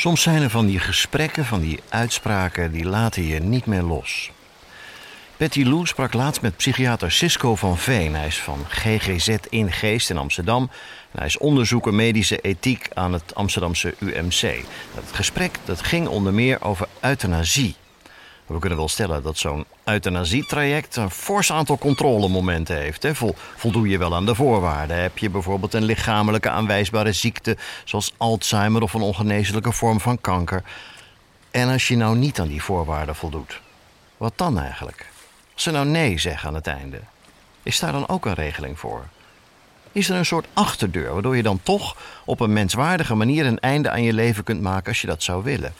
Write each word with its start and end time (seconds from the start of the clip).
Soms 0.00 0.22
zijn 0.22 0.42
er 0.42 0.50
van 0.50 0.66
die 0.66 0.78
gesprekken, 0.78 1.44
van 1.44 1.60
die 1.60 1.80
uitspraken, 1.88 2.72
die 2.72 2.84
laten 2.84 3.26
je 3.26 3.40
niet 3.40 3.66
meer 3.66 3.82
los. 3.82 4.30
Betty 5.36 5.62
Lou 5.62 5.86
sprak 5.86 6.12
laatst 6.12 6.42
met 6.42 6.56
psychiater 6.56 7.12
Cisco 7.12 7.56
van 7.56 7.78
Veen. 7.78 8.14
Hij 8.14 8.26
is 8.26 8.38
van 8.38 8.64
GGZ 8.68 9.36
in 9.48 9.72
Geest 9.72 10.10
in 10.10 10.16
Amsterdam. 10.16 10.70
Hij 11.10 11.26
is 11.26 11.38
onderzoeker 11.38 11.94
medische 11.94 12.40
ethiek 12.40 12.88
aan 12.94 13.12
het 13.12 13.34
Amsterdamse 13.34 13.94
UMC. 13.98 14.64
Het 14.94 15.12
gesprek 15.12 15.58
dat 15.64 15.82
ging 15.82 16.08
onder 16.08 16.32
meer 16.32 16.62
over 16.62 16.88
euthanasie. 17.00 17.74
We 18.50 18.58
kunnen 18.58 18.78
wel 18.78 18.88
stellen 18.88 19.22
dat 19.22 19.38
zo'n 19.38 19.64
euthanasietraject 19.84 20.96
een 20.96 21.10
fors 21.10 21.52
aantal 21.52 21.78
controlemomenten 21.78 22.76
heeft. 22.76 23.02
Hè. 23.02 23.14
Voldoe 23.56 23.88
je 23.88 23.98
wel 23.98 24.14
aan 24.14 24.26
de 24.26 24.34
voorwaarden? 24.34 25.00
Heb 25.00 25.18
je 25.18 25.30
bijvoorbeeld 25.30 25.74
een 25.74 25.84
lichamelijke 25.84 26.50
aanwijsbare 26.50 27.12
ziekte, 27.12 27.56
zoals 27.84 28.14
Alzheimer 28.16 28.82
of 28.82 28.94
een 28.94 29.00
ongeneeslijke 29.00 29.72
vorm 29.72 30.00
van 30.00 30.20
kanker? 30.20 30.62
En 31.50 31.68
als 31.68 31.88
je 31.88 31.96
nou 31.96 32.16
niet 32.16 32.40
aan 32.40 32.48
die 32.48 32.62
voorwaarden 32.62 33.16
voldoet, 33.16 33.60
wat 34.16 34.32
dan 34.36 34.58
eigenlijk? 34.58 35.06
Als 35.54 35.62
ze 35.62 35.70
nou 35.70 35.86
nee 35.86 36.18
zeggen 36.18 36.48
aan 36.48 36.54
het 36.54 36.66
einde, 36.66 37.00
is 37.62 37.78
daar 37.78 37.92
dan 37.92 38.08
ook 38.08 38.26
een 38.26 38.34
regeling 38.34 38.78
voor? 38.78 39.04
Is 39.92 40.08
er 40.08 40.16
een 40.16 40.26
soort 40.26 40.46
achterdeur 40.52 41.12
waardoor 41.12 41.36
je 41.36 41.42
dan 41.42 41.60
toch 41.62 41.96
op 42.24 42.40
een 42.40 42.52
menswaardige 42.52 43.14
manier 43.14 43.46
een 43.46 43.60
einde 43.60 43.90
aan 43.90 44.02
je 44.02 44.12
leven 44.12 44.44
kunt 44.44 44.60
maken 44.60 44.88
als 44.88 45.00
je 45.00 45.06
dat 45.06 45.22
zou 45.22 45.42
willen? 45.42 45.74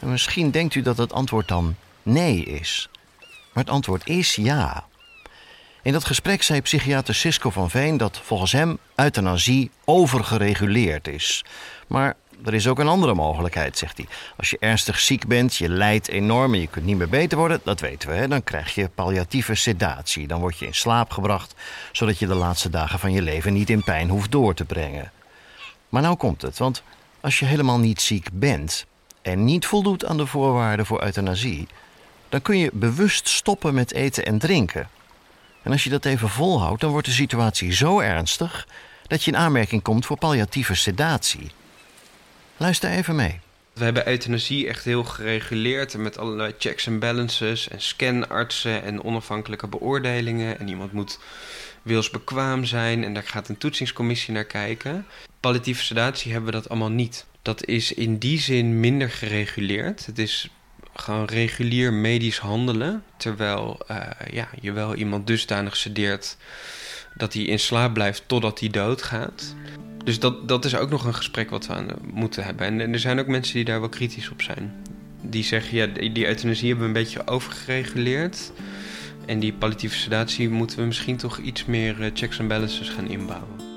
En 0.00 0.10
misschien 0.10 0.50
denkt 0.50 0.74
u 0.74 0.82
dat 0.82 0.96
het 0.96 1.12
antwoord 1.12 1.48
dan 1.48 1.74
nee 2.02 2.44
is. 2.44 2.88
Maar 3.52 3.64
het 3.64 3.72
antwoord 3.72 4.08
is 4.08 4.34
ja. 4.34 4.86
In 5.82 5.92
dat 5.92 6.04
gesprek 6.04 6.42
zei 6.42 6.60
psychiater 6.60 7.14
Cisco 7.14 7.50
van 7.50 7.70
Veen 7.70 7.96
dat 7.96 8.20
volgens 8.24 8.52
hem 8.52 8.78
euthanasie 8.94 9.70
overgereguleerd 9.84 11.08
is. 11.08 11.44
Maar 11.86 12.16
er 12.44 12.54
is 12.54 12.66
ook 12.66 12.78
een 12.78 12.88
andere 12.88 13.14
mogelijkheid, 13.14 13.78
zegt 13.78 13.96
hij. 13.96 14.06
Als 14.36 14.50
je 14.50 14.56
ernstig 14.60 15.00
ziek 15.00 15.26
bent, 15.26 15.56
je 15.56 15.68
lijdt 15.68 16.08
enorm 16.08 16.54
en 16.54 16.60
je 16.60 16.66
kunt 16.66 16.84
niet 16.84 16.96
meer 16.96 17.08
beter 17.08 17.38
worden, 17.38 17.60
dat 17.64 17.80
weten 17.80 18.08
we. 18.08 18.14
Hè? 18.14 18.28
Dan 18.28 18.44
krijg 18.44 18.74
je 18.74 18.88
palliatieve 18.88 19.54
sedatie. 19.54 20.26
Dan 20.26 20.40
word 20.40 20.58
je 20.58 20.66
in 20.66 20.74
slaap 20.74 21.10
gebracht, 21.10 21.54
zodat 21.92 22.18
je 22.18 22.26
de 22.26 22.34
laatste 22.34 22.70
dagen 22.70 22.98
van 22.98 23.12
je 23.12 23.22
leven 23.22 23.52
niet 23.52 23.70
in 23.70 23.82
pijn 23.82 24.08
hoeft 24.08 24.30
door 24.30 24.54
te 24.54 24.64
brengen. 24.64 25.12
Maar 25.88 26.02
nou 26.02 26.16
komt 26.16 26.42
het, 26.42 26.58
want 26.58 26.82
als 27.20 27.38
je 27.38 27.44
helemaal 27.44 27.78
niet 27.78 28.00
ziek 28.00 28.28
bent 28.32 28.86
en 29.28 29.44
niet 29.44 29.66
voldoet 29.66 30.04
aan 30.04 30.16
de 30.16 30.26
voorwaarden 30.26 30.86
voor 30.86 31.02
euthanasie, 31.02 31.66
dan 32.28 32.42
kun 32.42 32.58
je 32.58 32.70
bewust 32.72 33.28
stoppen 33.28 33.74
met 33.74 33.92
eten 33.92 34.26
en 34.26 34.38
drinken. 34.38 34.88
En 35.62 35.72
als 35.72 35.84
je 35.84 35.90
dat 35.90 36.04
even 36.04 36.28
volhoudt, 36.28 36.80
dan 36.80 36.90
wordt 36.90 37.06
de 37.06 37.12
situatie 37.12 37.72
zo 37.72 38.00
ernstig 38.00 38.66
dat 39.06 39.24
je 39.24 39.30
in 39.30 39.36
aanmerking 39.36 39.82
komt 39.82 40.06
voor 40.06 40.18
palliatieve 40.18 40.74
sedatie. 40.74 41.50
Luister 42.56 42.90
even 42.90 43.16
mee. 43.16 43.40
We 43.72 43.84
hebben 43.84 44.08
euthanasie 44.08 44.68
echt 44.68 44.84
heel 44.84 45.04
gereguleerd 45.04 45.96
met 45.96 46.18
allerlei 46.18 46.54
checks 46.58 46.86
en 46.86 46.98
balances 46.98 47.68
en 47.68 47.80
scanartsen 47.80 48.82
en 48.82 49.04
onafhankelijke 49.04 49.66
beoordelingen. 49.66 50.58
En 50.58 50.68
iemand 50.68 50.92
moet 50.92 51.18
wilsbekwaam 51.82 52.64
zijn 52.64 53.04
en 53.04 53.14
daar 53.14 53.22
gaat 53.22 53.48
een 53.48 53.58
toetsingscommissie 53.58 54.34
naar 54.34 54.44
kijken. 54.44 55.06
Palliatieve 55.40 55.84
sedatie 55.84 56.32
hebben 56.32 56.50
we 56.50 56.56
dat 56.56 56.68
allemaal 56.68 56.90
niet. 56.90 57.26
Dat 57.48 57.64
is 57.66 57.92
in 57.92 58.18
die 58.18 58.38
zin 58.38 58.80
minder 58.80 59.10
gereguleerd. 59.10 60.06
Het 60.06 60.18
is 60.18 60.48
gewoon 60.94 61.24
regulier 61.24 61.92
medisch 61.92 62.38
handelen, 62.38 63.02
terwijl 63.16 63.80
uh, 63.90 63.96
ja, 64.30 64.48
je 64.60 64.72
wel 64.72 64.94
iemand 64.94 65.26
dusdanig 65.26 65.76
sedeert 65.76 66.36
dat 67.14 67.32
hij 67.32 67.42
in 67.42 67.58
slaap 67.58 67.94
blijft 67.94 68.22
totdat 68.26 68.60
hij 68.60 68.68
doodgaat. 68.68 69.54
Dus 70.04 70.18
dat, 70.18 70.48
dat 70.48 70.64
is 70.64 70.76
ook 70.76 70.90
nog 70.90 71.04
een 71.04 71.14
gesprek 71.14 71.50
wat 71.50 71.66
we 71.66 71.72
aan 71.72 71.88
moeten 72.12 72.44
hebben. 72.44 72.80
En, 72.80 72.92
er 72.92 72.98
zijn 72.98 73.18
ook 73.18 73.26
mensen 73.26 73.54
die 73.54 73.64
daar 73.64 73.80
wel 73.80 73.88
kritisch 73.88 74.30
op 74.30 74.42
zijn. 74.42 74.72
Die 75.22 75.44
zeggen, 75.44 75.76
ja, 75.76 75.86
die 75.86 76.26
euthanasie 76.26 76.68
hebben 76.68 76.92
we 76.92 76.98
een 76.98 77.04
beetje 77.04 77.26
overgereguleerd. 77.26 78.52
En 79.26 79.38
die 79.38 79.52
palliatieve 79.52 79.96
sedatie 79.96 80.48
moeten 80.48 80.78
we 80.78 80.84
misschien 80.84 81.16
toch 81.16 81.38
iets 81.38 81.64
meer 81.64 82.02
eh, 82.02 82.10
checks 82.14 82.38
en 82.38 82.48
balances 82.48 82.88
gaan 82.88 83.08
inbouwen. 83.08 83.67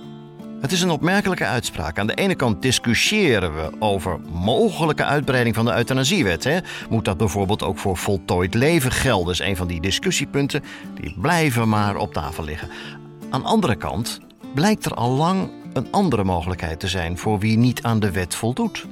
Het 0.62 0.72
is 0.72 0.82
een 0.82 0.90
opmerkelijke 0.90 1.46
uitspraak. 1.46 2.00
Aan 2.00 2.08
de 2.08 2.16
ene 2.16 2.36
kant 2.36 2.62
discussiëren 2.62 3.56
we 3.56 3.70
over 3.80 4.20
mogelijke 4.32 5.04
uitbreiding 5.04 5.56
van 5.56 5.66
de 5.66 5.76
euthanasiewet. 5.76 6.44
Hè? 6.44 6.60
Moet 6.90 7.06
dat 7.06 7.18
bijvoorbeeld 7.18 7.64
ook 7.64 7.78
voor 7.78 7.98
voltooid 7.98 8.54
leven 8.54 8.92
gelden? 8.92 9.26
Dat 9.26 9.34
is 9.34 9.48
een 9.48 9.56
van 9.56 9.68
die 9.68 9.82
discussiepunten 9.82 10.64
die 10.96 11.16
blijven 11.20 11.70
maar 11.70 11.96
op 11.96 12.14
tafel 12.14 12.44
liggen. 12.44 12.70
Aan 13.30 13.42
de 13.42 13.48
andere 13.48 13.76
kant 13.76 14.20
blijkt 14.54 14.86
er 14.86 14.94
al 14.94 15.12
lang 15.12 15.50
een 15.74 15.88
andere 15.92 16.24
mogelijkheid 16.24 16.80
te 16.80 16.88
zijn 16.88 17.18
voor 17.18 17.40
wie 17.40 17.58
niet 17.58 17.84
aan 17.84 18.00
de 18.00 18.12
wet 18.12 18.36
voldoet. 18.36 18.86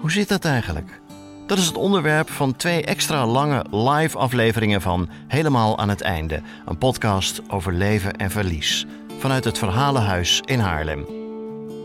Hoe 0.00 0.10
zit 0.10 0.28
dat 0.28 0.44
eigenlijk? 0.44 1.00
Dat 1.46 1.58
is 1.58 1.66
het 1.66 1.76
onderwerp 1.76 2.30
van 2.30 2.56
twee 2.56 2.84
extra 2.84 3.26
lange 3.26 3.64
live 3.70 4.18
afleveringen 4.18 4.80
van 4.80 5.08
Helemaal 5.26 5.78
aan 5.78 5.88
het 5.88 6.00
einde, 6.00 6.42
een 6.66 6.78
podcast 6.78 7.42
over 7.48 7.72
leven 7.72 8.16
en 8.16 8.30
verlies 8.30 8.86
vanuit 9.18 9.44
het 9.44 9.58
Verhalenhuis 9.58 10.42
in 10.44 10.58
Haarlem. 10.58 11.06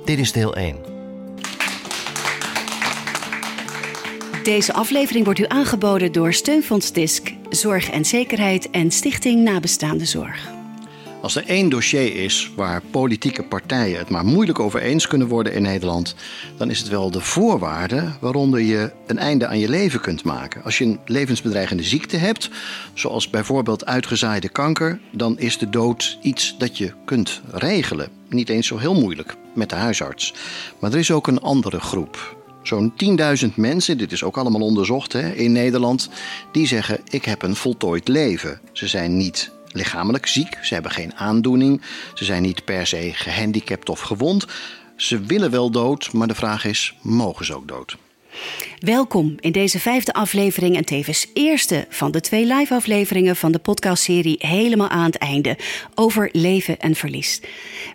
Dit 0.06 0.20
is 0.20 0.32
deel 0.32 0.56
1. 0.56 0.78
Deze 4.44 4.74
aflevering 4.74 5.26
wordt 5.26 5.40
u 5.40 5.46
aangeboden 5.48 6.12
door 6.12 6.34
Steunfonds 6.34 6.92
Disc, 6.92 7.34
Zorg 7.50 7.90
en 7.90 8.06
Zekerheid 8.06 8.70
en 8.70 8.92
Stichting 8.92 9.44
Nabestaande 9.44 10.06
Zorg. 10.06 10.63
Als 11.24 11.36
er 11.36 11.46
één 11.46 11.70
dossier 11.70 12.16
is 12.16 12.52
waar 12.56 12.82
politieke 12.92 13.44
partijen 13.44 13.98
het 13.98 14.10
maar 14.10 14.26
moeilijk 14.26 14.60
over 14.60 14.82
eens 14.82 15.08
kunnen 15.08 15.28
worden 15.28 15.54
in 15.54 15.62
Nederland, 15.62 16.16
dan 16.58 16.70
is 16.70 16.80
het 16.80 16.88
wel 16.88 17.12
de 17.12 17.20
voorwaarden 17.20 18.18
waaronder 18.20 18.60
je 18.60 18.92
een 19.08 19.18
einde 19.18 19.48
aan 19.48 19.60
je 19.60 19.70
leven 19.70 20.00
kunt 20.00 20.24
maken. 20.24 20.64
Als 20.64 20.78
je 20.78 20.86
een 20.86 21.00
levensbedreigende 21.06 21.84
ziekte 21.84 22.18
hebt, 22.18 22.50
zoals 22.94 23.30
bijvoorbeeld 23.30 23.86
uitgezaaide 23.86 24.50
kanker, 24.50 25.00
dan 25.12 25.40
is 25.40 25.58
de 25.58 25.70
dood 25.70 26.18
iets 26.22 26.56
dat 26.58 26.78
je 26.78 26.94
kunt 27.06 27.42
regelen. 27.52 28.10
Niet 28.30 28.50
eens 28.50 28.68
zo 28.68 28.78
heel 28.78 29.00
moeilijk 29.00 29.36
met 29.54 29.70
de 29.70 29.76
huisarts. 29.76 30.34
Maar 30.80 30.92
er 30.92 31.00
is 31.00 31.12
ook 31.12 31.28
een 31.28 31.42
andere 31.42 31.80
groep. 31.80 32.38
Zo'n 32.64 32.94
10.000 33.44 33.56
mensen, 33.56 33.98
dit 33.98 34.12
is 34.12 34.24
ook 34.24 34.38
allemaal 34.38 34.62
onderzocht 34.62 35.14
hè, 35.14 35.30
in 35.30 35.52
Nederland, 35.52 36.10
die 36.52 36.68
zeggen: 36.68 37.00
Ik 37.10 37.26
heb 37.26 37.42
een 37.42 37.56
voltooid 37.56 38.08
leven. 38.08 38.60
Ze 38.72 38.88
zijn 38.88 39.18
niet 39.18 39.52
lichamelijk 39.74 40.28
ziek, 40.28 40.58
ze 40.62 40.74
hebben 40.74 40.92
geen 40.92 41.16
aandoening, 41.16 41.82
ze 42.14 42.26
zijn 42.26 42.42
niet 42.42 42.66
per 42.66 42.88
se 42.88 43.12
gehandicapt 43.14 43.90
of 43.90 44.00
gewond. 44.00 44.46
Ze 44.96 45.20
willen 45.20 45.52
wel 45.52 45.72
dood, 45.72 46.14
maar 46.14 46.28
de 46.28 46.36
vraag 46.36 46.66
is: 46.66 46.96
mogen 47.02 47.46
ze 47.46 47.56
ook 47.56 47.68
dood? 47.68 47.98
Welkom 48.80 49.36
in 49.40 49.52
deze 49.52 49.80
vijfde 49.80 50.14
aflevering 50.14 50.76
en 50.76 50.86
tevens 50.86 51.28
eerste 51.34 51.86
van 51.90 52.12
de 52.12 52.22
twee 52.22 52.46
live 52.46 52.74
afleveringen 52.74 53.36
van 53.36 53.52
de 53.52 53.60
podcastserie 53.60 54.36
Helemaal 54.40 54.90
aan 54.90 55.06
het 55.06 55.18
einde 55.18 55.58
over 55.96 56.30
leven 56.32 56.80
en 56.80 56.96
verlies. 56.96 57.42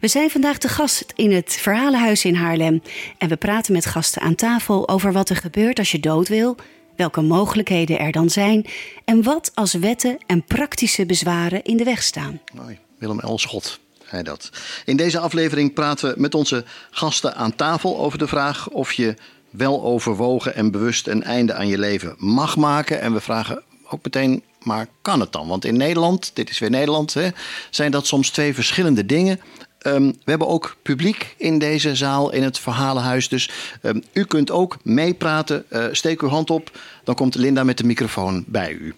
We 0.01 0.09
zijn 0.09 0.31
vandaag 0.31 0.59
te 0.59 0.69
gast 0.69 1.13
in 1.15 1.33
het 1.33 1.59
Verhalenhuis 1.61 2.25
in 2.25 2.35
Haarlem 2.35 2.83
en 3.19 3.29
we 3.29 3.37
praten 3.37 3.73
met 3.73 3.87
gasten 3.87 4.23
aan 4.23 4.35
tafel 4.35 4.89
over 4.89 5.13
wat 5.13 5.29
er 5.29 5.37
gebeurt 5.37 5.79
als 5.79 5.91
je 5.93 6.01
dood 6.01 6.29
wil 6.29 6.57
welke 6.99 7.21
mogelijkheden 7.21 7.99
er 7.99 8.13
dan 8.13 8.31
zijn 8.31 8.67
en 9.05 9.23
wat 9.23 9.51
als 9.55 9.73
wetten 9.73 10.19
en 10.27 10.45
praktische 10.45 11.07
bezwaren 11.07 11.65
in 11.65 11.77
de 11.77 11.85
weg 11.85 12.03
staan. 12.03 12.41
Mooi. 12.55 12.79
Willem 12.99 13.21
Elschot. 13.21 13.79
Hij 14.05 14.23
dat. 14.23 14.51
In 14.85 14.97
deze 14.97 15.19
aflevering 15.19 15.75
praten 15.75 16.15
we 16.15 16.21
met 16.21 16.35
onze 16.35 16.65
gasten 16.91 17.35
aan 17.35 17.57
tafel 17.57 17.99
over 17.99 18.19
de 18.19 18.27
vraag 18.27 18.69
of 18.69 18.93
je 18.93 19.15
wel 19.51 19.83
overwogen 19.83 20.55
en 20.55 20.71
bewust 20.71 21.07
een 21.07 21.23
einde 21.23 21.55
aan 21.55 21.69
je 21.69 21.79
leven 21.79 22.15
mag 22.19 22.57
maken. 22.57 23.01
En 23.01 23.13
we 23.13 23.21
vragen 23.21 23.63
ook 23.89 24.05
meteen, 24.05 24.43
maar 24.63 24.87
kan 25.03 25.21
het 25.21 25.33
dan? 25.33 25.49
Want 25.49 25.65
in 25.65 25.77
Nederland, 25.77 26.31
dit 26.35 26.51
is 26.51 26.59
weer 26.59 26.71
Nederland, 26.71 27.15
hè, 27.15 27.29
zijn 27.71 27.91
dat 27.91 28.07
soms 28.07 28.31
twee 28.31 28.55
verschillende 28.55 29.07
dingen. 29.07 29.41
Ehm, 29.79 30.07
we 30.07 30.31
hebben 30.31 30.49
ook 30.49 30.77
publiek 30.83 31.35
in 31.37 31.59
deze 31.59 31.95
zaal 31.97 32.33
in 32.33 32.43
het 32.43 32.59
Verhalenhuis. 32.59 33.29
Dus 33.29 33.51
um, 33.83 34.03
u 34.13 34.25
kunt 34.25 34.51
ook 34.51 34.77
meepraten. 34.83 35.65
Uh, 35.71 35.87
steek 35.93 36.23
uw 36.23 36.29
hand 36.29 36.51
op, 36.51 36.79
dan 37.05 37.15
komt 37.15 37.35
Linda 37.35 37.65
met 37.65 37.79
de 37.79 37.85
microfoon 37.85 38.45
bij 38.47 38.73
u. 38.73 38.95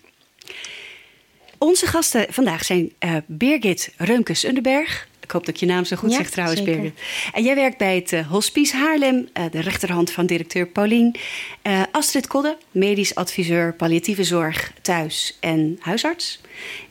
Onze 1.59 1.87
gasten 1.87 2.27
vandaag 2.29 2.65
zijn 2.65 2.93
uh, 3.05 3.17
Birgit 3.27 3.93
Reumkes-Underberg. 3.97 5.09
Ik 5.31 5.37
hoop 5.37 5.47
dat 5.47 5.55
ik 5.55 5.61
je 5.61 5.67
naam 5.67 5.85
zo 5.85 5.97
goed 5.97 6.11
ja, 6.11 6.17
zeg 6.17 6.31
trouwens, 6.31 6.61
zeker. 6.61 6.81
Birgit. 6.81 7.01
En 7.33 7.43
jij 7.43 7.55
werkt 7.55 7.79
bij 7.79 7.95
het 7.95 8.13
uh, 8.13 8.29
Hospice 8.29 8.77
Haarlem, 8.77 9.29
uh, 9.35 9.45
de 9.51 9.61
rechterhand 9.61 10.11
van 10.11 10.27
directeur 10.27 10.67
Paulien. 10.67 11.17
Uh, 11.63 11.83
Astrid 11.93 12.27
Kodde, 12.27 12.57
medisch 12.71 13.15
adviseur 13.15 13.75
palliatieve 13.75 14.25
zorg 14.25 14.73
thuis 14.83 15.37
en 15.41 15.79
huisarts. 15.81 16.41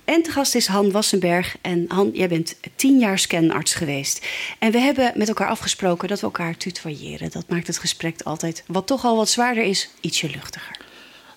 En 0.04 0.24
te 0.24 0.32
gast 0.32 0.56
is 0.56 0.68
Han 0.68 0.92
Wassenberg. 0.92 1.56
En 1.62 1.86
Han, 1.88 2.10
jij 2.14 2.28
bent 2.28 2.56
tien 2.76 3.00
jaar 3.00 3.20
scanarts 3.20 3.74
geweest. 3.74 4.26
En 4.60 4.72
we 4.72 4.80
hebben 4.80 5.12
met 5.16 5.28
elkaar 5.28 5.50
afgesproken 5.50 6.08
dat 6.08 6.20
we 6.20 6.26
elkaar 6.26 6.58
tutoyeren. 6.58 7.32
Dat 7.32 7.50
maakt 7.50 7.68
het 7.68 7.78
gesprek 7.78 8.22
altijd, 8.22 8.64
wat 8.68 8.88
toch 8.88 9.06
al 9.06 9.16
wat 9.16 9.30
zwaarder 9.30 9.64
is, 9.64 9.90
ietsje 10.02 10.30
luchtiger. 10.30 10.78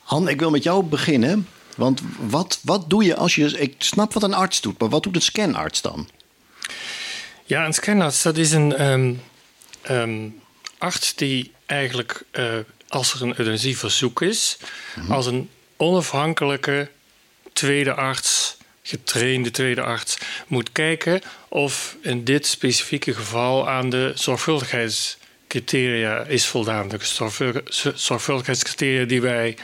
Han, 0.03 0.29
ik 0.29 0.41
wil 0.41 0.51
met 0.51 0.63
jou 0.63 0.85
beginnen. 0.85 1.49
Want 1.77 2.03
wat, 2.21 2.61
wat 2.65 2.91
doe 2.91 3.05
je 3.05 3.17
als 3.17 3.35
je. 3.35 3.61
Ik 3.61 3.75
snap 3.79 4.13
wat 4.13 4.23
een 4.23 4.35
arts 4.35 4.61
doet, 4.61 4.79
maar 4.79 4.89
wat 4.89 5.03
doet 5.03 5.15
een 5.15 5.23
scanarts 5.23 5.81
dan? 5.81 6.09
Ja, 7.45 7.67
een 7.67 7.73
scanarts, 7.73 8.23
dat 8.23 8.37
is 8.37 8.53
een 8.53 8.91
um, 8.91 9.23
um, 9.91 10.41
arts 10.79 11.15
die 11.15 11.53
eigenlijk, 11.67 12.25
als 12.89 13.15
er 13.15 13.23
een 13.23 13.39
euthanasieverzoek 13.39 14.23
is, 14.23 14.59
mhm. 14.97 15.13
als 15.13 15.27
een 15.27 15.51
onafhankelijke 15.77 16.89
tweede 17.53 17.93
arts, 17.93 18.57
getrainde 18.83 19.51
tweede 19.51 19.83
arts, 19.83 20.19
moet 20.47 20.73
kijken 20.73 21.21
of 21.49 21.97
in 22.01 22.25
dit 22.25 22.47
specifieke 22.47 23.15
geval 23.15 23.69
aan 23.69 23.91
de 23.91 24.13
zorgvuldigheidscriteria 24.15 26.25
is 26.25 26.47
voldaan. 26.47 26.89
De 26.89 26.99
zorgvuldigheidscriteria 27.95 29.05
die 29.05 29.21
wij 29.21 29.57
uh, 29.57 29.59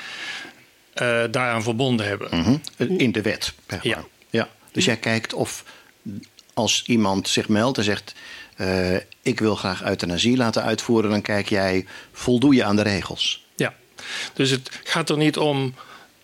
daaraan 1.31 1.63
verbonden 1.63 2.07
hebben. 2.07 2.39
Mhm. 2.39 2.57
In 2.77 3.13
de 3.13 3.23
wet. 3.23 3.53
Ja. 3.83 4.05
ja. 4.31 4.49
Dus 4.73 4.85
jij 4.85 4.97
kijkt 4.97 5.33
of 5.33 5.65
als 6.59 6.83
iemand 6.87 7.29
zich 7.29 7.49
meldt 7.49 7.79
en 7.79 7.85
zegt: 7.85 8.15
uh, 8.57 8.97
Ik 9.23 9.41
wil 9.41 9.55
graag 9.55 9.85
euthanasie 9.85 10.37
laten 10.37 10.63
uitvoeren, 10.63 11.11
dan 11.11 11.23
kijk 11.23 11.49
jij: 11.49 11.87
voldoe 12.13 12.55
je 12.55 12.65
aan 12.65 12.77
de 12.77 12.83
regels? 12.83 13.45
Ja. 13.57 13.75
Dus 14.35 14.51
het 14.51 14.71
gaat 14.85 15.11
er 15.11 15.17
niet 15.17 15.37
om. 15.37 15.75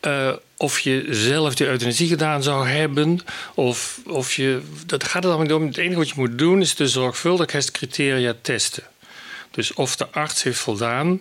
Uh, 0.00 0.32
of 0.56 0.80
je 0.80 1.06
zelf 1.10 1.54
de 1.54 1.66
euthanasie 1.66 2.08
gedaan 2.08 2.42
zou 2.42 2.68
hebben, 2.68 3.20
of, 3.54 4.00
of 4.06 4.34
je. 4.34 4.62
Dat 4.86 5.04
gaat 5.04 5.24
er 5.24 5.30
dan 5.30 5.42
niet 5.42 5.52
om. 5.52 5.66
Het 5.66 5.76
enige 5.76 5.98
wat 5.98 6.08
je 6.08 6.14
moet 6.16 6.38
doen 6.38 6.60
is 6.60 6.74
de 6.74 6.88
zorgvuldigheidscriteria 6.88 8.34
testen. 8.42 8.82
Dus 9.50 9.74
of 9.74 9.96
de 9.96 10.08
arts 10.10 10.42
heeft 10.42 10.58
voldaan, 10.58 11.20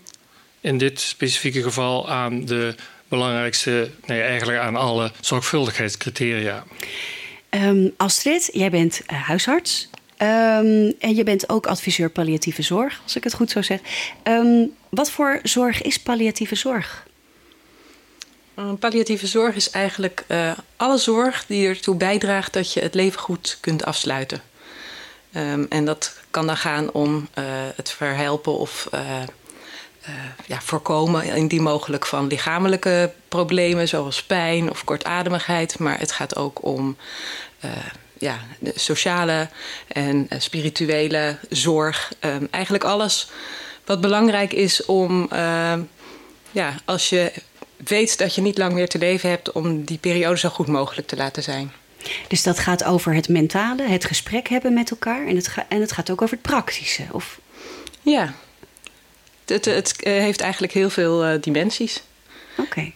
in 0.61 0.77
dit 0.77 0.99
specifieke 0.99 1.63
geval, 1.63 2.09
aan 2.09 2.45
de 2.45 2.75
belangrijkste, 3.07 3.89
nee, 4.05 4.21
eigenlijk 4.21 4.59
aan 4.59 4.75
alle 4.75 5.11
zorgvuldigheidscriteria. 5.19 6.63
Um, 7.55 7.93
Astrid, 7.97 8.49
jij 8.51 8.69
bent 8.69 9.01
uh, 9.11 9.21
huisarts. 9.21 9.89
Um, 10.17 10.93
en 10.99 11.15
je 11.15 11.23
bent 11.23 11.49
ook 11.49 11.67
adviseur 11.67 12.09
palliatieve 12.09 12.61
zorg, 12.61 13.01
als 13.03 13.15
ik 13.15 13.23
het 13.23 13.33
goed 13.33 13.51
zo 13.51 13.61
zeg. 13.61 13.79
Um, 14.23 14.75
wat 14.89 15.11
voor 15.11 15.39
zorg 15.43 15.81
is 15.81 15.99
palliatieve 15.99 16.55
zorg? 16.55 17.05
palliatieve 18.79 19.27
zorg 19.27 19.55
is 19.55 19.69
eigenlijk 19.69 20.25
uh, 20.27 20.51
alle 20.75 20.97
zorg 20.97 21.45
die 21.45 21.67
ertoe 21.67 21.95
bijdraagt 21.95 22.53
dat 22.53 22.73
je 22.73 22.79
het 22.79 22.93
leven 22.93 23.19
goed 23.19 23.57
kunt 23.61 23.85
afsluiten. 23.85 24.41
en 25.69 25.85
dat 25.85 26.19
kan 26.31 26.47
dan 26.47 26.57
gaan 26.57 26.91
om 26.91 27.15
uh, 27.15 27.43
het 27.75 27.91
verhelpen 27.91 28.57
of 28.57 28.89
ja, 30.45 30.61
voorkomen, 30.61 31.23
indien 31.23 31.63
mogelijk, 31.63 32.05
van 32.05 32.27
lichamelijke 32.27 33.11
problemen 33.27 33.87
zoals 33.87 34.23
pijn 34.23 34.69
of 34.69 34.83
kortademigheid. 34.83 35.79
Maar 35.79 35.99
het 35.99 36.11
gaat 36.11 36.35
ook 36.35 36.63
om 36.65 36.97
uh, 37.65 37.71
ja, 38.17 38.39
de 38.59 38.73
sociale 38.75 39.49
en 39.87 40.27
uh, 40.29 40.39
spirituele 40.39 41.37
zorg. 41.49 42.11
Um, 42.19 42.47
eigenlijk 42.51 42.83
alles 42.83 43.29
wat 43.85 44.01
belangrijk 44.01 44.53
is 44.53 44.85
om, 44.85 45.27
ehm, 45.29 45.81
ja, 46.51 46.75
als 46.85 47.09
je 47.09 47.31
weet 47.77 48.17
dat 48.17 48.35
je 48.35 48.41
niet 48.41 48.57
lang 48.57 48.73
meer 48.73 48.89
te 48.89 48.97
leven 48.97 49.29
hebt, 49.29 49.51
om 49.51 49.83
die 49.83 49.97
periode 49.97 50.37
zo 50.37 50.49
goed 50.49 50.67
mogelijk 50.67 51.07
te 51.07 51.15
laten 51.15 51.43
zijn. 51.43 51.71
Dus 52.27 52.43
dat 52.43 52.59
gaat 52.59 52.83
over 52.83 53.13
het 53.13 53.29
mentale, 53.29 53.83
het 53.83 54.05
gesprek 54.05 54.47
hebben 54.47 54.73
met 54.73 54.91
elkaar 54.91 55.27
en 55.27 55.35
het, 55.35 55.47
ga, 55.47 55.65
en 55.69 55.81
het 55.81 55.91
gaat 55.91 56.09
ook 56.09 56.21
over 56.21 56.37
het 56.37 56.45
praktische? 56.45 57.03
Of? 57.11 57.39
Ja, 58.01 58.33
het, 59.45 59.65
het 59.65 59.95
eh, 60.03 60.13
heeft 60.13 60.41
eigenlijk 60.41 60.73
heel 60.73 60.89
veel 60.89 61.25
uh, 61.27 61.41
dimensies. 61.41 62.03
Oké. 62.57 62.61
Okay. 62.61 62.93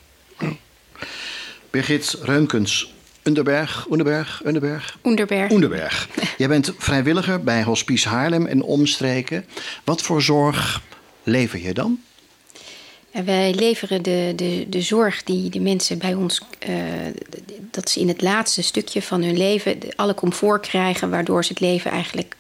Birgit 1.70 2.18
Reumkens, 2.22 2.94
Underberg, 3.24 3.88
Underberg, 3.92 4.42
Underberg? 4.46 4.98
Onderberg. 5.02 5.52
Onderberg. 5.52 6.10
Jij 6.38 6.48
bent 6.48 6.74
vrijwilliger 6.78 7.44
bij 7.44 7.64
Hospice 7.64 8.10
Haarlem 8.10 8.46
en 8.46 8.62
omstreken. 8.62 9.46
Wat 9.84 10.02
voor 10.02 10.22
zorg 10.22 10.82
lever 11.24 11.60
je 11.60 11.74
dan? 11.74 12.00
Wij 13.26 13.54
leveren 13.54 14.04
de, 14.04 14.34
de, 14.36 14.66
de 14.70 14.82
zorg 14.82 15.24
die 15.24 15.50
de 15.50 15.60
mensen 15.60 15.98
bij 15.98 16.14
ons, 16.14 16.42
uh, 16.70 16.76
dat 17.72 17.90
ze 17.90 18.00
in 18.00 18.08
het 18.08 18.22
laatste 18.22 18.62
stukje 18.62 19.02
van 19.02 19.24
hun 19.24 19.38
leven 19.38 19.78
alle 19.96 20.14
comfort 20.14 20.68
krijgen, 20.68 21.10
waardoor 21.10 21.46
ze 21.46 21.52
het 21.52 21.62
leven 21.62 21.92
eigenlijk 21.92 22.36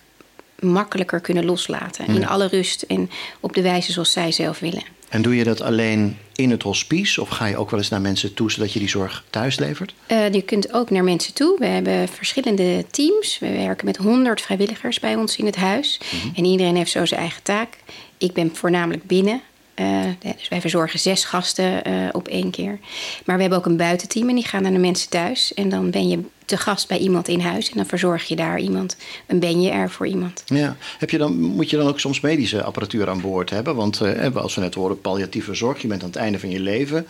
makkelijker 0.59 1.19
kunnen 1.19 1.45
loslaten. 1.45 2.07
In 2.07 2.27
alle 2.27 2.48
rust 2.48 2.81
en 2.81 3.09
op 3.39 3.54
de 3.54 3.62
wijze 3.62 3.92
zoals 3.92 4.12
zij 4.12 4.31
zelf 4.31 4.59
willen. 4.59 4.83
En 5.09 5.21
doe 5.21 5.36
je 5.36 5.44
dat 5.44 5.62
alleen 5.62 6.18
in 6.36 6.51
het 6.51 6.63
hospice 6.63 7.21
of 7.21 7.30
ga 7.30 7.45
je 7.45 7.57
ook 7.57 7.69
wel 7.69 7.80
eens 7.80 7.89
naar 7.89 8.01
mensen 8.01 8.33
toe 8.33 8.51
zodat 8.51 8.74
je 8.74 8.80
die 8.80 8.89
zorg 8.89 9.24
thuis 9.30 9.59
levert? 9.59 9.94
Uh, 10.12 10.31
je 10.31 10.42
kunt 10.42 10.74
ook 10.74 10.89
naar 10.89 11.04
mensen 11.04 11.33
toe. 11.33 11.56
We 11.59 11.65
hebben 11.65 12.07
verschillende 12.07 12.86
teams. 12.92 13.39
We 13.39 13.51
werken 13.51 13.86
met 13.86 13.98
100 13.98 14.42
vrijwilligers 14.42 15.00
bij 15.00 15.15
ons 15.15 15.38
in 15.38 15.45
het 15.45 15.56
huis. 15.56 16.00
Mhm. 16.12 16.36
En 16.36 16.45
iedereen 16.45 16.75
heeft 16.75 16.92
zo 16.92 17.06
zijn 17.06 17.19
eigen 17.19 17.44
taak. 17.44 17.77
Ik 18.18 18.33
ben 18.33 18.56
voornamelijk 18.56 19.04
binnen. 19.04 19.42
Uh, 19.79 20.03
dus 20.35 20.47
wij 20.47 20.62
verzorgen 20.62 21.00
zes 21.00 21.24
gasten 21.24 21.89
uh, 21.89 22.09
op 22.12 22.27
één 22.27 22.51
keer. 22.51 22.79
Maar 23.25 23.35
we 23.35 23.41
hebben 23.41 23.59
ook 23.59 23.65
een 23.65 23.77
buitenteam 23.77 24.29
en 24.29 24.35
die 24.35 24.47
gaan 24.47 24.62
naar 24.62 24.71
de 24.71 24.77
mensen 24.77 25.09
thuis. 25.09 25.53
En 25.53 25.69
dan 25.69 25.91
ben 25.91 26.07
je 26.07 26.19
te 26.45 26.57
gast 26.57 26.88
bij 26.88 26.97
iemand 26.97 27.27
in 27.27 27.39
huis. 27.39 27.69
En 27.69 27.77
dan 27.77 27.85
verzorg 27.85 28.24
je 28.24 28.35
daar 28.35 28.59
iemand. 28.59 28.97
En 29.25 29.39
ben 29.39 29.62
je 29.62 29.69
er 29.69 29.89
voor 29.89 30.07
iemand. 30.07 30.44
Ja. 30.45 30.75
Heb 30.97 31.09
je 31.09 31.18
dan, 31.18 31.41
moet 31.41 31.69
je 31.69 31.77
dan 31.77 31.88
ook 31.88 32.00
soms 32.00 32.19
medische 32.19 32.63
apparatuur 32.63 33.09
aan 33.09 33.21
boord 33.21 33.50
hebben? 33.50 33.75
Want 33.75 34.01
uh, 34.01 34.35
als 34.35 34.56
we 34.56 34.62
net 34.62 34.75
horen, 34.75 35.01
palliatieve 35.01 35.53
zorg. 35.53 35.81
Je 35.81 35.88
bent 35.88 36.01
aan 36.01 36.09
het 36.09 36.18
einde 36.18 36.39
van 36.39 36.50
je 36.50 36.59
leven. 36.59 37.07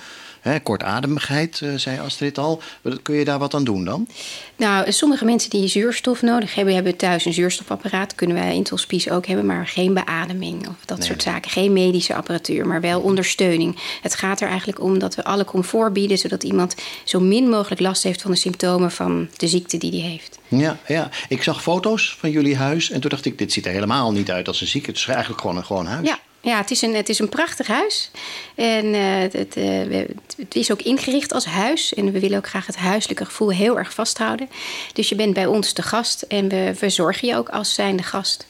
Hè, 0.48 0.60
kortademigheid, 0.60 1.60
uh, 1.64 1.76
zei 1.76 2.00
Astrid 2.00 2.38
al. 2.38 2.62
Kun 3.02 3.16
je 3.16 3.26
daar 3.26 3.40
wat 3.40 3.54
aan 3.54 3.64
doen 3.64 3.86
dan? 3.86 4.08
Nou, 4.56 4.92
sommige 4.92 5.26
mensen 5.26 5.50
die 5.50 5.68
zuurstof 5.68 6.22
nodig 6.22 6.56
hebben, 6.56 6.74
hebben 6.74 6.96
thuis 6.96 7.26
een 7.26 7.34
zuurstofapparaat. 7.34 8.16
Kunnen 8.16 8.36
wij 8.36 8.54
in 8.54 8.60
het 8.60 8.70
hospice 8.70 9.12
ook 9.12 9.26
hebben, 9.26 9.46
maar 9.46 9.68
geen 9.68 9.94
beademing 9.94 10.68
of 10.68 10.86
dat 10.86 11.04
soort 11.04 11.22
zaken. 11.22 11.52
Geen 11.52 11.74
medische 11.74 12.16
apparatuur, 12.16 12.68
maar 12.68 12.82
wel 12.82 13.02
ondersteuning. 13.02 13.76
Het 14.02 14.16
gaat 14.16 14.42
er 14.42 14.48
eigenlijk 14.48 14.82
om 14.82 15.00
dat 15.00 15.16
we 15.16 15.24
alle 15.24 15.46
comfort 15.46 15.94
bieden, 15.94 16.18
zodat 16.18 16.44
iemand 16.44 16.76
zo 17.04 17.20
min 17.20 17.50
mogelijk 17.50 17.82
last 17.82 18.04
heeft 18.04 18.22
van 18.22 18.32
de 18.32 18.38
symptomen 18.38 18.92
van 18.92 19.30
de 19.38 19.48
ziekte 19.48 19.78
die 19.78 19.92
hij 19.92 20.10
heeft. 20.10 20.40
Ja, 20.48 20.78
ja, 20.88 21.10
ik 21.30 21.44
zag 21.44 21.62
foto's 21.62 22.16
van 22.20 22.32
jullie 22.32 22.56
huis 22.56 22.92
en 22.92 23.02
toen 23.02 23.10
dacht 23.10 23.26
ik, 23.26 23.38
dit 23.38 23.52
ziet 23.52 23.66
er 23.66 23.72
helemaal 23.72 24.12
niet 24.12 24.32
uit 24.32 24.48
als 24.48 24.62
een 24.62 24.68
ziekte. 24.68 24.90
Het 24.90 25.00
is 25.00 25.08
eigenlijk 25.08 25.42
gewoon 25.42 25.58
een 25.58 25.66
gewoon 25.66 25.86
huis. 25.86 26.08
Ja, 26.08 26.20
ja, 26.42 26.58
het 26.58 26.72
is 26.72 26.82
een, 26.82 26.96
het 26.96 27.10
is 27.10 27.20
een 27.20 27.30
prachtig 27.30 27.68
huis. 27.68 28.12
En 28.56 28.86
uh, 28.86 29.20
het, 29.20 29.58
uh, 29.58 30.06
het, 30.38 30.56
is 30.56 30.72
ook 30.72 30.82
ingericht 30.82 31.34
als 31.34 31.46
huis. 31.46 31.94
En 31.94 32.12
we 32.12 32.20
willen 32.20 32.38
ook 32.38 32.48
graag 32.48 32.66
het 32.66 32.76
huiselijke 32.76 33.26
gevoel 33.26 33.52
heel 33.52 33.78
erg 33.78 33.94
vasthouden. 33.94 34.50
Dus 34.94 35.10
je 35.10 35.16
bent 35.16 35.34
bij 35.34 35.46
ons 35.46 35.74
de 35.74 35.82
gast 35.82 36.22
en 36.22 36.50
we 36.50 36.72
verzorgen 36.76 37.28
je 37.28 37.36
ook 37.36 37.50
als 37.50 37.74
zijnde 37.74 38.04
gast. 38.04 38.48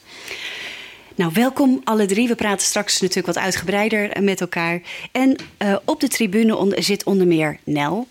Nou, 1.14 1.30
welkom 1.34 1.80
alle 1.84 2.06
drie. 2.06 2.28
We 2.28 2.34
praten 2.34 2.66
straks 2.66 3.00
natuurlijk 3.00 3.34
wat 3.34 3.44
uitgebreider 3.44 4.22
met 4.22 4.40
elkaar. 4.40 4.80
En 5.12 5.36
uh, 5.58 5.76
op 5.84 6.00
de 6.00 6.08
tribune 6.08 6.74
zit 6.76 7.04
onder 7.04 7.26
meer 7.26 7.58
Nel. 7.64 8.06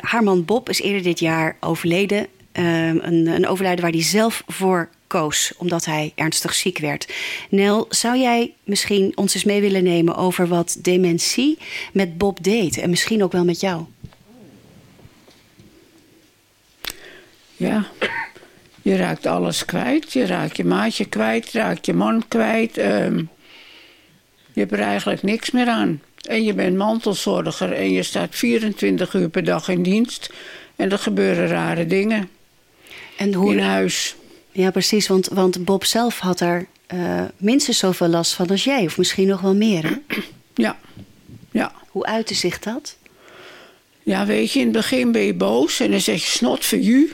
haar 0.00 0.22
man 0.22 0.44
Bob 0.44 0.68
is 0.68 0.80
eerder 0.80 1.02
dit 1.02 1.18
jaar 1.18 1.56
overleden. 1.60 2.26
een, 2.52 3.26
een 3.26 3.46
overlijden 3.46 3.82
waar 3.82 3.92
hij 3.92 4.02
zelf 4.02 4.42
voor 4.46 4.88
koos 5.18 5.52
omdat 5.56 5.84
hij 5.84 6.12
ernstig 6.14 6.54
ziek 6.54 6.78
werd. 6.78 7.12
Nel, 7.48 7.86
zou 7.88 8.18
jij 8.18 8.54
misschien 8.64 9.12
ons 9.14 9.34
eens 9.34 9.44
mee 9.44 9.60
willen 9.60 9.84
nemen 9.84 10.16
over 10.16 10.48
wat 10.48 10.76
dementie 10.80 11.58
met 11.92 12.18
Bob 12.18 12.42
deed 12.42 12.78
en 12.78 12.90
misschien 12.90 13.22
ook 13.22 13.32
wel 13.32 13.44
met 13.44 13.60
jou? 13.60 13.84
Ja, 17.56 17.86
je 18.82 18.96
raakt 18.96 19.26
alles 19.26 19.64
kwijt. 19.64 20.12
Je 20.12 20.26
raakt 20.26 20.56
je 20.56 20.64
maatje 20.64 21.04
kwijt, 21.04 21.52
je 21.52 21.58
raakt 21.58 21.86
je 21.86 21.94
man 21.94 22.24
kwijt. 22.28 22.78
Ehm, 22.78 23.18
je 24.52 24.60
hebt 24.60 24.72
er 24.72 24.80
eigenlijk 24.80 25.22
niks 25.22 25.50
meer 25.50 25.68
aan. 25.68 26.02
En 26.22 26.44
je 26.44 26.54
bent 26.54 26.76
mantelzorger 26.76 27.72
en 27.72 27.92
je 27.92 28.02
staat 28.02 28.34
24 28.34 29.14
uur 29.14 29.28
per 29.28 29.44
dag 29.44 29.68
in 29.68 29.82
dienst. 29.82 30.32
En 30.76 30.90
er 30.90 30.98
gebeuren 30.98 31.48
rare 31.48 31.86
dingen 31.86 32.28
en 33.16 33.34
hoe... 33.34 33.52
in 33.52 33.58
huis. 33.58 34.16
Ja, 34.54 34.70
precies. 34.70 35.08
Want, 35.08 35.28
want 35.28 35.64
Bob 35.64 35.84
zelf 35.84 36.18
had 36.18 36.40
er 36.40 36.66
uh, 36.94 37.22
minstens 37.36 37.78
zoveel 37.78 38.08
last 38.08 38.32
van 38.32 38.46
als 38.48 38.64
jij. 38.64 38.84
Of 38.84 38.98
misschien 38.98 39.26
nog 39.26 39.40
wel 39.40 39.54
meer, 39.54 39.84
hè? 39.84 39.94
Ja. 40.54 40.78
ja. 41.50 41.72
Hoe 41.88 42.04
uitte 42.06 42.34
zich 42.34 42.58
dat? 42.58 42.96
Ja, 44.02 44.26
weet 44.26 44.52
je, 44.52 44.58
in 44.58 44.64
het 44.64 44.74
begin 44.74 45.12
ben 45.12 45.22
je 45.22 45.34
boos. 45.34 45.80
En 45.80 45.90
dan 45.90 46.00
zeg 46.00 46.22
je 46.22 46.30
snot 46.30 46.64
voor 46.64 46.78
u. 46.78 47.12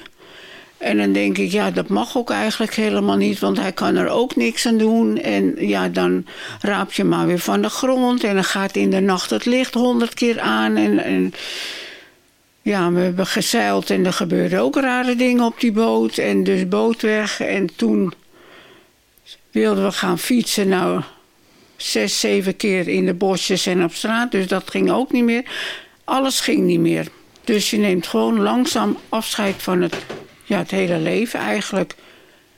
En 0.78 0.97
dan 0.97 1.12
denk 1.12 1.38
ik, 1.38 1.50
ja, 1.50 1.70
dat 1.70 1.88
mag 1.88 2.16
ook 2.16 2.30
eigenlijk 2.30 2.75
helemaal 2.75 3.16
niet. 3.16 3.38
Want 3.38 3.59
hij 3.59 3.73
kan 3.73 3.97
er 3.97 4.09
ook 4.09 4.37
niks 4.37 4.66
aan 4.66 4.78
doen. 4.78 5.18
En 5.18 5.54
ja, 5.68 5.88
dan 5.88 6.26
raap 6.61 6.92
je 6.92 7.04
maar 7.04 7.26
weer 7.26 7.38
van 7.38 7.62
de 7.62 7.68
grond. 7.68 8.25
En 8.25 8.35
dan 8.35 8.44
gaat 8.44 8.76
in 8.76 8.90
de 8.90 9.00
nacht 9.00 9.30
het 9.30 9.44
licht 9.44 9.75
honderd 9.75 10.14
keer 10.14 10.40
aan. 10.40 10.76
En... 10.76 10.99
en 10.99 11.32
ja, 12.62 12.93
we 12.93 13.00
hebben 13.00 13.26
gezeild 13.26 13.90
en 13.90 14.07
er 14.07 14.12
gebeurden 14.12 14.61
ook 14.61 14.76
rare 14.76 15.17
dingen 15.17 15.45
op 15.45 15.61
die 15.61 15.73
boot. 15.73 16.19
En 16.19 16.45
dus 16.45 16.69
boot 16.69 17.02
weg. 17.02 17.40
En 17.40 17.76
toen 17.76 18.12
wilden 19.50 19.85
we 19.85 19.93
gaan 19.93 20.19
fietsen. 20.19 20.69
Nou, 20.69 21.02
zes, 21.76 22.21
zeven 22.21 22.57
keer 22.57 22.88
in 22.88 23.07
de 23.07 23.14
bosjes 23.14 23.67
en 23.67 23.85
op 23.85 23.95
straat. 23.95 24.31
Dus 24.31 24.47
dat 24.47 24.71
ging 24.71 24.90
ook 24.90 25.12
niet 25.12 25.25
meer. 25.25 25.45
Alles 26.05 26.40
ging 26.40 26.61
niet 26.61 26.81
meer. 26.81 27.09
Dus 27.45 27.71
je 27.71 27.76
neemt 27.79 28.07
gewoon 28.07 28.40
langzaam 28.40 28.97
afscheid 29.09 29.62
van 29.62 29.83
het, 29.83 29.97
ja, 30.45 30.59
het 30.59 30.71
hele 30.71 30.99
leven 30.99 31.40
eigenlijk. 31.40 31.95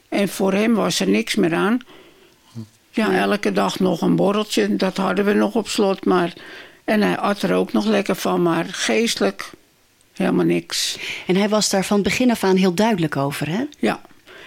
En 0.09 0.29
voor 0.29 0.53
hem 0.53 0.75
was 0.75 1.01
er 1.01 1.09
niks 1.09 1.35
meer 1.35 1.55
aan. 1.55 1.79
Ja, 2.91 3.13
elke 3.17 3.53
dag 3.53 3.79
nog 3.79 4.01
een 4.01 4.17
borreltje. 4.17 4.77
Dat 4.77 4.97
hadden 4.97 5.25
we 5.25 5.33
nog 5.33 5.55
op 5.55 5.69
slot. 5.69 6.05
Maar, 6.05 6.33
en 6.85 7.03
hij 7.03 7.19
at 7.19 7.43
er 7.43 7.55
ook 7.55 7.73
nog 7.73 7.85
lekker 7.85 8.15
van. 8.15 8.43
Maar 8.43 8.65
geestelijk 8.71 9.51
helemaal 10.13 10.45
niks. 10.45 10.99
En 11.27 11.37
hij 11.37 11.49
was 11.49 11.71
daar 11.71 11.85
van 11.85 12.03
begin 12.03 12.31
af 12.31 12.45
aan 12.45 12.57
heel 12.57 12.75
duidelijk 12.75 13.17
over, 13.17 13.49
hè? 13.49 13.65
Ja. 13.79 14.01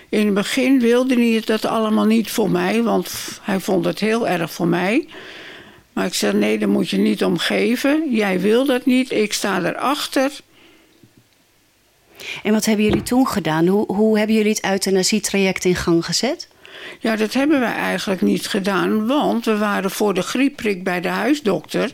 In 0.10 0.26
het 0.26 0.34
begin 0.34 0.80
wilde 0.80 1.16
hij 1.16 1.42
dat 1.46 1.66
allemaal 1.66 2.06
niet 2.06 2.32
voor 2.32 2.50
mij. 2.50 2.84
Want 2.84 3.40
hij 3.42 3.60
vond 3.60 3.86
het 3.86 4.00
heel 4.00 4.28
erg 4.28 4.52
voor 4.52 4.68
mij. 4.68 5.08
Maar 5.94 6.06
ik 6.06 6.14
zei, 6.14 6.34
nee, 6.34 6.58
daar 6.58 6.70
moet 6.70 6.90
je 6.90 6.98
niet 6.98 7.24
om 7.24 7.38
geven. 7.38 8.08
Jij 8.12 8.40
wil 8.40 8.66
dat 8.66 8.86
niet. 8.86 9.12
Ik 9.12 9.34
sta 9.34 9.64
erachter. 9.64 10.32
En 12.44 12.54
wat 12.54 12.66
hebben 12.66 12.86
jullie 12.86 13.04
toen 13.04 13.28
gedaan? 13.28 13.68
Hoe, 13.68 13.94
hoe 13.94 14.18
hebben 14.18 14.36
jullie 14.36 14.52
het 14.52 14.66
euthanasietraject 14.66 15.66
in 15.66 15.76
gang 15.76 16.06
gezet? 16.06 16.48
Ja, 17.00 17.16
dat 17.16 17.34
hebben 17.34 17.60
wij 17.60 17.74
eigenlijk 17.74 18.22
niet 18.22 18.48
gedaan, 18.48 19.08
want 19.08 19.46
we 19.46 19.58
waren 19.58 19.92
voor 19.92 20.14
de 20.14 20.22
griepprik 20.22 20.84
bij 20.84 21.02
de 21.02 21.08
huisdokter. 21.08 21.92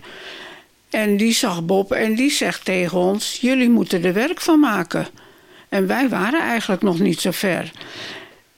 En 0.91 1.17
die 1.17 1.33
zag 1.33 1.65
Bob 1.65 1.91
en 1.91 2.15
die 2.15 2.31
zegt 2.31 2.65
tegen 2.65 2.97
ons: 2.97 3.37
Jullie 3.41 3.69
moeten 3.69 4.03
er 4.03 4.13
werk 4.13 4.41
van 4.41 4.59
maken. 4.59 5.07
En 5.69 5.87
wij 5.87 6.09
waren 6.09 6.41
eigenlijk 6.41 6.81
nog 6.81 6.99
niet 6.99 7.21
zo 7.21 7.31
ver. 7.31 7.71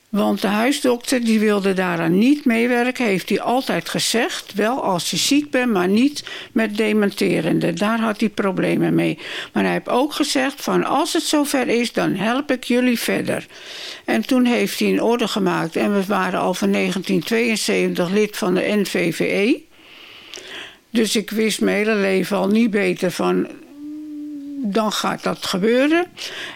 Want 0.09 0.41
de 0.41 0.47
huisdokter 0.47 1.23
die 1.23 1.39
wilde 1.39 1.73
daaraan 1.73 2.17
niet 2.17 2.45
meewerken, 2.45 3.05
heeft 3.05 3.29
hij 3.29 3.41
altijd 3.41 3.89
gezegd. 3.89 4.53
Wel 4.53 4.83
als 4.83 5.09
je 5.09 5.17
ziek 5.17 5.51
bent, 5.51 5.71
maar 5.71 5.87
niet 5.87 6.23
met 6.51 6.77
dementerende. 6.77 7.73
Daar 7.73 7.99
had 7.99 8.19
hij 8.19 8.29
problemen 8.29 8.95
mee. 8.95 9.17
Maar 9.53 9.63
hij 9.63 9.71
heeft 9.71 9.89
ook 9.89 10.13
gezegd 10.13 10.61
van 10.61 10.83
als 10.83 11.13
het 11.13 11.23
zover 11.23 11.67
is, 11.67 11.93
dan 11.93 12.15
help 12.15 12.51
ik 12.51 12.63
jullie 12.63 12.99
verder. 12.99 13.45
En 14.05 14.25
toen 14.25 14.45
heeft 14.45 14.79
hij 14.79 14.87
een 14.87 15.01
orde 15.01 15.27
gemaakt. 15.27 15.75
En 15.75 15.93
we 15.93 16.05
waren 16.05 16.39
al 16.39 16.53
van 16.53 16.71
1972 16.71 18.09
lid 18.09 18.37
van 18.37 18.53
de 18.53 18.61
NVVE. 18.61 19.61
Dus 20.93 21.15
ik 21.15 21.29
wist 21.29 21.61
mijn 21.61 21.77
hele 21.77 21.95
leven 21.95 22.37
al 22.37 22.47
niet 22.47 22.71
beter 22.71 23.11
van 23.11 23.47
dan 24.65 24.91
gaat 24.91 25.23
dat 25.23 25.45
gebeuren. 25.45 26.05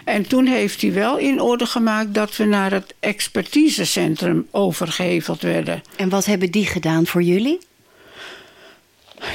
En 0.04 0.26
toen 0.26 0.46
heeft 0.46 0.80
hij 0.80 0.92
wel 0.92 1.16
in 1.16 1.40
orde 1.40 1.66
gemaakt 1.66 2.14
dat 2.14 2.36
we 2.36 2.44
naar 2.44 2.72
het 2.72 2.94
expertisecentrum 3.00 4.46
overgeheveld 4.50 5.42
werden. 5.42 5.82
En 5.96 6.08
wat 6.08 6.24
hebben 6.24 6.50
die 6.50 6.66
gedaan 6.66 7.06
voor 7.06 7.22
jullie? 7.22 7.58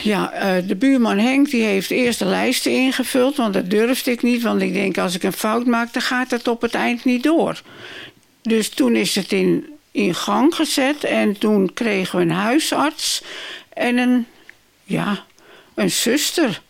Ja, 0.04 0.32
eh, 0.32 0.68
de 0.68 0.76
buurman 0.76 1.18
Henk 1.18 1.50
die 1.50 1.64
heeft 1.64 1.92
eerst 1.92 2.20
de 2.20 2.26
lijsten 2.26 2.72
ingevuld, 2.72 3.38
want 3.38 3.54
dat 3.54 3.70
durfde 3.70 4.12
ik 4.12 4.22
niet. 4.22 4.42
Want 4.42 4.62
ik 4.62 4.74
denk, 4.74 4.98
als 4.98 5.16
ik 5.16 5.24
een 5.24 5.34
fout 5.34 5.66
maak, 5.66 5.94
dan 5.94 6.02
gaat 6.02 6.32
het 6.32 6.48
op 6.48 6.62
het 6.62 6.74
eind 6.74 7.06
niet 7.06 7.24
door. 7.24 7.62
Dus 8.42 8.70
toen 8.70 8.96
is 8.96 9.16
het 9.16 9.32
in, 9.32 9.66
in 9.92 10.16
gang 10.16 10.56
gezet 10.56 11.04
en 11.04 11.38
toen 11.38 11.74
kregen 11.74 12.18
we 12.18 12.26
een 12.26 12.32
huisarts 12.32 13.24
en 13.74 13.98
een, 13.98 14.26
ja, 14.94 15.24
een 15.74 15.92
zuster. 15.92 16.62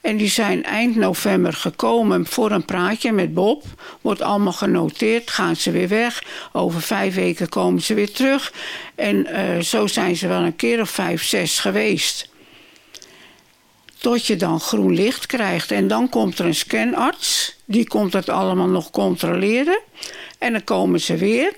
En 0.00 0.16
die 0.16 0.28
zijn 0.28 0.64
eind 0.64 0.96
november 0.96 1.52
gekomen 1.52 2.26
voor 2.26 2.50
een 2.50 2.64
praatje 2.64 3.12
met 3.12 3.34
Bob. 3.34 3.64
Wordt 4.00 4.22
allemaal 4.22 4.52
genoteerd, 4.52 5.30
gaan 5.30 5.56
ze 5.56 5.70
weer 5.70 5.88
weg. 5.88 6.22
Over 6.52 6.82
vijf 6.82 7.14
weken 7.14 7.48
komen 7.48 7.82
ze 7.82 7.94
weer 7.94 8.12
terug. 8.12 8.52
En 8.94 9.16
uh, 9.16 9.60
zo 9.60 9.86
zijn 9.86 10.16
ze 10.16 10.28
wel 10.28 10.42
een 10.42 10.56
keer 10.56 10.80
of 10.80 10.90
vijf, 10.90 11.24
zes 11.24 11.58
geweest. 11.58 12.28
Tot 13.98 14.26
je 14.26 14.36
dan 14.36 14.60
groen 14.60 14.94
licht 14.94 15.26
krijgt. 15.26 15.70
En 15.70 15.88
dan 15.88 16.08
komt 16.08 16.38
er 16.38 16.46
een 16.46 16.54
scanarts. 16.54 17.56
Die 17.64 17.88
komt 17.88 18.12
het 18.12 18.28
allemaal 18.28 18.68
nog 18.68 18.90
controleren. 18.90 19.80
En 20.38 20.52
dan 20.52 20.64
komen 20.64 21.00
ze 21.00 21.16
weer. 21.16 21.52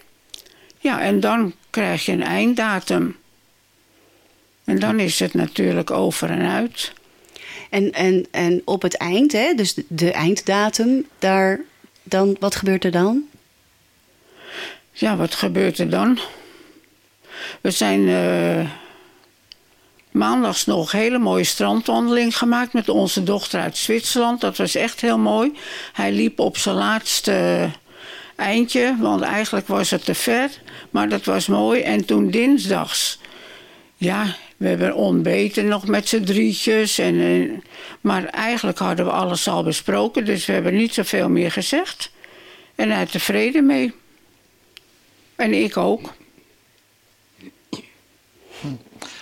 Ja, 0.79 1.01
en 1.01 1.21
dan 1.21 1.55
krijg 1.71 2.05
je 2.05 2.13
een 2.13 2.23
einddatum. 2.23 3.17
En 4.71 4.79
dan 4.79 5.01
is 5.01 5.19
het 5.19 5.35
natuurlijk 5.35 5.91
over 5.91 6.31
en 6.31 6.51
uit. 6.51 6.93
En, 7.71 7.93
en, 7.93 8.27
en 8.31 8.63
op 8.65 8.83
het 8.83 8.97
eind, 8.97 9.33
hè, 9.33 9.55
dus 9.55 9.75
de, 9.89 10.13
einddatum, 10.13 11.07
daar, 11.19 11.61
dan, 12.03 12.37
wat 12.41 12.55
gebeurt 12.55 12.85
er 12.85 12.91
dan? 12.91 13.25
Ja, 14.93 15.17
wat 15.17 15.35
gebeurt 15.35 15.79
er 15.79 15.91
dan? 15.91 16.19
We 17.61 17.71
zijn 17.71 18.01
uh, 18.01 18.71
maandags 20.11 20.67
nog 20.67 20.93
een 20.93 20.99
hele 20.99 21.19
mooie 21.19 21.45
strandwandeling 21.45 22.37
gemaakt 22.37 22.73
met 22.73 22.89
onze 22.89 23.23
dochter 23.23 23.61
uit 23.61 23.77
Zwitserland. 23.77 24.41
Dat 24.41 24.57
was 24.57 24.75
echt 24.75 25.01
heel 25.01 25.19
mooi. 25.19 25.53
Hij 25.93 26.13
liep 26.13 26.39
op 26.39 26.57
zijn 26.57 26.77
laatste 26.77 27.71
eindje, 28.37 28.97
want 28.99 29.23
eigenlijk 29.23 29.67
was 29.67 29.91
het 29.91 30.05
te 30.05 30.15
ver. 30.15 30.51
Maar 30.91 31.09
dat 31.09 31.25
was 31.25 31.47
mooi. 31.47 31.81
En 31.81 32.05
toen 32.05 32.31
dinsdags, 32.31 33.19
ja, 33.97 34.37
we 34.61 34.69
hebben 34.69 34.95
ontbeten 34.95 35.69
nog 35.69 35.87
met 35.87 36.09
z'n 36.09 36.23
drietjes. 36.23 36.99
En, 36.99 37.21
en, 37.21 37.63
maar 38.01 38.25
eigenlijk 38.25 38.79
hadden 38.79 39.05
we 39.05 39.11
alles 39.11 39.49
al 39.49 39.63
besproken, 39.63 40.25
dus 40.25 40.47
we 40.47 40.53
hebben 40.53 40.75
niet 40.75 40.95
zoveel 40.95 41.29
meer 41.29 41.53
gezegd. 41.53 42.11
En 42.75 42.91
hij 42.91 43.07
tevreden 43.07 43.67
mee. 43.67 43.93
En 45.37 45.55
ik 45.55 45.77
ook. 45.77 46.13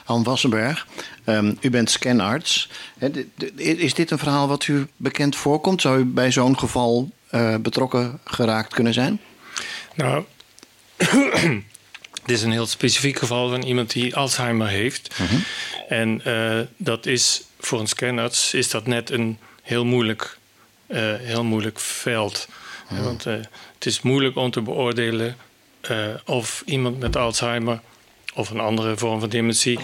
Han 0.04 0.22
Wassenberg, 0.22 0.86
um, 1.24 1.58
u 1.60 1.70
bent 1.70 1.90
scanarts. 1.90 2.70
Is 3.56 3.94
dit 3.94 4.10
een 4.10 4.18
verhaal 4.18 4.48
wat 4.48 4.66
u 4.66 4.86
bekend 4.96 5.36
voorkomt? 5.36 5.80
Zou 5.80 5.98
u 5.98 6.04
bij 6.04 6.32
zo'n 6.32 6.58
geval 6.58 7.10
uh, 7.30 7.56
betrokken 7.56 8.20
geraakt 8.24 8.74
kunnen 8.74 8.92
zijn? 8.94 9.20
Nou, 9.94 10.24
Dit 12.28 12.36
is 12.36 12.42
een 12.42 12.52
heel 12.52 12.66
specifiek 12.66 13.18
geval 13.18 13.48
van 13.48 13.62
iemand 13.62 13.92
die 13.92 14.16
Alzheimer 14.16 14.68
heeft. 14.68 15.18
Mhm. 15.18 15.34
En 15.88 16.20
uh, 16.26 16.60
dat 16.76 17.06
is 17.06 17.42
voor 17.60 17.80
een 17.80 17.86
scanarts 17.86 18.54
is 18.54 18.70
dat 18.70 18.86
net 18.86 19.10
een 19.10 19.38
heel 19.62 19.84
moeilijk, 19.84 20.38
uh, 20.88 21.14
heel 21.16 21.44
moeilijk 21.44 21.80
veld. 21.80 22.48
Mhm. 22.90 23.02
Want 23.02 23.26
uh, 23.26 23.34
het 23.74 23.86
is 23.86 24.00
moeilijk 24.00 24.36
om 24.36 24.50
te 24.50 24.60
beoordelen 24.60 25.36
of 26.24 26.62
iemand 26.66 26.98
met 26.98 27.16
Alzheimer 27.16 27.80
of 28.34 28.50
een 28.50 28.60
andere 28.60 28.96
vorm 28.96 29.20
van 29.20 29.28
dementie, 29.28 29.78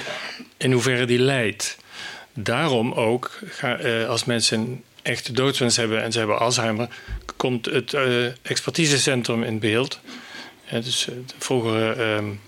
in 0.56 0.72
hoeverre 0.72 1.04
die 1.04 1.18
lijdt. 1.18 1.76
Daarom 2.32 2.92
ook, 2.92 3.38
als 4.08 4.24
mensen 4.24 4.58
een 4.58 4.82
echte 5.02 5.32
doodswens 5.32 5.76
hebben 5.76 6.02
en 6.02 6.12
ze 6.12 6.18
hebben 6.18 6.38
Alzheimer, 6.38 6.88
komt 7.36 7.64
het 7.64 7.96
expertisecentrum 8.42 9.42
in 9.42 9.58
beeld. 9.58 10.00
Ja, 10.64 10.80
dus 10.80 11.04
de 11.04 11.34
vroegere, 11.38 12.02
um, 12.16 12.40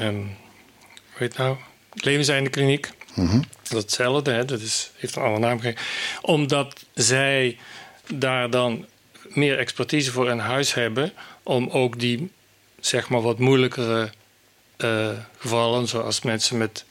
um, 0.00 0.36
weet 1.18 1.36
nou, 1.36 1.56
levenseinde 1.94 2.50
kliniek. 2.50 2.90
Mm 3.14 3.28
-hmm. 3.28 3.44
Dat 3.62 3.82
hetzelfde, 3.82 4.30
hè, 4.30 4.44
dat 4.44 4.60
is, 4.60 4.90
heeft 4.96 5.16
een 5.16 5.22
andere 5.22 5.46
naam 5.46 5.60
gegeven. 5.60 5.84
Omdat 6.22 6.84
zij 6.94 7.58
daar 8.14 8.50
dan 8.50 8.86
meer 9.28 9.58
expertise 9.58 10.12
voor 10.12 10.30
in 10.30 10.38
huis 10.38 10.74
hebben 10.74 11.12
om 11.42 11.68
ook 11.68 11.98
die, 11.98 12.30
zeg 12.80 13.08
maar, 13.08 13.22
wat 13.22 13.38
moeilijkere 13.38 14.10
uh, 14.78 15.08
gevallen, 15.38 15.88
zoals 15.88 16.22
mensen 16.22 16.58
met 16.58 16.84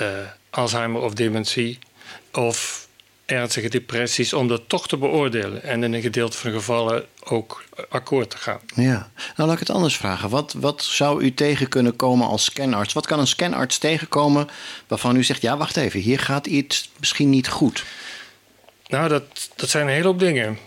uh, 0.00 0.08
Alzheimer 0.50 1.02
of 1.02 1.14
dementie 1.14 1.78
of 2.32 2.77
ernstige 3.30 3.68
depressies 3.68 4.32
om 4.32 4.48
dat 4.48 4.62
toch 4.66 4.88
te 4.88 4.96
beoordelen 4.96 5.62
en 5.62 5.82
in 5.82 5.92
een 5.92 6.02
gedeelte 6.02 6.36
van 6.36 6.50
de 6.50 6.56
gevallen 6.56 7.04
ook 7.24 7.64
akkoord 7.88 8.30
te 8.30 8.36
gaan. 8.36 8.60
Ja, 8.74 9.10
nou 9.36 9.48
laat 9.48 9.52
ik 9.52 9.58
het 9.58 9.70
anders 9.70 9.96
vragen. 9.96 10.30
Wat, 10.30 10.52
wat 10.52 10.84
zou 10.84 11.22
u 11.22 11.34
tegen 11.34 11.68
kunnen 11.68 11.96
komen 11.96 12.26
als 12.26 12.44
scanarts? 12.44 12.92
Wat 12.92 13.06
kan 13.06 13.18
een 13.18 13.26
scanarts 13.26 13.78
tegenkomen 13.78 14.48
waarvan 14.86 15.16
u 15.16 15.24
zegt: 15.24 15.42
ja, 15.42 15.56
wacht 15.56 15.76
even, 15.76 16.00
hier 16.00 16.18
gaat 16.18 16.46
iets 16.46 16.90
misschien 16.98 17.30
niet 17.30 17.48
goed? 17.48 17.84
Nou, 18.86 19.08
dat, 19.08 19.50
dat 19.56 19.68
zijn 19.68 19.86
een 19.86 19.92
hele 19.92 20.06
hoop 20.06 20.18
dingen 20.18 20.58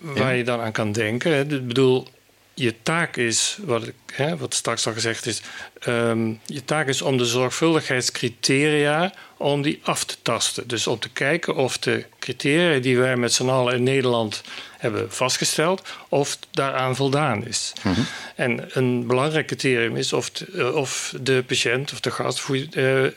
waar 0.00 0.34
je 0.34 0.44
dan 0.44 0.60
aan 0.60 0.72
kan 0.72 0.92
denken. 0.92 1.50
Ik 1.50 1.66
bedoel, 1.66 2.08
je 2.54 2.74
taak 2.82 3.16
is, 3.16 3.58
wat, 3.64 3.86
ik, 3.86 3.94
hè, 4.12 4.36
wat 4.36 4.54
straks 4.54 4.86
al 4.86 4.92
gezegd 4.92 5.26
is, 5.26 5.42
um, 5.86 6.40
je 6.46 6.64
taak 6.64 6.86
is 6.88 7.02
om 7.02 7.16
de 7.16 7.24
zorgvuldigheidscriteria 7.24 9.12
om 9.38 9.62
die 9.62 9.80
af 9.82 10.04
te 10.04 10.16
tasten. 10.22 10.68
Dus 10.68 10.86
om 10.86 10.98
te 10.98 11.08
kijken 11.08 11.56
of 11.56 11.78
de 11.78 12.04
criteria 12.18 12.80
die 12.80 12.98
wij 12.98 13.16
met 13.16 13.32
z'n 13.32 13.48
allen 13.48 13.74
in 13.74 13.82
Nederland 13.82 14.42
hebben 14.78 15.12
vastgesteld, 15.12 15.88
of 16.08 16.38
daaraan 16.50 16.96
voldaan 16.96 17.46
is. 17.46 17.72
Mhm. 17.82 18.00
En 18.34 18.68
een 18.72 19.06
belangrijk 19.06 19.46
criterium 19.46 19.96
is 19.96 20.12
of 20.12 20.30
de, 20.30 20.46
eh, 20.56 20.74
of 20.74 21.14
de 21.20 21.44
patiënt 21.46 21.92
of 21.92 22.00
de 22.00 22.10
gast 22.10 22.48
uh, 22.48 23.02
uh, 23.02 23.10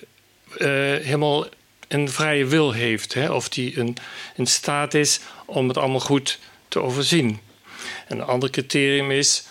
helemaal 0.57 1.45
een 1.87 2.09
vrije 2.09 2.45
wil 2.45 2.71
heeft. 2.71 3.13
Hè? 3.13 3.31
Of 3.31 3.49
die 3.49 3.79
een, 3.79 3.97
in 4.35 4.47
staat 4.47 4.93
is 4.93 5.19
om 5.45 5.67
het 5.67 5.77
allemaal 5.77 5.99
goed 5.99 6.39
te 6.67 6.79
overzien. 6.79 7.39
Een 8.07 8.21
ander 8.21 8.49
criterium 8.49 9.11
is 9.11 9.43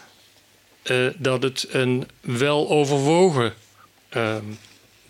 uh, 0.84 1.06
dat 1.16 1.42
het 1.42 1.66
een 1.70 2.08
weloverwogen 2.20 3.54
uh, 4.16 4.36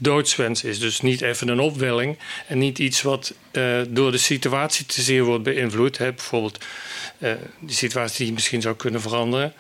doodswens 0.01 0.65
is. 0.65 0.79
Dus 0.79 1.01
niet 1.01 1.21
even 1.21 1.49
een 1.49 1.61
opwelling 1.61 2.19
en 2.47 2.59
niet 2.59 2.79
iets 2.79 3.03
wat 3.03 3.35
uh, 3.53 3.81
door 3.89 4.11
de 4.11 4.19
situatie 4.19 4.87
te 4.87 5.03
zeer 5.03 5.25
wordt 5.25 5.43
beïnvloed. 5.43 5.99
Hè? 5.99 6.13
Bijvoorbeeld 6.13 6.65
die 7.61 7.77
situatie 7.77 8.25
die 8.25 8.35
misschien 8.35 8.61
zou 8.61 8.77
kunnen 8.77 9.01
veranderen. 9.01 9.53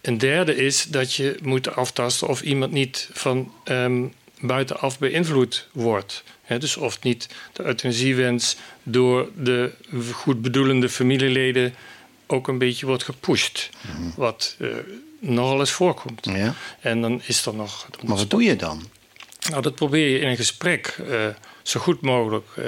een 0.00 0.18
derde 0.18 0.56
is 0.56 0.84
dat 0.84 1.14
je 1.14 1.36
moet 1.42 1.74
aftasten 1.74 2.28
of 2.28 2.40
iemand 2.40 2.72
niet 2.72 3.08
van 3.12 3.52
ehm, 3.64 4.04
buitenaf 4.40 4.98
beïnvloed 4.98 5.68
wordt. 5.72 6.24
dus 6.58 6.76
of 6.76 7.02
niet 7.02 7.28
de 7.52 7.64
euthanasiewens 7.64 8.56
door 8.82 9.28
de 9.36 9.72
goed 10.12 10.42
bedoelende 10.42 10.88
familieleden 10.88 11.74
ook 12.26 12.48
een 12.48 12.58
beetje 12.58 12.86
wordt 12.86 13.02
gepusht. 13.02 13.70
Mhm. 13.80 14.10
Wat 14.16 14.56
uh, 14.58 14.68
nogal 15.18 15.60
eens 15.60 15.70
voorkomt. 15.70 16.24
Ja. 16.24 16.54
En 16.80 17.00
dan 17.00 17.22
is 17.24 17.46
er 17.46 17.54
nog. 17.54 17.88
Maar 18.06 18.16
wat 18.16 18.30
doe 18.30 18.42
je 18.42 18.56
dan? 18.56 18.82
Nou, 19.50 19.62
dat 19.62 19.74
probeer 19.74 20.08
je 20.08 20.18
in 20.18 20.28
een 20.28 20.36
gesprek 20.36 20.98
uh, 21.00 21.26
zo 21.62 21.80
goed 21.80 22.00
mogelijk 22.00 22.46
uh, 22.58 22.64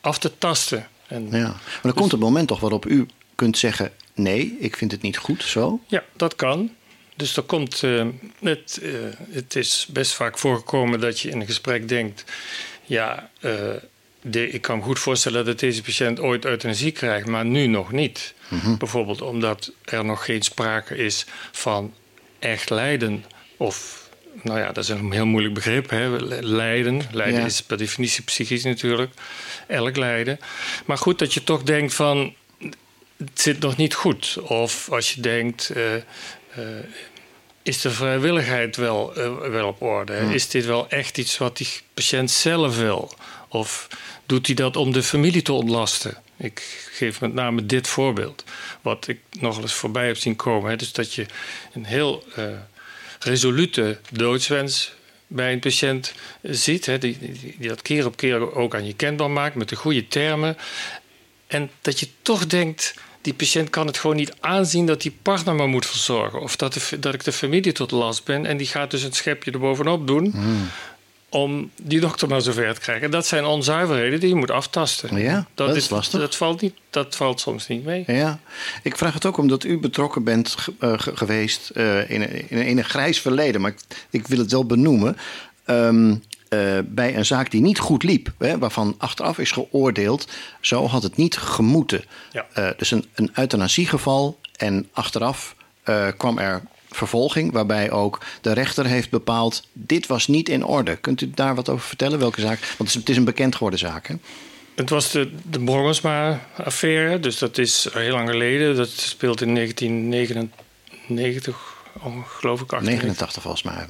af 0.00 0.18
te 0.18 0.38
tasten. 0.38 0.88
En 1.06 1.24
ja. 1.30 1.30
Maar 1.30 1.52
er 1.52 1.80
dus, 1.82 1.92
komt 1.92 2.12
een 2.12 2.18
moment 2.18 2.48
toch 2.48 2.60
waarop 2.60 2.86
u 2.86 3.06
kunt 3.34 3.58
zeggen: 3.58 3.92
nee, 4.14 4.56
ik 4.58 4.76
vind 4.76 4.92
het 4.92 5.02
niet 5.02 5.16
goed 5.16 5.42
zo? 5.42 5.80
Ja, 5.86 6.04
dat 6.16 6.36
kan. 6.36 6.70
Dus 7.16 7.36
er 7.36 7.42
komt, 7.42 7.82
uh, 7.82 8.06
het, 8.40 8.78
uh, 8.82 8.92
het 9.30 9.56
is 9.56 9.86
best 9.90 10.12
vaak 10.12 10.38
voorgekomen 10.38 11.00
dat 11.00 11.20
je 11.20 11.30
in 11.30 11.40
een 11.40 11.46
gesprek 11.46 11.88
denkt: 11.88 12.24
ja, 12.84 13.30
de, 14.22 14.50
ik 14.50 14.62
kan 14.62 14.78
me 14.78 14.84
goed 14.84 14.98
voorstellen 14.98 15.44
dat 15.44 15.58
deze 15.58 15.82
patiënt 15.82 16.20
ooit 16.20 16.44
euthanasie 16.44 16.92
krijgt, 16.92 17.26
maar 17.26 17.44
nu 17.44 17.66
nog 17.66 17.92
niet. 17.92 18.34
Mm-hmm. 18.48 18.78
Bijvoorbeeld 18.78 19.22
omdat 19.22 19.72
er 19.84 20.04
nog 20.04 20.24
geen 20.24 20.42
sprake 20.42 20.96
is 20.96 21.26
van 21.52 21.94
echt 22.38 22.70
lijden 22.70 23.24
of 23.56 24.00
nou 24.42 24.58
ja, 24.58 24.72
dat 24.72 24.84
is 24.84 24.90
een 24.90 25.12
heel 25.12 25.26
moeilijk 25.26 25.54
begrip. 25.54 25.90
Hè? 25.90 26.08
Lijden. 26.40 27.02
Lijden 27.12 27.44
is 27.44 27.62
per 27.62 27.76
definitie 27.76 28.22
psychisch 28.22 28.64
natuurlijk. 28.64 29.12
Elk 29.66 29.96
lijden. 29.96 30.40
Maar 30.84 30.98
goed 30.98 31.18
dat 31.18 31.34
je 31.34 31.44
toch 31.44 31.62
denkt 31.62 31.94
van... 31.94 32.34
het 33.16 33.40
zit 33.40 33.60
nog 33.60 33.76
niet 33.76 33.94
goed. 33.94 34.38
Of 34.42 34.90
als 34.90 35.12
je 35.12 35.20
denkt... 35.20 35.70
Uh, 35.76 35.94
uh, 35.94 36.02
is 37.62 37.80
de 37.80 37.90
vrijwilligheid 37.90 38.76
wel, 38.76 39.18
uh, 39.18 39.48
wel 39.48 39.68
op 39.68 39.82
orde? 39.82 40.16
Hmm. 40.16 40.30
Is 40.30 40.48
dit 40.48 40.64
wel 40.64 40.88
echt 40.88 41.18
iets 41.18 41.38
wat 41.38 41.56
die 41.56 41.68
patiënt 41.94 42.30
zelf 42.30 42.76
wil? 42.76 43.14
Of 43.48 43.88
doet 44.30 44.46
hij 44.46 44.54
dat 44.54 44.76
om 44.76 44.92
de 44.92 45.02
familie 45.02 45.42
te 45.42 45.52
ontlasten? 45.52 46.16
Ik 46.36 46.88
geef 46.92 47.20
met 47.20 47.34
name 47.34 47.66
dit 47.66 47.88
voorbeeld. 47.88 48.44
Wat 48.80 49.08
ik 49.08 49.18
nog 49.40 49.60
eens 49.60 49.72
voorbij 49.72 50.06
heb 50.06 50.16
zien 50.16 50.36
komen. 50.36 50.70
Hè? 50.70 50.76
Dus 50.76 50.92
dat 50.92 51.14
je 51.14 51.26
een 51.72 51.84
heel 51.84 52.24
resolute 53.18 53.98
doodswens 54.10 54.92
bij 55.26 55.52
een 55.52 55.58
patiënt 55.58 56.12
ziet. 56.42 56.86
Hè, 56.86 56.98
die, 56.98 57.18
die, 57.18 57.56
die, 57.58 57.68
dat 57.68 57.82
keer 57.82 58.06
op 58.06 58.16
keer 58.16 58.54
ook 58.54 58.74
aan 58.74 58.86
je 58.86 58.94
kenbaar 58.94 59.30
maakt 59.30 59.54
met 59.54 59.68
de 59.68 59.76
goede 59.76 60.08
termen. 60.08 60.56
En 61.46 61.70
dat 61.80 62.00
je 62.00 62.08
toch 62.22 62.46
denkt, 62.46 62.94
die 63.20 63.34
patiënt 63.34 63.70
kan 63.70 63.86
het 63.86 63.98
gewoon 63.98 64.16
niet 64.16 64.34
aanzien 64.40 64.86
dat 64.86 65.02
die 65.02 65.16
partner 65.22 65.54
maar 65.54 65.68
moet 65.68 65.86
verzorgen. 65.86 66.40
Of 66.40 66.56
dat, 66.56 66.72
de, 66.72 66.98
dat 66.98 67.14
ik 67.14 67.24
de 67.24 67.32
familie 67.32 67.72
tot 67.72 67.90
last 67.90 68.24
ben. 68.24 68.46
En 68.46 68.56
die 68.56 68.66
gaat 68.66 68.90
dus 68.90 69.02
een 69.02 69.12
schepje 69.12 69.50
erbovenop 69.50 70.06
doen. 70.06 70.30
Hmm 70.30 70.68
om 71.30 71.70
die 71.82 72.00
dokter 72.00 72.28
maar 72.28 72.40
zover 72.40 72.74
te 72.74 72.80
krijgen. 72.80 73.10
Dat 73.10 73.26
zijn 73.26 73.44
onzuiverheden 73.44 74.20
die 74.20 74.28
je 74.28 74.34
moet 74.34 74.50
aftasten. 74.50 75.16
Ja, 75.16 75.46
dat, 75.54 75.76
is, 75.76 75.90
lastig. 75.90 76.20
Dat 76.20 76.36
valt, 76.36 76.60
niet, 76.60 76.74
dat 76.90 77.16
valt 77.16 77.40
soms 77.40 77.68
niet 77.68 77.84
mee. 77.84 78.04
Ja, 78.06 78.40
ik 78.82 78.96
vraag 78.96 79.14
het 79.14 79.26
ook 79.26 79.36
omdat 79.36 79.64
u 79.64 79.78
betrokken 79.78 80.24
bent 80.24 80.56
uh, 80.80 80.92
geweest 80.96 81.70
uh, 81.74 82.10
in, 82.10 82.48
in, 82.50 82.66
in, 82.66 82.78
een 82.78 82.84
grijs 82.84 83.20
verleden, 83.20 83.60
maar 83.60 83.70
ik, 83.70 84.06
ik 84.10 84.26
wil 84.26 84.38
het 84.38 84.52
wel 84.52 84.66
benoemen. 84.66 85.16
Um, 85.66 86.22
uh, 86.48 86.78
bij 86.84 87.16
een 87.16 87.26
zaak 87.26 87.50
die 87.50 87.60
niet 87.60 87.78
goed 87.78 88.02
liep, 88.02 88.32
hè, 88.38 88.58
waarvan 88.58 88.94
achteraf 88.98 89.38
is 89.38 89.50
geoordeeld, 89.50 90.28
zo 90.60 90.86
had 90.86 91.02
het 91.02 91.16
niet 91.16 91.36
gemoeten. 91.36 92.04
Ja. 92.32 92.74
dus 92.76 92.90
een, 92.90 93.04
een 93.14 93.30
euthanasiegeval 93.34 94.38
en 94.56 94.88
achteraf 94.92 95.54
kwam 96.16 96.38
er 96.38 96.62
vervolging, 96.90 97.52
waarbij 97.52 97.90
ook 97.90 98.18
de 98.40 98.52
rechter 98.52 98.86
heeft 98.86 99.10
bepaald: 99.10 99.66
dit 99.72 100.06
was 100.06 100.26
niet 100.26 100.48
in 100.48 100.64
orde. 100.64 100.96
Kunt 100.96 101.20
u 101.20 101.30
daar 101.34 101.54
wat 101.54 101.68
over 101.68 101.86
vertellen? 101.86 102.18
Welke 102.18 102.40
zaak? 102.40 102.58
Want 102.78 102.92
het 102.92 103.08
is, 103.08 103.16
een 103.16 103.24
bekend 103.24 103.54
geworden 103.54 103.78
zaak. 103.78 104.06
Hè? 104.06 104.14
Het 104.74 104.90
was 104.90 105.10
de, 105.10 105.30
de 105.50 105.58
Borgensma-affaire, 105.58 107.20
dus 107.20 107.38
dat 107.38 107.58
is 107.58 107.88
heel 107.92 108.12
lang 108.12 108.28
geleden. 108.28 108.76
Dat 108.76 108.90
speelt 108.90 109.40
in 109.40 109.54
1999, 109.54 111.76
geloof 112.26 112.60
ik. 112.60 112.80
89 112.80 113.42
volgens 113.42 113.62
mij. 113.62 113.86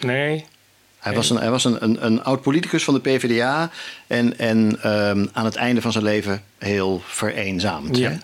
Nee. 0.00 0.44
Hij 0.98 1.14
was, 1.14 1.30
een, 1.30 1.36
hij 1.36 1.50
was 1.50 1.64
een, 1.64 1.84
een, 1.84 2.06
een 2.06 2.24
oud 2.24 2.42
politicus 2.42 2.84
van 2.84 2.94
de 2.94 3.00
PvdA 3.00 3.70
en, 4.06 4.38
en 4.38 4.90
um, 4.92 5.30
aan 5.32 5.44
het 5.44 5.56
einde 5.56 5.80
van 5.80 5.92
zijn 5.92 6.04
leven 6.04 6.42
heel 6.58 7.02
vereenzaamd. 7.06 7.96
Ja. 7.96 8.10
Hè? 8.10 8.16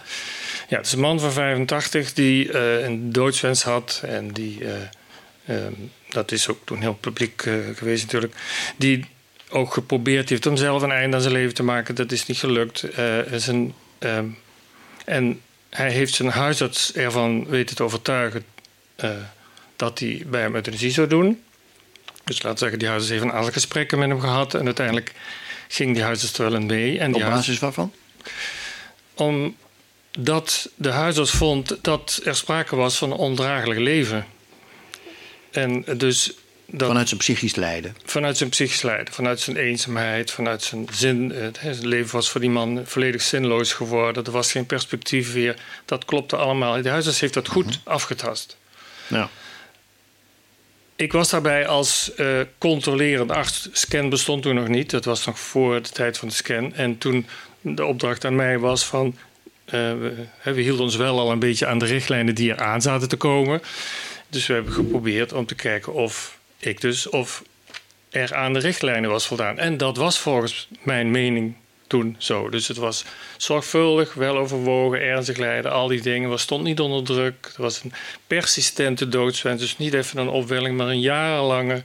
Ja, 0.72 0.78
het 0.78 0.86
is 0.86 0.92
een 0.92 1.00
man 1.00 1.20
van 1.20 1.32
85 1.32 2.12
die 2.12 2.52
uh, 2.52 2.84
een 2.84 3.12
doodswens 3.12 3.62
had. 3.62 4.02
En 4.04 4.32
die, 4.32 4.60
uh, 4.60 5.56
um, 5.56 5.90
dat 6.08 6.32
is 6.32 6.48
ook 6.48 6.58
toen 6.64 6.80
heel 6.80 6.94
publiek 6.94 7.44
uh, 7.44 7.54
geweest 7.74 8.02
natuurlijk. 8.02 8.34
Die 8.76 9.04
ook 9.48 9.72
geprobeerd 9.72 10.28
heeft 10.28 10.46
om 10.46 10.56
zelf 10.56 10.82
een 10.82 10.90
einde 10.90 11.16
aan 11.16 11.22
zijn 11.22 11.34
leven 11.34 11.54
te 11.54 11.62
maken. 11.62 11.94
Dat 11.94 12.12
is 12.12 12.26
niet 12.26 12.38
gelukt. 12.38 12.84
is 13.30 13.46
een, 13.46 13.74
um, 13.98 14.38
en 15.04 15.40
hij 15.70 15.90
heeft 15.90 16.14
zijn 16.14 16.28
huisarts 16.28 16.92
ervan 16.92 17.46
weten 17.46 17.76
te 17.76 17.82
overtuigen 17.82 18.44
dat 19.76 19.98
hij 19.98 20.22
bij 20.26 20.40
hem 20.40 20.54
euthanasie 20.54 20.90
zou 20.90 21.06
doen. 21.06 21.42
Dus 22.24 22.36
laten 22.36 22.52
we 22.52 22.58
zeggen, 22.58 22.78
die 22.78 22.88
huisarts 22.88 23.12
heeft 23.12 23.24
een 23.24 23.32
aantal 23.32 23.52
gesprekken 23.52 23.98
met 23.98 24.08
hem 24.08 24.20
gehad. 24.20 24.54
En 24.54 24.64
uiteindelijk 24.64 25.12
ging 25.68 25.94
die 25.94 26.02
huisarts 26.02 26.38
er 26.38 26.50
wel 26.50 26.60
in 26.60 26.66
mee. 26.66 26.98
En 26.98 27.14
Op 27.14 27.20
basis 27.20 27.58
waarvan? 27.58 27.92
Om 29.14 29.56
dat 30.18 30.70
de 30.74 30.90
huisarts 30.90 31.30
vond 31.30 31.78
dat 31.80 32.20
er 32.24 32.36
sprake 32.36 32.76
was 32.76 32.98
van 32.98 33.10
een 33.10 33.16
ondraaglijk 33.16 33.80
leven. 33.80 34.26
En 35.50 35.84
dus 35.96 36.34
dat, 36.66 36.88
vanuit 36.88 37.08
zijn 37.08 37.20
psychisch 37.20 37.54
lijden? 37.54 37.96
Vanuit 38.04 38.36
zijn 38.36 38.48
psychisch 38.48 38.82
lijden, 38.82 39.14
vanuit 39.14 39.40
zijn 39.40 39.56
eenzaamheid, 39.56 40.30
vanuit 40.30 40.62
zijn 40.62 40.88
zin. 40.92 41.30
Het 41.58 41.82
leven 41.82 42.14
was 42.14 42.30
voor 42.30 42.40
die 42.40 42.50
man 42.50 42.82
volledig 42.84 43.22
zinloos 43.22 43.72
geworden. 43.72 44.24
Er 44.24 44.30
was 44.30 44.52
geen 44.52 44.66
perspectief 44.66 45.34
meer. 45.34 45.56
Dat 45.84 46.04
klopte 46.04 46.36
allemaal. 46.36 46.82
De 46.82 46.88
huisarts 46.88 47.20
heeft 47.20 47.34
dat 47.34 47.48
goed 47.48 47.66
mhm. 47.66 47.76
afgetast. 47.84 48.56
Ja. 49.06 49.28
Ik 50.96 51.12
was 51.12 51.30
daarbij 51.30 51.66
als 51.66 52.10
uh, 52.16 52.40
controlerende 52.58 53.34
arts. 53.34 53.68
Scan 53.72 54.08
bestond 54.08 54.42
toen 54.42 54.54
nog 54.54 54.68
niet. 54.68 54.90
Dat 54.90 55.04
was 55.04 55.26
nog 55.26 55.38
voor 55.38 55.82
de 55.82 55.88
tijd 55.88 56.18
van 56.18 56.28
de 56.28 56.34
scan. 56.34 56.74
En 56.74 56.98
toen 56.98 57.26
de 57.60 57.84
opdracht 57.84 58.24
aan 58.24 58.36
mij 58.36 58.58
was 58.58 58.84
van 58.84 59.16
uh, 59.66 59.92
we, 60.42 60.60
hielden 60.60 60.84
ons 60.84 60.96
wel 60.96 61.18
al 61.18 61.30
een 61.30 61.38
beetje 61.38 61.66
aan 61.66 61.78
de 61.78 61.84
richtlijnen 61.84 62.34
die 62.34 62.50
er 62.50 62.60
aan 62.60 62.82
zaten 62.82 63.08
te 63.08 63.16
komen. 63.16 63.62
Dus 64.28 64.46
we 64.46 64.54
hebben 64.54 64.72
geprobeerd 64.72 65.32
om 65.32 65.46
te 65.46 65.54
kijken 65.54 65.92
of 65.92 66.38
ik 66.58 66.80
dus 66.80 67.08
of 67.08 67.42
er 68.10 68.34
aan 68.34 68.52
de 68.52 68.58
richtlijnen 68.58 69.10
was 69.10 69.26
voldaan. 69.26 69.58
En 69.58 69.76
dat 69.76 69.96
was 69.96 70.18
volgens 70.18 70.68
mijn 70.82 71.10
mening 71.10 71.54
toen 71.86 72.16
zo. 72.18 72.48
Dus 72.48 72.68
het 72.68 72.76
was 72.76 73.04
zorgvuldig, 73.36 74.14
wel 74.14 74.36
overwogen, 74.36 75.00
ernstig 75.00 75.36
lijden, 75.36 75.72
al 75.72 75.88
die 75.88 76.00
dingen. 76.00 76.30
We 76.30 76.38
stond 76.38 76.64
niet 76.64 76.80
onder 76.80 77.04
druk. 77.04 77.46
Het 77.46 77.56
was 77.56 77.82
een 77.82 77.92
persistente 78.26 79.08
doodswens. 79.08 79.60
Dus 79.60 79.78
niet 79.78 79.94
even 79.94 80.18
een 80.18 80.28
opwelling, 80.28 80.76
maar 80.76 80.86
een 80.86 81.00
jarenlange. 81.00 81.82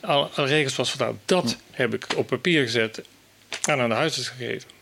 Alle 0.00 0.28
regels 0.34 0.76
was 0.76 0.90
voldaan. 0.90 1.20
Dat 1.24 1.56
heb 1.70 1.94
ik 1.94 2.06
op 2.16 2.26
papier 2.26 2.62
gezet 2.62 3.02
en 3.62 3.80
aan 3.80 3.88
de 3.88 3.94
huisarts 3.94 4.28
gegeven. 4.28 4.77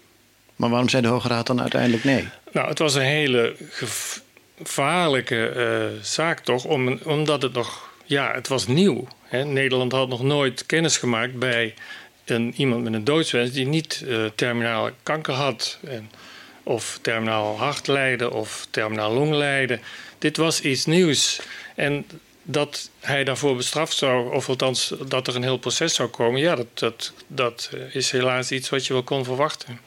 Maar 0.56 0.70
waarom 0.70 0.88
zei 0.88 1.02
de 1.02 1.08
Hoge 1.08 1.28
Raad 1.28 1.46
dan 1.46 1.60
uiteindelijk 1.60 2.04
nee? 2.04 2.28
Nou, 2.52 2.68
het 2.68 2.78
was 2.78 2.94
een 2.94 3.02
hele 3.02 3.56
gevaarlijke 3.70 5.52
uh, 5.56 6.02
zaak 6.02 6.40
toch, 6.40 6.64
om, 6.64 6.98
omdat 7.04 7.42
het 7.42 7.52
nog, 7.52 7.90
ja, 8.04 8.32
het 8.34 8.48
was 8.48 8.66
nieuw. 8.66 9.08
Hè? 9.22 9.44
Nederland 9.44 9.92
had 9.92 10.08
nog 10.08 10.22
nooit 10.22 10.66
kennis 10.66 10.96
gemaakt 10.96 11.38
bij 11.38 11.74
een, 12.24 12.54
iemand 12.56 12.82
met 12.82 12.92
een 12.92 13.04
doodswens 13.04 13.52
die 13.52 13.66
niet 13.66 14.02
uh, 14.06 14.24
terminale 14.34 14.92
kanker 15.02 15.34
had. 15.34 15.78
En, 15.88 16.10
of 16.62 16.98
terminaal 17.02 17.58
hartlijden 17.58 18.32
of 18.32 18.66
terminaal 18.70 19.12
longlijden. 19.12 19.80
Dit 20.18 20.36
was 20.36 20.60
iets 20.60 20.84
nieuws. 20.84 21.40
En 21.74 22.06
dat 22.42 22.90
hij 23.00 23.24
daarvoor 23.24 23.56
bestraft 23.56 23.96
zou, 23.96 24.34
of 24.34 24.48
althans 24.48 24.94
dat 25.08 25.26
er 25.26 25.36
een 25.36 25.42
heel 25.42 25.56
proces 25.56 25.94
zou 25.94 26.08
komen, 26.08 26.40
ja, 26.40 26.54
dat, 26.54 26.66
dat, 26.74 27.12
dat 27.26 27.70
is 27.92 28.10
helaas 28.10 28.50
iets 28.50 28.68
wat 28.68 28.86
je 28.86 28.92
wel 28.92 29.02
kon 29.02 29.24
verwachten. 29.24 29.80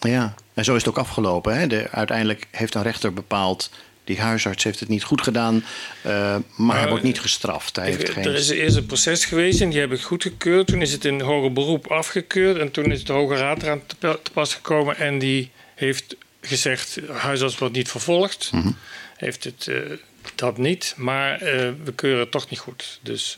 Ja, 0.00 0.34
en 0.54 0.64
zo 0.64 0.74
is 0.74 0.84
het 0.84 0.88
ook 0.88 0.98
afgelopen. 0.98 1.58
Hè? 1.58 1.66
De, 1.66 1.88
uiteindelijk 1.90 2.46
heeft 2.50 2.74
een 2.74 2.82
rechter 2.82 3.12
bepaald. 3.12 3.70
Die 4.04 4.20
huisarts 4.20 4.64
heeft 4.64 4.80
het 4.80 4.88
niet 4.88 5.04
goed 5.04 5.22
gedaan, 5.22 5.64
uh, 6.06 6.36
maar 6.56 6.78
hij 6.78 6.88
wordt 6.88 7.04
niet 7.04 7.20
gestraft. 7.20 7.76
Hij 7.76 7.86
heeft 7.86 8.10
geen... 8.10 8.24
Er 8.24 8.34
is 8.34 8.48
eerst 8.48 8.76
een 8.76 8.86
proces 8.86 9.24
geweest 9.24 9.60
en 9.60 9.70
die 9.70 9.80
heb 9.80 9.92
ik 9.92 10.00
goedgekeurd. 10.00 10.66
Toen 10.66 10.82
is 10.82 10.92
het 10.92 11.04
in 11.04 11.20
hoger 11.20 11.52
beroep 11.52 11.86
afgekeurd. 11.86 12.58
En 12.58 12.70
toen 12.70 12.92
is 12.92 13.04
de 13.04 13.12
Hoge 13.12 13.36
Raad 13.36 13.62
eraan 13.62 13.82
te, 13.86 14.20
pas 14.32 14.54
gekomen. 14.54 14.96
En 14.96 15.18
die 15.18 15.50
heeft 15.74 16.16
gezegd: 16.40 16.98
huisarts 17.12 17.58
wordt 17.58 17.74
niet 17.74 17.90
vervolgd. 17.90 18.50
Mm 18.52 18.60
-hmm. 18.60 18.76
Heeft 19.16 19.44
het. 19.44 19.66
Uh, 19.66 19.78
dat 20.34 20.58
niet, 20.58 20.94
maar 20.96 21.42
uh, 21.42 21.48
we 21.84 21.92
keuren 21.94 22.20
het 22.20 22.30
toch 22.30 22.50
niet 22.50 22.58
goed. 22.58 22.98
Dus 23.02 23.36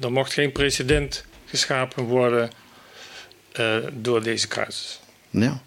er 0.00 0.12
mocht 0.12 0.32
geen 0.32 0.52
precedent 0.52 1.24
geschapen 1.46 2.04
worden 2.04 2.50
door 3.92 4.22
deze 4.22 4.48
casus. 4.48 5.00
Ja. 5.30 5.62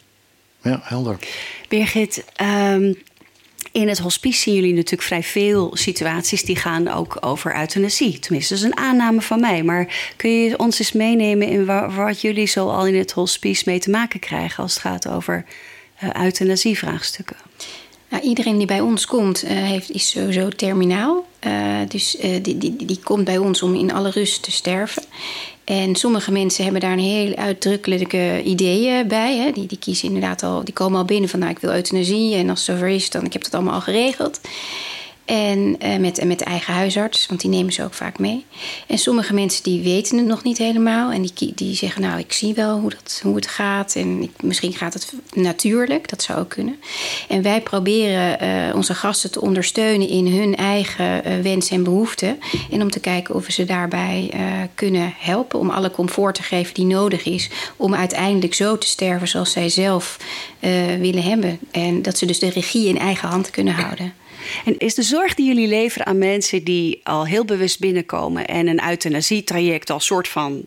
Ja, 0.66 0.80
helder. 0.84 1.18
Birgit, 1.68 2.26
um, 2.42 2.96
In 3.72 3.88
het 3.88 4.00
hospice 4.00 4.40
zien 4.40 4.56
jullie 4.56 4.74
natuurlijk 4.74 5.02
vrij 5.02 5.24
veel 5.24 5.72
situaties 5.74 6.44
die 6.44 6.56
gaan 6.56 6.88
ook 6.88 7.18
over 7.20 7.56
euthanasie. 7.56 8.20
Tenminste, 8.20 8.54
dat 8.54 8.64
is 8.64 8.70
een 8.70 8.78
aanname 8.78 9.22
van 9.22 9.40
mij. 9.40 9.64
Maar 9.64 10.14
kun 10.16 10.30
je 10.30 10.60
ons 10.60 10.80
eens 10.80 10.92
meenemen 10.92 11.48
in 11.48 11.66
wat 11.96 12.22
jullie 12.22 12.48
zo 12.48 12.70
al 12.70 12.88
in 12.88 12.96
het 12.96 13.12
hospice 13.12 13.64
mee 13.66 13.80
te 13.80 13.90
maken 13.90 14.20
krijgen 14.20 14.64
als 14.64 14.74
het 14.74 14.82
gaat 14.82 15.08
over 15.08 15.46
uh, 16.04 16.10
euthanasievraagstukken? 16.24 17.36
Nou, 18.10 18.24
iedereen 18.24 18.58
die 18.58 18.68
bij 18.68 18.80
ons 18.80 19.06
komt, 19.06 19.44
uh, 19.44 19.50
heeft, 19.52 19.92
is 19.92 20.10
sowieso 20.10 20.50
terminaal. 20.50 21.26
Uh, 21.48 21.78
dus 21.88 22.16
uh, 22.16 22.24
die, 22.42 22.58
die, 22.58 22.76
die 22.76 23.00
komt 23.04 23.24
bij 23.24 23.38
ons 23.38 23.62
om 23.62 23.76
in 23.76 23.94
alle 23.94 24.10
rust 24.10 24.44
te 24.44 24.52
sterven. 24.52 25.04
En 25.66 25.96
sommige 25.96 26.32
mensen 26.32 26.64
hebben 26.64 26.82
daar 26.82 26.92
een 26.92 27.00
heel 27.00 27.36
uitdrukkelijke 27.36 28.44
ideeën 28.44 29.08
bij. 29.08 29.38
Hè. 29.38 29.52
Die, 29.52 29.66
die 29.68 29.78
kiezen 29.78 30.08
inderdaad 30.08 30.44
al, 30.44 30.64
die 30.64 30.74
komen 30.74 31.00
al 31.00 31.06
binnen 31.06 31.30
van 31.30 31.40
nou 31.40 31.52
ik 31.52 31.60
wil 31.60 31.72
euthanasie. 31.74 32.36
En 32.36 32.50
als 32.50 32.68
het 32.68 32.76
zover 32.76 32.88
is, 32.88 33.10
dan 33.10 33.26
ik 33.26 33.34
heb 33.34 33.44
dat 33.44 33.54
allemaal 33.54 33.74
al 33.74 33.82
geregeld. 33.82 34.40
En 35.26 35.76
uh, 35.84 35.98
met, 35.98 36.24
met 36.24 36.40
de 36.40 36.46
eigen 36.46 36.74
huisarts, 36.74 37.26
want 37.28 37.42
die 37.42 37.50
nemen 37.50 37.74
ze 37.74 37.84
ook 37.84 37.94
vaak 37.94 38.20
mee. 38.20 38.46
En 38.88 38.98
sommige 38.98 39.34
mensen 39.34 39.64
die 39.64 39.82
weten 39.82 40.18
het 40.18 40.28
nog 40.28 40.44
niet 40.44 40.58
helemaal. 40.58 41.12
En 41.12 41.22
die, 41.22 41.54
die 41.56 41.76
zeggen, 41.76 42.02
nou, 42.02 42.20
ik 42.20 42.34
zie 42.34 42.54
wel 42.54 42.80
hoe, 42.80 42.90
dat, 42.90 43.20
hoe 43.24 43.36
het 43.36 43.48
gaat. 43.48 43.96
En 43.96 44.22
ik, 44.22 44.32
misschien 44.42 44.74
gaat 44.74 44.94
het 44.94 45.14
natuurlijk, 45.34 46.10
dat 46.10 46.24
zou 46.24 46.40
ook 46.40 46.50
kunnen. 46.50 46.80
En 47.28 47.42
wij 47.42 47.62
proberen 47.62 48.44
uh, 48.44 48.76
onze 48.76 48.94
gasten 48.94 49.32
te 49.32 49.42
ondersteunen 49.42 50.08
in 50.08 50.28
hun 50.28 50.56
eigen 50.56 51.28
uh, 51.28 51.40
wensen 51.40 51.76
en 51.76 51.84
behoeften. 51.84 52.40
En 52.72 52.82
om 52.82 52.90
te 52.90 53.00
kijken 53.00 53.36
of 53.36 53.46
we 53.46 53.52
ze 53.52 53.66
daarbij 53.66 54.34
kunnen 54.76 55.14
helpen. 55.18 55.60
Om 55.60 55.70
alle 55.70 55.92
comfort 55.92 56.36
te 56.36 56.44
geven 56.44 56.74
die 56.74 56.86
nodig 56.86 57.26
is. 57.26 57.50
Om 57.76 57.96
uiteindelijk 57.96 58.54
zo 58.54 58.78
te 58.78 58.88
sterven 58.88 59.28
zoals 59.28 59.52
zij 59.52 59.70
zelf 59.70 60.18
willen 61.00 61.24
hebben. 61.24 61.60
En 61.72 62.02
dat 62.02 62.18
ze 62.18 62.26
dus 62.26 62.40
de 62.40 62.50
regie 62.50 62.88
in 62.88 62.98
eigen 62.98 63.28
hand 63.28 63.50
kunnen 63.50 63.74
houden. 63.74 64.14
En 64.66 64.78
is 64.78 64.94
de 64.94 65.04
zorg 65.04 65.34
die 65.34 65.46
jullie 65.46 65.68
leveren 65.68 66.06
aan 66.06 66.18
mensen 66.18 66.64
die 66.64 67.00
al 67.04 67.26
heel 67.26 67.46
bewust 67.46 67.80
binnenkomen 67.80 68.48
en 68.48 68.68
een 68.68 68.88
euthanasietraject 68.88 69.90
als 69.90 70.06
soort 70.06 70.28
van 70.28 70.66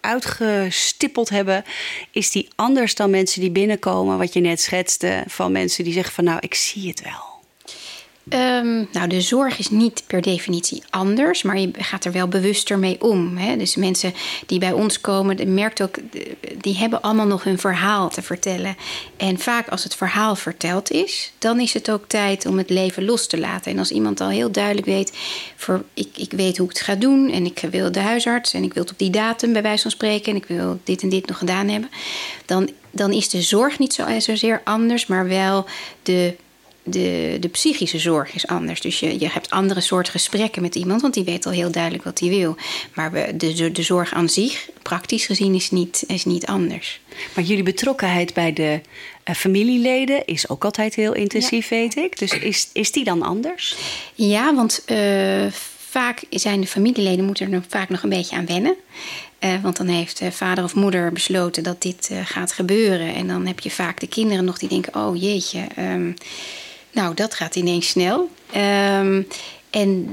uitgestippeld 0.00 1.28
hebben, 1.28 1.64
is 2.10 2.30
die 2.30 2.48
anders 2.56 2.94
dan 2.94 3.10
mensen 3.10 3.40
die 3.40 3.50
binnenkomen, 3.50 4.18
wat 4.18 4.32
je 4.32 4.40
net 4.40 4.60
schetste, 4.60 5.24
van 5.26 5.52
mensen 5.52 5.84
die 5.84 5.92
zeggen 5.92 6.14
van 6.14 6.24
nou, 6.24 6.38
ik 6.40 6.54
zie 6.54 6.88
het 6.88 7.02
wel. 7.02 7.29
Um, 8.34 8.88
nou, 8.92 9.08
de 9.08 9.20
zorg 9.20 9.58
is 9.58 9.70
niet 9.70 10.02
per 10.06 10.22
definitie 10.22 10.82
anders, 10.90 11.42
maar 11.42 11.58
je 11.58 11.70
gaat 11.78 12.04
er 12.04 12.12
wel 12.12 12.28
bewuster 12.28 12.78
mee 12.78 13.00
om. 13.00 13.36
Hè? 13.36 13.56
Dus 13.56 13.76
mensen 13.76 14.14
die 14.46 14.58
bij 14.58 14.72
ons 14.72 15.00
komen, 15.00 15.54
merkt 15.54 15.82
ook, 15.82 15.96
die 16.60 16.76
hebben 16.76 17.02
allemaal 17.02 17.26
nog 17.26 17.44
hun 17.44 17.58
verhaal 17.58 18.08
te 18.08 18.22
vertellen. 18.22 18.76
En 19.16 19.38
vaak 19.38 19.68
als 19.68 19.84
het 19.84 19.94
verhaal 19.94 20.36
verteld 20.36 20.90
is, 20.90 21.32
dan 21.38 21.60
is 21.60 21.74
het 21.74 21.90
ook 21.90 22.04
tijd 22.06 22.46
om 22.46 22.58
het 22.58 22.70
leven 22.70 23.04
los 23.04 23.26
te 23.26 23.38
laten. 23.38 23.72
En 23.72 23.78
als 23.78 23.90
iemand 23.90 24.20
al 24.20 24.28
heel 24.28 24.50
duidelijk 24.50 24.86
weet, 24.86 25.12
voor, 25.56 25.84
ik, 25.94 26.08
ik 26.16 26.32
weet 26.32 26.56
hoe 26.56 26.68
ik 26.68 26.76
het 26.76 26.84
ga 26.84 26.94
doen 26.94 27.30
en 27.30 27.44
ik 27.44 27.62
wil 27.70 27.92
de 27.92 28.00
huisarts 28.00 28.52
en 28.52 28.62
ik 28.62 28.74
wil 28.74 28.82
het 28.82 28.92
op 28.92 28.98
die 28.98 29.10
datum 29.10 29.52
bij 29.52 29.62
wijze 29.62 29.82
van 29.82 29.90
spreken 29.90 30.32
en 30.32 30.38
ik 30.38 30.46
wil 30.46 30.80
dit 30.84 31.02
en 31.02 31.08
dit 31.08 31.26
nog 31.26 31.38
gedaan 31.38 31.68
hebben, 31.68 31.90
dan, 32.46 32.70
dan 32.90 33.12
is 33.12 33.28
de 33.28 33.42
zorg 33.42 33.78
niet 33.78 33.94
zo, 33.94 34.04
zozeer 34.18 34.60
anders, 34.64 35.06
maar 35.06 35.28
wel 35.28 35.66
de 36.02 36.36
de, 36.82 37.36
de 37.40 37.48
psychische 37.48 37.98
zorg 37.98 38.34
is 38.34 38.46
anders. 38.46 38.80
Dus 38.80 39.00
je, 39.00 39.18
je 39.18 39.28
hebt 39.28 39.50
andere 39.50 39.80
soort 39.80 40.08
gesprekken 40.08 40.62
met 40.62 40.74
iemand, 40.74 41.02
want 41.02 41.14
die 41.14 41.24
weet 41.24 41.46
al 41.46 41.52
heel 41.52 41.70
duidelijk 41.70 42.04
wat 42.04 42.18
hij 42.18 42.28
wil. 42.28 42.56
Maar 42.94 43.12
we, 43.12 43.36
de, 43.36 43.72
de, 43.72 43.82
zorg 43.82 44.12
aan 44.12 44.28
zich, 44.28 44.68
praktisch 44.82 45.26
gezien, 45.26 45.54
is 45.54 45.70
niet, 45.70 46.04
is 46.06 46.24
niet 46.24 46.46
anders. 46.46 47.00
Maar 47.34 47.44
jullie 47.44 47.62
betrokkenheid 47.62 48.34
bij 48.34 48.52
de 48.52 48.80
uh, 49.28 49.34
familieleden 49.34 50.26
is 50.26 50.48
ook 50.48 50.64
altijd 50.64 50.94
heel 50.94 51.14
intensief, 51.14 51.70
ja. 51.70 51.76
weet 51.76 51.96
ik. 51.96 52.18
Dus 52.18 52.32
is, 52.32 52.68
is 52.72 52.92
die 52.92 53.04
dan 53.04 53.22
anders? 53.22 53.76
Ja, 54.14 54.54
want 54.54 54.82
uh, 54.86 55.46
vaak 55.90 56.22
zijn 56.30 56.60
de 56.60 56.66
familieleden 56.66 57.24
moeten 57.24 57.44
er 57.44 57.52
nog, 57.52 57.64
vaak 57.68 57.88
nog 57.88 58.02
een 58.02 58.08
beetje 58.08 58.36
aan 58.36 58.46
wennen. 58.46 58.76
Uh, 59.40 59.62
want 59.62 59.76
dan 59.76 59.86
heeft 59.86 60.20
uh, 60.20 60.30
vader 60.30 60.64
of 60.64 60.74
moeder 60.74 61.12
besloten 61.12 61.62
dat 61.62 61.82
dit 61.82 62.08
uh, 62.12 62.18
gaat 62.24 62.52
gebeuren. 62.52 63.14
En 63.14 63.26
dan 63.26 63.46
heb 63.46 63.60
je 63.60 63.70
vaak 63.70 64.00
de 64.00 64.06
kinderen 64.06 64.44
nog 64.44 64.58
die 64.58 64.68
denken: 64.68 64.94
oh 64.94 65.20
jeetje, 65.20 65.66
um, 65.78 66.14
nou, 66.92 67.14
dat 67.14 67.34
gaat 67.34 67.56
ineens 67.56 67.88
snel. 67.88 68.30
Um, 68.56 69.26
en 69.70 70.08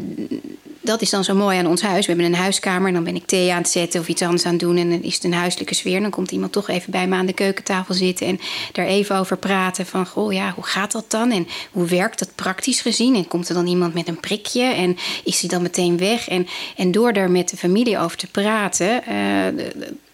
dat 0.82 1.02
is 1.02 1.10
dan 1.10 1.24
zo 1.24 1.36
mooi 1.36 1.58
aan 1.58 1.68
ons 1.68 1.82
huis. 1.82 2.06
We 2.06 2.12
hebben 2.12 2.32
een 2.32 2.40
huiskamer 2.40 2.88
en 2.88 2.94
dan 2.94 3.04
ben 3.04 3.16
ik 3.16 3.26
thee 3.26 3.52
aan 3.52 3.62
het 3.62 3.70
zetten 3.70 4.00
of 4.00 4.08
iets 4.08 4.22
anders 4.22 4.46
aan 4.46 4.52
het 4.52 4.60
doen. 4.60 4.78
En 4.78 4.90
dan 4.90 5.02
is 5.02 5.14
het 5.14 5.24
een 5.24 5.34
huiselijke 5.34 5.74
sfeer. 5.74 6.02
Dan 6.02 6.10
komt 6.10 6.32
iemand 6.32 6.52
toch 6.52 6.70
even 6.70 6.92
bij 6.92 7.08
me 7.08 7.16
aan 7.16 7.26
de 7.26 7.34
keukentafel 7.34 7.94
zitten 7.94 8.28
en 8.28 8.40
daar 8.72 8.86
even 8.86 9.16
over 9.16 9.38
praten. 9.38 9.86
Van, 9.86 10.06
goh, 10.06 10.34
ja, 10.34 10.52
hoe 10.56 10.64
gaat 10.64 10.92
dat 10.92 11.12
dan? 11.12 11.32
En 11.32 11.48
hoe 11.72 11.86
werkt 11.86 12.20
dat 12.20 12.36
praktisch 12.36 12.82
gezien? 12.82 13.16
En 13.16 13.28
komt 13.28 13.50
er 13.50 13.56
dan 13.56 13.68
iemand 13.68 13.94
met 13.94 14.08
een 14.08 14.20
prikje? 14.20 14.64
En 14.64 14.98
is 15.24 15.40
hij 15.40 15.50
dan 15.50 15.62
meteen 15.62 15.98
weg? 15.98 16.28
En, 16.28 16.48
en 16.76 16.92
door 16.92 17.14
daar 17.14 17.32
met 17.32 17.50
de 17.50 17.58
familie 17.58 18.00
over 18.00 18.18
te 18.18 18.28
praten, 18.28 19.04
uh, 19.10 19.66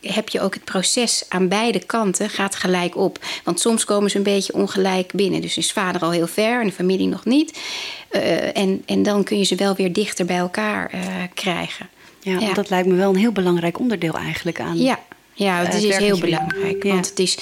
heb 0.04 0.30
je 0.30 0.42
ook 0.42 0.54
het 0.54 0.64
proces 0.64 1.26
aan 1.30 1.48
beide 1.48 1.86
kanten 1.86 2.30
gaat 2.30 2.56
gelijk 2.56 2.98
op. 2.98 3.20
Want 3.44 3.60
soms 3.60 3.86
komen 3.86 4.10
ze 4.10 4.18
een 4.18 4.24
beetje 4.24 4.54
ongelijk 4.54 5.12
binnen. 5.14 5.42
Dus 5.42 5.58
is 5.58 5.72
vader 5.72 6.02
al 6.02 6.12
heel 6.12 6.28
ver 6.28 6.60
en 6.60 6.68
de 6.68 6.74
familie 6.74 7.08
nog 7.08 7.26
niet. 7.26 7.60
Uh, 8.12 8.58
en, 8.58 8.84
en 8.86 9.04
dan 9.04 9.24
kun 9.24 9.38
je 9.38 9.44
ze 9.44 9.56
wel 9.56 9.76
weer 9.76 9.94
dichter 9.94 10.26
bij 10.26 10.38
elkaar 10.38 10.92
uh, 10.94 11.02
krijgen. 11.34 11.90
Ja, 12.20 12.40
ja, 12.40 12.54
dat 12.54 12.70
lijkt 12.70 12.88
me 12.88 12.96
wel 12.96 13.10
een 13.10 13.16
heel 13.16 13.32
belangrijk 13.32 13.80
onderdeel 13.80 14.14
eigenlijk 14.14 14.60
aan. 14.60 14.78
Ja, 14.78 15.00
ja, 15.34 15.64
het 15.64 15.74
is, 15.74 15.84
is 15.84 15.98
heel 15.98 16.20
belangrijk. 16.20 16.84
Ja. 16.84 16.94
Want 16.94 17.10
het 17.10 17.20
is, 17.20 17.38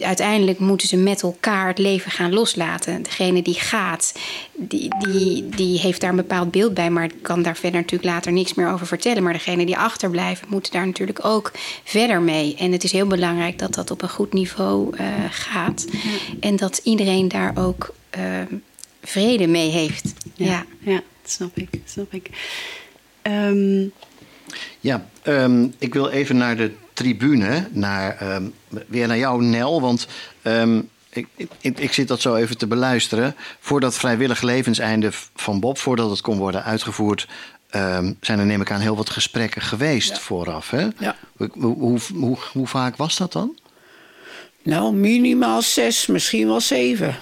uiteindelijk 0.00 0.58
moeten 0.58 0.88
ze 0.88 0.96
met 0.96 1.22
elkaar 1.22 1.66
het 1.66 1.78
leven 1.78 2.10
gaan 2.10 2.32
loslaten. 2.32 3.02
Degene 3.02 3.42
die 3.42 3.54
gaat, 3.54 4.14
die, 4.52 4.88
die, 4.98 5.48
die 5.48 5.78
heeft 5.78 6.00
daar 6.00 6.10
een 6.10 6.16
bepaald 6.16 6.50
beeld 6.50 6.74
bij, 6.74 6.90
maar 6.90 7.10
kan 7.22 7.42
daar 7.42 7.56
verder 7.56 7.80
natuurlijk 7.80 8.10
later 8.10 8.32
niks 8.32 8.54
meer 8.54 8.72
over 8.72 8.86
vertellen. 8.86 9.22
Maar 9.22 9.32
degene 9.32 9.66
die 9.66 9.76
achterblijven, 9.76 10.46
moeten 10.50 10.72
daar 10.72 10.86
natuurlijk 10.86 11.24
ook 11.24 11.52
verder 11.84 12.20
mee. 12.20 12.54
En 12.58 12.72
het 12.72 12.84
is 12.84 12.92
heel 12.92 13.06
belangrijk 13.06 13.58
dat 13.58 13.74
dat 13.74 13.90
op 13.90 14.02
een 14.02 14.08
goed 14.08 14.32
niveau 14.32 14.96
uh, 14.96 15.06
gaat. 15.30 15.86
Ja. 15.90 15.98
En 16.40 16.56
dat 16.56 16.80
iedereen 16.84 17.28
daar 17.28 17.52
ook 17.54 17.94
uh, 18.18 18.22
vrede 19.02 19.46
mee 19.46 19.70
heeft. 19.70 20.12
Ja, 20.34 20.46
ja. 20.46 20.64
ja 20.78 21.02
dat 21.22 21.30
snap 21.30 21.56
ik. 21.56 21.72
Dat 21.72 21.80
snap 21.84 22.12
ik. 22.12 22.28
Um... 23.22 23.92
Ja, 24.80 25.06
um, 25.22 25.74
ik 25.78 25.94
wil 25.94 26.08
even 26.08 26.36
naar 26.36 26.56
de 26.56 26.70
tribune, 26.94 27.68
naar, 27.70 28.34
um, 28.34 28.54
weer 28.86 29.06
naar 29.06 29.18
jou, 29.18 29.42
Nel. 29.42 29.80
Want 29.80 30.06
um, 30.42 30.88
ik, 31.10 31.26
ik, 31.36 31.78
ik, 31.78 31.92
zit 31.92 32.08
dat 32.08 32.20
zo 32.20 32.34
even 32.34 32.58
te 32.58 32.66
beluisteren. 32.66 33.34
Voor 33.60 33.80
dat 33.80 33.94
vrijwillig 33.94 34.42
levenseinde 34.42 35.10
van 35.34 35.60
Bob, 35.60 35.78
voordat 35.78 36.10
het 36.10 36.20
kon 36.20 36.38
worden 36.38 36.64
uitgevoerd, 36.64 37.28
um, 37.70 38.16
zijn 38.20 38.38
er 38.38 38.46
neem 38.46 38.60
ik 38.60 38.70
aan 38.70 38.80
heel 38.80 38.96
wat 38.96 39.10
gesprekken 39.10 39.62
geweest 39.62 40.10
ja. 40.10 40.18
vooraf. 40.18 40.70
Hè? 40.70 40.88
Ja. 40.98 41.16
Hoe, 41.36 41.50
hoe, 41.52 41.98
hoe, 42.14 42.38
hoe, 42.52 42.66
vaak 42.66 42.96
was 42.96 43.16
dat 43.16 43.32
dan? 43.32 43.58
Nou, 44.62 44.94
minimaal 44.94 45.62
zes, 45.62 46.06
misschien 46.06 46.46
wel 46.46 46.60
zeven. 46.60 47.16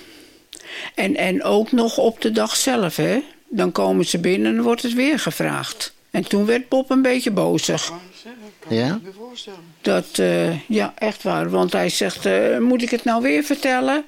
En, 0.95 1.17
en 1.17 1.43
ook 1.43 1.73
nog 1.73 1.99
op 1.99 2.21
de 2.21 2.31
dag 2.31 2.57
zelf, 2.57 2.97
hè? 2.97 3.23
Dan 3.49 3.73
komen 3.73 4.05
ze 4.05 4.19
binnen 4.19 4.57
en 4.57 4.63
wordt 4.63 4.83
het 4.83 4.95
weer 4.95 5.19
gevraagd. 5.19 5.92
En 6.13 6.29
toen 6.29 6.47
werd 6.47 6.69
Bob 6.69 6.91
een 6.91 7.03
beetje 7.03 7.31
bozig. 7.31 7.93
Ja? 8.69 9.01
Dat, 9.81 10.19
uh, 10.19 10.69
ja, 10.69 10.93
echt 10.99 11.23
waar. 11.23 11.51
Want 11.51 11.73
hij 11.73 11.89
zegt, 11.89 12.27
uh, 12.27 12.59
moet 12.59 12.83
ik 12.83 12.91
het 12.91 13.05
nou 13.05 13.23
weer 13.23 13.43
vertellen? 13.43 14.05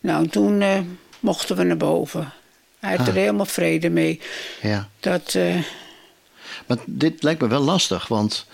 Nou, 0.00 0.28
toen 0.28 0.60
uh, 0.60 0.78
mochten 1.20 1.56
we 1.56 1.62
naar 1.62 1.76
boven. 1.76 2.32
Hij 2.78 2.90
had 2.90 3.00
ah. 3.00 3.06
er 3.06 3.20
helemaal 3.20 3.46
vrede 3.46 3.90
mee. 3.90 4.20
Ja. 4.62 4.88
Dat, 5.00 5.38
maar 6.66 6.78
dit 6.86 7.22
lijkt 7.22 7.40
me 7.40 7.48
wel 7.48 7.60
lastig, 7.60 8.08
want 8.08 8.46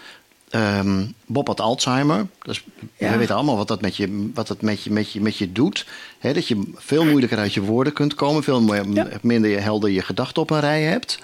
um, 0.50 1.14
Bob 1.26 1.46
had 1.46 1.60
Alzheimer. 1.60 2.26
Dus 2.42 2.64
ja. 2.96 3.10
We 3.10 3.16
weten 3.16 3.34
allemaal 3.34 3.56
wat 3.56 3.68
dat 3.68 3.80
met 3.80 3.96
je, 3.96 4.30
wat 4.34 4.46
dat 4.46 4.62
met 4.62 4.82
je, 4.82 4.90
met 4.90 5.12
je, 5.12 5.20
met 5.20 5.36
je 5.36 5.52
doet. 5.52 5.86
He, 6.18 6.32
dat 6.32 6.48
je 6.48 6.72
veel 6.74 7.04
moeilijker 7.04 7.38
uit 7.38 7.54
je 7.54 7.60
woorden 7.60 7.92
kunt 7.92 8.14
komen. 8.14 8.42
Veel 8.42 8.74
ja. 8.92 9.06
minder 9.22 9.62
helder 9.62 9.90
je 9.90 10.02
gedachten 10.02 10.42
op 10.42 10.50
een 10.50 10.60
rij 10.60 10.82
hebt. 10.82 11.18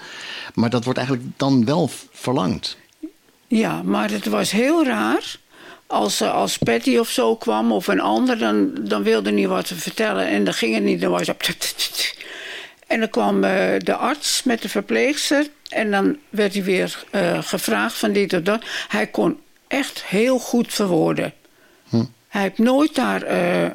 Maar 0.53 0.69
dat 0.69 0.83
wordt 0.83 0.99
eigenlijk 0.99 1.29
dan 1.37 1.65
wel 1.65 1.89
verlangd. 2.11 2.77
Ja, 3.47 3.81
maar 3.83 4.11
het 4.11 4.25
was 4.25 4.51
heel 4.51 4.85
raar. 4.85 5.35
Als, 5.87 6.21
als 6.21 6.57
Patty 6.57 6.97
of 6.97 7.09
zo 7.09 7.35
kwam 7.35 7.71
of 7.71 7.87
een 7.87 8.01
ander, 8.01 8.37
dan, 8.37 8.73
dan 8.81 9.03
wilde 9.03 9.33
hij 9.33 9.47
wat 9.47 9.67
vertellen. 9.67 10.27
En 10.27 10.43
dan 10.43 10.53
ging 10.53 10.73
het 10.73 10.83
niet. 10.83 11.01
Dan 11.01 11.11
was 11.11 11.27
het... 11.27 12.11
En 12.87 12.99
dan 12.99 13.09
kwam 13.09 13.43
uh, 13.43 13.51
de 13.77 13.95
arts 13.95 14.43
met 14.43 14.61
de 14.61 14.69
verpleegster. 14.69 15.47
En 15.73 15.91
dan 15.91 16.17
werd 16.29 16.53
hij 16.53 16.63
weer 16.63 17.03
uh, 17.11 17.43
gevraagd 17.43 17.97
van 17.97 18.11
dit 18.11 18.33
of 18.33 18.41
dat. 18.41 18.63
Hij 18.87 19.07
kon 19.07 19.39
echt 19.67 20.03
heel 20.05 20.39
goed 20.39 20.73
verwoorden. 20.73 21.33
Hm. 21.89 22.03
Hij 22.27 22.41
heeft 22.41 22.57
nooit 22.57 22.95
daar 22.95 23.31
uh, 23.31 23.69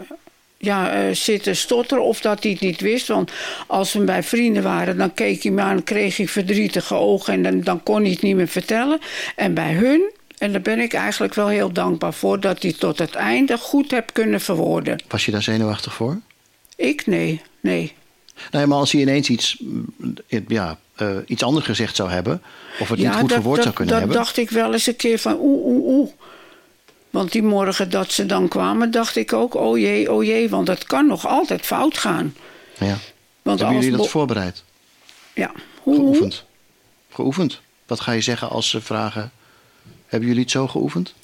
ja, 0.58 1.04
uh, 1.04 1.14
zitten 1.14 1.56
stotteren 1.56 2.04
of 2.04 2.20
dat 2.20 2.42
hij 2.42 2.52
het 2.52 2.60
niet 2.60 2.80
wist. 2.80 3.06
Want 3.06 3.32
als 3.66 3.92
we 3.92 4.04
bij 4.04 4.22
vrienden 4.22 4.62
waren, 4.62 4.96
dan 4.96 5.14
keek 5.14 5.42
hij 5.42 5.52
me 5.52 5.62
aan, 5.62 5.84
kreeg 5.84 6.16
hij 6.16 6.28
verdrietige 6.28 6.94
ogen 6.94 7.32
en 7.32 7.42
dan, 7.42 7.60
dan 7.60 7.82
kon 7.82 8.02
hij 8.02 8.10
het 8.10 8.22
niet 8.22 8.36
meer 8.36 8.48
vertellen. 8.48 8.98
En 9.36 9.54
bij 9.54 9.74
hun, 9.74 10.12
en 10.38 10.52
daar 10.52 10.60
ben 10.60 10.78
ik 10.78 10.92
eigenlijk 10.92 11.34
wel 11.34 11.48
heel 11.48 11.72
dankbaar 11.72 12.14
voor, 12.14 12.40
dat 12.40 12.62
hij 12.62 12.72
tot 12.72 12.98
het 12.98 13.14
einde 13.14 13.58
goed 13.58 13.90
heb 13.90 14.10
kunnen 14.12 14.40
verwoorden. 14.40 15.02
Was 15.08 15.24
je 15.24 15.30
daar 15.30 15.42
zenuwachtig 15.42 15.94
voor? 15.94 16.20
Ik? 16.76 17.06
Nee, 17.06 17.40
nee. 17.60 17.92
Nee, 18.50 18.66
maar 18.66 18.78
als 18.78 18.92
hij 18.92 19.00
ineens 19.00 19.28
iets, 19.28 19.62
ja, 20.48 20.78
uh, 21.02 21.16
iets 21.26 21.42
anders 21.42 21.66
gezegd 21.66 21.96
zou 21.96 22.10
hebben, 22.10 22.42
of 22.80 22.88
het 22.88 22.98
niet 22.98 23.14
goed 23.14 23.32
verwoord 23.32 23.62
zou 23.62 23.74
kunnen 23.74 23.94
dat 23.94 24.02
hebben. 24.02 24.16
Dat 24.16 24.26
dacht 24.26 24.36
ik 24.38 24.50
wel 24.50 24.72
eens 24.72 24.86
een 24.86 24.96
keer 24.96 25.18
van 25.18 25.36
oeh, 25.40 25.66
oeh, 25.66 25.84
oeh. 25.84 26.10
Want 27.10 27.32
die 27.32 27.42
morgen 27.42 27.90
dat 27.90 28.12
ze 28.12 28.26
dan 28.26 28.48
kwamen, 28.48 28.90
dacht 28.90 29.16
ik 29.16 29.32
ook, 29.32 29.54
oh 29.54 29.78
jee, 29.78 30.12
oh 30.12 30.24
jee, 30.24 30.48
want 30.48 30.68
het 30.68 30.84
kan 30.84 31.06
nog 31.06 31.26
altijd 31.26 31.66
fout 31.66 31.98
gaan. 31.98 32.34
Ja. 32.78 32.96
Want 33.42 33.60
Hebben 33.60 33.80
jullie 33.80 33.96
dat 33.96 34.08
voorbereid? 34.08 34.64
Ja. 35.34 35.52
Hoe? 35.82 35.94
Geoefend. 35.94 36.44
Geoefend. 37.10 37.60
Wat 37.86 38.00
ga 38.00 38.12
je 38.12 38.20
zeggen 38.20 38.50
als 38.50 38.70
ze 38.70 38.80
vragen, 38.80 39.32
hebben 40.06 40.28
jullie 40.28 40.42
het 40.42 40.52
zo 40.52 40.68
geoefend? 40.68 41.14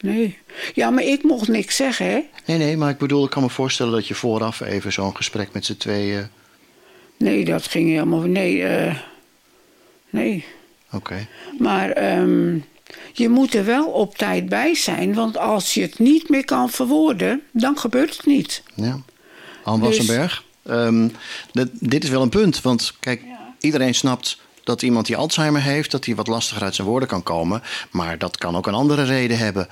Nee. 0.00 0.38
Ja, 0.74 0.90
maar 0.90 1.04
ik 1.04 1.22
mocht 1.22 1.48
niks 1.48 1.76
zeggen, 1.76 2.06
hè? 2.06 2.20
Nee, 2.44 2.58
nee, 2.58 2.76
maar 2.76 2.90
ik 2.90 2.98
bedoel, 2.98 3.24
ik 3.24 3.30
kan 3.30 3.42
me 3.42 3.50
voorstellen 3.50 3.92
dat 3.92 4.06
je 4.06 4.14
vooraf 4.14 4.60
even 4.60 4.92
zo'n 4.92 5.16
gesprek 5.16 5.52
met 5.52 5.64
z'n 5.64 5.76
tweeën. 5.76 6.28
Nee, 7.20 7.44
dat 7.44 7.66
ging 7.66 7.88
helemaal. 7.88 8.20
Nee, 8.20 8.56
uh, 8.56 8.98
nee. 10.10 10.44
Oké. 10.92 11.26
Maar 11.58 12.18
um, 12.18 12.64
je 13.12 13.28
moet 13.28 13.54
er 13.54 13.64
wel 13.64 13.86
op 13.86 14.18
tijd 14.18 14.48
bij 14.48 14.74
zijn, 14.74 15.14
want 15.14 15.36
als 15.38 15.74
je 15.74 15.80
het 15.80 15.98
niet 15.98 16.28
meer 16.28 16.44
kan 16.44 16.70
verwoorden, 16.70 17.42
dan 17.52 17.78
gebeurt 17.78 18.16
het 18.16 18.26
niet. 18.26 18.62
Ja. 18.74 19.00
Anne 19.64 19.84
Wassenberg, 19.84 20.44
dus... 20.62 20.76
um, 20.76 21.12
dit 21.72 22.04
is 22.04 22.10
wel 22.10 22.22
een 22.22 22.28
punt, 22.28 22.60
want 22.60 22.94
kijk, 23.00 23.22
ja. 23.26 23.54
iedereen 23.60 23.94
snapt 23.94 24.38
dat 24.70 24.82
iemand 24.82 25.06
die 25.06 25.16
Alzheimer 25.16 25.62
heeft, 25.62 25.90
dat 25.90 26.04
hij 26.04 26.14
wat 26.14 26.26
lastiger 26.26 26.62
uit 26.62 26.74
zijn 26.74 26.86
woorden 26.86 27.08
kan 27.08 27.22
komen. 27.22 27.62
Maar 27.90 28.18
dat 28.18 28.36
kan 28.36 28.56
ook 28.56 28.66
een 28.66 28.74
andere 28.74 29.02
reden 29.02 29.38
hebben. 29.38 29.68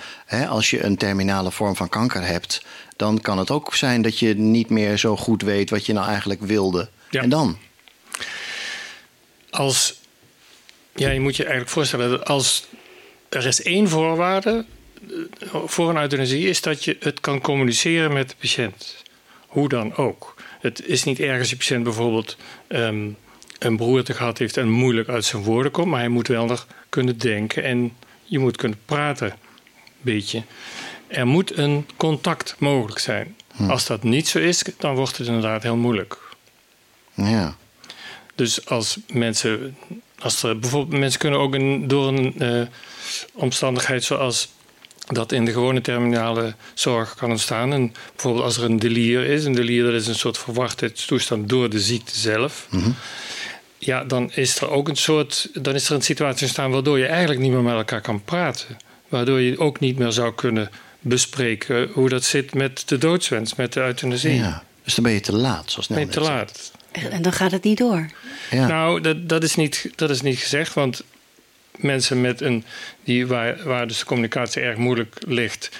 als 0.49 0.71
je 0.71 0.85
een 0.85 0.97
terminale 0.97 1.51
vorm 1.51 1.77
van 1.77 1.89
kanker 1.89 2.23
hebt, 2.27 2.63
dan 2.97 3.21
kan 3.21 3.39
het 3.39 3.51
ook 3.51 3.75
zijn 3.75 4.03
dat 4.03 4.19
je 4.19 4.35
niet 4.35 4.71
meer 4.71 4.97
zo 4.97 5.17
goed 5.17 5.43
weet 5.43 5.71
wat 5.71 5.87
je 5.87 5.93
nou 5.93 6.09
eigenlijk 6.09 6.41
wilde. 6.41 6.89
En 7.11 7.29
dan? 7.29 7.59
Als, 9.51 10.01
ja, 10.95 11.11
je 11.11 11.21
moet 11.21 11.37
je 11.37 11.43
eigenlijk 11.43 11.73
voorstellen 11.73 12.11
dat 12.11 12.29
als 12.29 12.67
er 13.29 13.47
is 13.47 13.63
één 13.63 13.89
voorwaarde 13.89 14.65
eh, 15.09 15.61
voor 15.65 15.91
een 15.91 15.97
euthanasie 15.97 16.49
is 16.49 16.61
dat 16.61 16.85
je 16.85 16.97
het 17.01 17.21
kan 17.21 17.41
communiceren 17.41 18.13
met 18.13 18.29
de 18.29 18.35
patiënt. 18.41 19.03
Hoe 19.47 19.69
dan 19.69 19.97
ook. 19.97 20.35
Het 20.61 20.87
is 20.87 21.05
niet 21.05 21.21
erg 21.21 21.39
als 21.39 21.51
je 21.51 21.57
patiënt 21.57 21.83
bijvoorbeeld 21.83 22.37
um, 22.69 23.17
een 23.59 23.77
broerte 23.77 24.15
gehad 24.15 24.39
heeft 24.39 24.57
en 24.57 24.71
moeilijk 24.71 25.09
uit 25.09 25.25
zijn 25.25 25.43
woorden 25.43 25.73
komt, 25.73 25.87
maar 25.87 25.99
hij 25.99 26.09
moet 26.09 26.29
wel 26.29 26.47
nog 26.47 26.67
kunnen 26.89 27.19
denken 27.19 27.65
en 27.65 27.93
je 28.25 28.39
moet 28.39 28.57
kunnen 28.57 28.79
praten. 28.85 29.37
Beetje. 30.01 30.43
Er 31.07 31.27
moet 31.27 31.57
een 31.57 31.87
contact 31.97 32.57
mogelijk 32.59 32.99
zijn. 32.99 33.37
Hm. 33.57 33.71
Als 33.71 33.87
dat 33.87 34.03
niet 34.03 34.29
zo 34.29 34.39
is, 34.39 34.65
dan 34.79 34.95
wordt 34.95 35.17
het 35.17 35.27
inderdaad 35.27 35.63
heel 35.63 35.77
moeilijk. 35.77 36.19
Ja. 37.15 37.57
Dus 38.35 38.67
als 38.67 38.99
mensen, 39.13 39.77
als 40.19 40.43
er 40.43 40.59
bijvoorbeeld 40.59 41.01
mensen 41.01 41.21
kunnen 41.21 41.41
ook 41.41 41.55
een, 41.55 41.89
door 41.89 42.09
een 42.09 42.35
uh, 42.43 42.67
omstandigheid 43.33 44.05
zoals 44.05 44.49
dat 45.07 45.33
in 45.33 45.45
de 45.45 45.53
gewone 45.53 45.81
terminale 45.81 46.55
zorg 46.75 47.15
kan 47.15 47.31
ontstaan. 47.31 47.73
En 47.73 47.95
bijvoorbeeld 48.13 48.45
als 48.45 48.57
er 48.57 48.65
een 48.65 48.79
delier 48.79 49.25
is. 49.25 49.45
Een 49.45 49.55
delier 49.55 49.85
dat 49.85 49.93
is 49.93 50.07
een 50.07 50.15
soort 50.15 50.39
verwachtheidstoestand 50.39 51.49
door 51.49 51.71
de 51.71 51.81
ziekte 51.81 52.19
zelf. 52.19 52.67
Mm 52.71 52.95
ja, 53.79 54.05
dan 54.05 54.31
is 54.35 54.61
er 54.61 54.71
ook 54.71 54.89
een 54.89 54.97
soort. 54.97 55.49
Dan 55.53 55.75
is 55.75 55.89
er 55.89 55.95
een 55.95 56.03
situatie 56.03 56.43
ontstaan 56.43 56.71
waardoor 56.71 56.99
je 56.99 57.07
eigenlijk 57.07 57.41
niet 57.41 57.53
meer 57.53 57.63
met 57.63 57.75
elkaar 57.75 58.01
kan 58.01 58.25
praten. 58.25 58.77
Waardoor 59.09 59.41
je 59.41 59.59
ook 59.59 59.81
niet 59.81 59.99
meer 59.99 60.13
zou 60.13 60.35
kunnen 60.35 60.71
bespreken 61.01 61.89
hoe 61.93 62.09
dat 62.09 62.25
zit 62.25 62.55
met 62.55 62.89
de 62.89 62.99
doodswens, 62.99 63.55
met 63.55 63.73
de 63.73 63.81
euthanasie. 63.81 64.35
Ja, 64.35 64.63
dus 64.85 64.95
dan 64.95 65.05
ben 65.05 65.13
je 65.13 65.21
te 65.21 65.37
laat, 65.37 65.71
zoals 65.71 65.87
Ben 65.87 66.01
je 66.01 66.07
te 66.07 66.21
laat. 66.21 66.73
En 66.93 67.23
dan 67.23 67.33
gaat 67.33 67.51
het 67.51 67.65
niet 67.65 67.79
door. 67.79 68.11
Ja. 68.51 68.67
Nou, 68.67 69.01
dat, 69.01 69.29
dat, 69.29 69.43
is 69.43 69.55
niet, 69.55 69.91
dat 69.95 70.11
is 70.11 70.21
niet 70.21 70.39
gezegd, 70.39 70.75
want 70.75 71.03
mensen 71.77 72.21
met 72.21 72.41
een, 72.41 72.65
die, 73.05 73.27
waar, 73.27 73.59
waar 73.65 73.87
dus 73.87 73.99
de 73.99 74.05
communicatie 74.05 74.63
erg 74.63 74.77
moeilijk 74.77 75.17
ligt, 75.27 75.71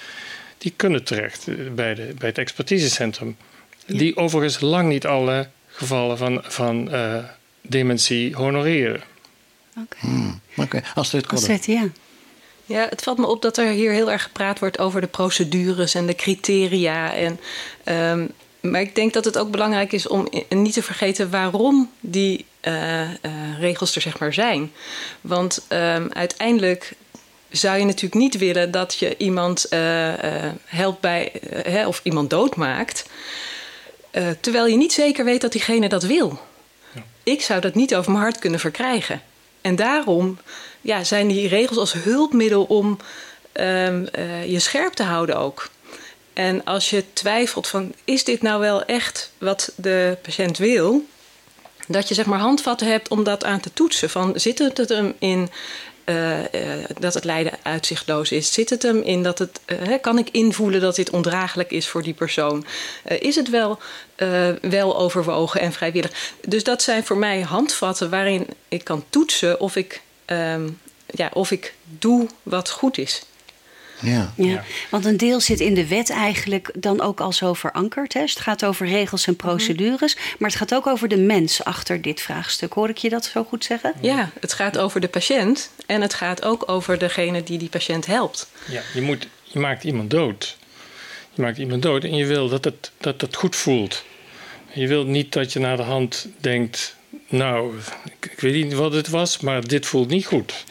die 0.57 0.73
kunnen 0.75 1.03
terecht 1.03 1.45
bij, 1.75 1.95
de, 1.95 2.13
bij 2.17 2.27
het 2.27 2.37
expertisecentrum. 2.37 3.37
Die 3.85 4.17
overigens 4.17 4.59
lang 4.59 4.89
niet 4.89 5.05
alle 5.05 5.49
gevallen 5.67 6.17
van, 6.17 6.41
van 6.43 6.95
uh, 6.95 7.23
dementie 7.61 8.35
honoreren. 8.35 9.01
Oké. 9.69 9.81
Okay. 9.81 10.09
Hmm, 10.09 10.41
okay. 10.57 10.83
Astrid 10.95 11.27
Astrid, 11.27 11.65
ja. 11.65 11.89
Ja, 12.69 12.87
het 12.89 13.01
valt 13.01 13.17
me 13.17 13.27
op 13.27 13.41
dat 13.41 13.57
er 13.57 13.71
hier 13.71 13.91
heel 13.91 14.11
erg 14.11 14.23
gepraat 14.23 14.59
wordt 14.59 14.79
over 14.79 15.01
de 15.01 15.07
procedures 15.07 15.93
en 15.93 16.05
de 16.05 16.15
criteria. 16.15 17.13
En, 17.13 17.39
um, 18.11 18.31
maar 18.71 18.81
ik 18.81 18.95
denk 18.95 19.13
dat 19.13 19.25
het 19.25 19.37
ook 19.37 19.51
belangrijk 19.51 19.91
is 19.91 20.07
om 20.07 20.27
niet 20.49 20.73
te 20.73 20.83
vergeten 20.83 21.29
waarom 21.29 21.89
die 21.99 22.45
uh, 22.61 23.01
uh, 23.01 23.09
regels 23.59 23.95
er 23.95 24.01
zeg 24.01 24.19
maar 24.19 24.33
zijn. 24.33 24.71
Want 25.21 25.65
um, 25.69 26.09
uiteindelijk 26.13 26.93
zou 27.49 27.77
je 27.77 27.85
natuurlijk 27.85 28.21
niet 28.21 28.37
willen 28.37 28.71
dat 28.71 28.95
je 28.95 29.17
iemand 29.17 29.65
uh, 29.69 29.79
helpt 30.65 31.01
bij, 31.01 31.31
of 31.85 31.99
iemand 32.03 32.29
doodmaakt, 32.29 33.05
terwijl 34.39 34.67
je 34.67 34.77
niet 34.77 34.93
zeker 34.93 35.25
weet 35.25 35.41
dat 35.41 35.51
diegene 35.51 35.89
dat 35.89 36.03
wil 36.03 36.39
ik 37.29 37.41
zou 37.41 37.61
dat 37.61 37.75
niet 37.75 37.95
over 37.95 38.11
mijn 38.11 38.23
hart 38.23 38.39
kunnen 38.39 38.59
verkrijgen. 38.59 39.21
En 39.61 39.75
daarom 39.75 40.37
ja, 40.81 41.03
zijn 41.03 41.27
die 41.27 41.47
regels 41.47 41.77
als 41.77 41.93
hulpmiddel 41.93 42.63
om 42.63 42.97
um, 43.53 44.07
uh, 44.17 44.51
je 44.51 44.59
scherp 44.59 44.93
te 44.93 45.03
houden 45.03 45.37
ook. 45.37 45.69
En 46.33 46.63
als 46.63 46.89
je 46.89 47.03
twijfelt 47.13 47.67
van 47.67 47.93
is 48.03 48.23
dit 48.23 48.41
nou 48.41 48.59
wel 48.59 48.85
echt 48.85 49.31
wat 49.37 49.71
de 49.75 50.17
patiënt 50.21 50.57
wil, 50.57 51.05
dat 51.87 52.07
je 52.07 52.13
zeg 52.13 52.25
maar 52.25 52.39
handvatten 52.39 52.87
hebt 52.87 53.09
om 53.09 53.23
dat 53.23 53.43
aan 53.43 53.59
te 53.59 53.73
toetsen. 53.73 54.09
Van 54.09 54.33
zit 54.35 54.59
het 54.59 54.89
hem 54.89 55.13
in 55.19 55.49
dat 56.99 57.13
het 57.13 57.23
lijden 57.23 57.53
uitzichtloos 57.63 58.31
is? 58.31 58.53
Zit 58.53 58.69
het 58.69 58.83
hem 58.83 59.01
in 59.01 59.23
dat 59.23 59.39
het. 59.39 59.59
Uh, 59.65 59.93
kan 60.01 60.17
ik 60.17 60.29
invoelen 60.29 60.81
dat 60.81 60.95
dit 60.95 61.09
ondraaglijk 61.09 61.71
is 61.71 61.87
voor 61.87 62.03
die 62.03 62.13
persoon? 62.13 62.65
is 63.19 63.35
het 63.35 63.49
wel, 63.49 63.79
wel 64.61 64.97
overwogen 64.97 65.61
en 65.61 65.73
vrijwillig? 65.73 66.11
Dus 66.47 66.63
dat 66.63 66.81
zijn 66.81 67.05
voor 67.05 67.17
mij 67.17 67.41
handvatten 67.41 68.09
waarin 68.09 68.47
ik 68.67 68.83
kan 68.83 69.03
toetsen 69.09 69.59
of 69.59 69.75
ik, 69.75 70.01
um, 70.25 70.79
ja, 71.05 71.29
of 71.33 71.51
ik 71.51 71.73
doe 71.83 72.27
wat 72.43 72.69
goed 72.69 72.97
is. 72.97 73.23
Ja. 74.01 74.33
ja. 74.35 74.63
Want 74.89 75.05
een 75.05 75.17
deel 75.17 75.39
zit 75.39 75.59
in 75.59 75.73
de 75.73 75.87
wet 75.87 76.09
eigenlijk 76.09 76.71
dan 76.73 77.01
ook 77.01 77.19
al 77.19 77.33
zo 77.33 77.53
verankerd. 77.53 78.13
Hè? 78.13 78.21
Het 78.21 78.39
gaat 78.39 78.65
over 78.65 78.87
regels 78.87 79.27
en 79.27 79.35
procedures. 79.35 80.15
Maar 80.15 80.49
het 80.49 80.57
gaat 80.57 80.73
ook 80.73 80.87
over 80.87 81.07
de 81.07 81.17
mens 81.17 81.63
achter 81.63 82.01
dit 82.01 82.21
vraagstuk. 82.21 82.73
Hoor 82.73 82.89
ik 82.89 82.97
je 82.97 83.09
dat 83.09 83.25
zo 83.25 83.43
goed 83.43 83.65
zeggen? 83.65 83.93
Ja, 84.01 84.29
het 84.39 84.53
gaat 84.53 84.77
over 84.77 85.01
de 85.01 85.07
patiënt. 85.07 85.71
En 85.85 86.01
het 86.01 86.13
gaat 86.13 86.43
ook 86.43 86.69
over 86.69 86.97
degene 86.97 87.43
die 87.43 87.57
die 87.57 87.69
patiënt 87.69 88.05
helpt. 88.05 88.49
Ja, 88.67 88.81
je, 88.93 89.01
moet, 89.01 89.27
je 89.43 89.59
maakt 89.59 89.83
iemand 89.83 90.09
dood. 90.09 90.57
Je 91.33 91.41
maakt 91.41 91.57
iemand 91.57 91.81
dood 91.81 92.03
en 92.03 92.15
je 92.15 92.25
wil 92.25 92.49
dat 92.49 92.63
het, 92.63 92.91
dat 92.97 93.21
het 93.21 93.35
goed 93.35 93.55
voelt. 93.55 94.03
Je 94.71 94.87
wilt 94.87 95.07
niet 95.07 95.33
dat 95.33 95.53
je 95.53 95.59
naar 95.59 95.77
de 95.77 95.83
hand 95.83 96.27
denkt 96.37 96.95
nou, 97.29 97.73
ik, 98.05 98.31
ik, 98.31 98.39
weet 98.39 98.63
niet 98.63 98.73
wat 98.73 98.93
het 98.93 99.07
was, 99.07 99.39
maar 99.39 99.67
dit 99.67 99.85
voelt 99.85 100.09
niet 100.09 100.25
goed. 100.25 100.65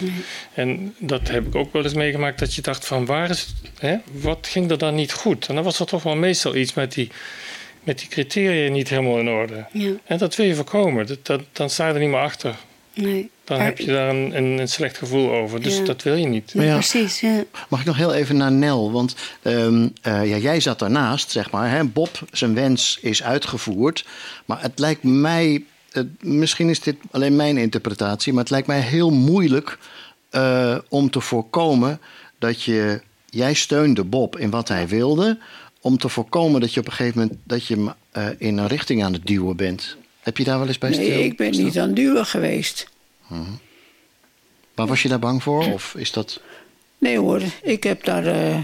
En 0.54 0.94
dat 0.98 1.28
heb 1.28 1.46
ik 1.46 1.54
ook 1.54 1.72
wel 1.72 1.84
eens 1.84 1.94
meegemaakt, 1.94 2.38
dat 2.38 2.54
je 2.54 2.62
dacht 2.62 2.86
van 2.86 3.06
waar 3.06 3.30
is 3.30 3.54
hè, 3.78 3.96
wat 4.12 4.46
ging 4.50 4.70
er 4.70 4.78
dan 4.78 4.94
niet 4.94 5.12
goed? 5.12 5.46
En 5.46 5.54
dan 5.54 5.64
was 5.64 5.80
er 5.80 5.86
toch 5.86 6.02
wel 6.02 6.16
meestal 6.16 6.54
iets 6.56 6.74
met 6.74 6.92
die, 6.92 7.10
met 7.82 7.98
die 7.98 8.08
criteria 8.08 8.70
niet 8.70 8.88
helemaal 8.88 9.18
in 9.18 9.28
orde. 9.28 9.66
Ja. 9.72 9.92
En 10.04 10.18
dat 10.18 10.36
wil 10.36 10.46
je 10.46 10.54
voorkomen, 10.54 11.06
dat, 11.06 11.26
dat, 11.26 11.40
dan 11.52 11.70
sta 11.70 11.88
je 11.88 11.94
er 11.94 12.00
niet 12.00 12.08
meer 12.08 12.20
achter. 12.20 12.56
Nee. 12.94 13.30
Dan 13.44 13.60
heb 13.60 13.78
je 13.78 13.86
daar 13.86 14.08
een, 14.08 14.36
een, 14.36 14.58
een, 14.58 14.68
slecht 14.68 14.98
gevoel 14.98 15.32
over. 15.32 15.62
Dus 15.62 15.84
dat 15.84 16.02
wil 16.02 16.14
je 16.14 16.26
niet. 16.26 16.52
Ja, 16.54 16.72
precies. 16.74 17.20
Ja. 17.20 17.44
Mag 17.68 17.80
ik 17.80 17.86
nog 17.86 17.96
heel 17.96 18.14
even 18.14 18.36
naar 18.36 18.52
Nel? 18.52 18.92
Want 18.92 19.16
um, 19.42 19.82
uh, 19.82 19.90
ja, 20.02 20.36
jij 20.36 20.60
zat 20.60 20.78
daarnaast, 20.78 21.30
zeg 21.30 21.50
maar. 21.50 21.70
Hè? 21.70 21.84
Bob, 21.84 22.18
zijn 22.32 22.54
wens 22.54 22.98
is 23.00 23.22
uitgevoerd. 23.22 24.06
Maar 24.44 24.62
het 24.62 24.78
lijkt 24.78 25.02
mij 25.02 25.64
misschien 26.20 26.68
is 26.68 26.80
dit 26.80 26.96
alleen 27.10 27.36
mijn 27.36 27.56
interpretatie, 27.56 28.32
maar 28.32 28.42
het 28.42 28.50
lijkt 28.50 28.66
mij 28.66 28.80
heel 28.80 29.10
moeilijk 29.10 29.78
uh, 30.30 30.78
om 30.88 31.10
te 31.10 31.20
voorkomen 31.20 32.00
dat 32.38 32.62
je. 32.62 33.00
Jij 33.30 33.54
steunde 33.54 34.04
Bob 34.04 34.38
in 34.38 34.50
wat 34.50 34.68
hij 34.68 34.88
wilde, 34.88 35.38
om 35.80 35.98
te 35.98 36.08
voorkomen 36.08 36.60
dat 36.60 36.74
je 36.74 36.80
op 36.80 36.86
een 36.86 36.92
gegeven 36.92 37.20
moment 37.20 37.38
dat 37.44 37.66
je 37.66 37.76
uh, 38.12 38.26
in 38.38 38.58
een 38.58 38.66
richting 38.66 39.04
aan 39.04 39.12
het 39.12 39.26
duwen 39.26 39.56
bent. 39.56 39.96
Heb 40.20 40.36
je 40.36 40.44
daar 40.44 40.58
wel 40.58 40.66
eens 40.66 40.78
bij 40.78 40.92
stil? 40.92 41.08
Nee, 41.08 41.24
ik 41.24 41.36
ben 41.36 41.50
niet 41.50 41.78
aan 41.78 41.86
het 41.86 41.96
duwen 41.96 42.26
geweest. 42.26 42.88
Uh 43.22 43.38
-huh. 43.38 43.48
Maar 44.74 44.86
was 44.86 45.02
je 45.02 45.08
daar 45.08 45.18
bang 45.18 45.42
voor? 45.42 45.72
Of 45.72 45.94
is 45.94 46.12
dat... 46.12 46.40
Nee 46.98 47.18
hoor, 47.18 47.42
ik 47.62 47.82
heb 47.82 48.04
daar. 48.04 48.26
Uh, 48.26 48.58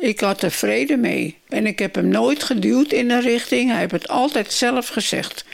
ik 0.00 0.20
had 0.20 0.42
er 0.42 0.50
vrede 0.50 0.96
mee. 0.96 1.36
En 1.48 1.66
ik 1.66 1.78
heb 1.78 1.94
hem 1.94 2.08
nooit 2.08 2.42
geduwd 2.42 2.92
in 2.92 3.10
een 3.10 3.20
richting. 3.20 3.70
Hij 3.70 3.78
heeft 3.78 3.92
het 3.92 4.08
altijd 4.08 4.52
zelf 4.52 4.88
gezegd. 4.88 5.44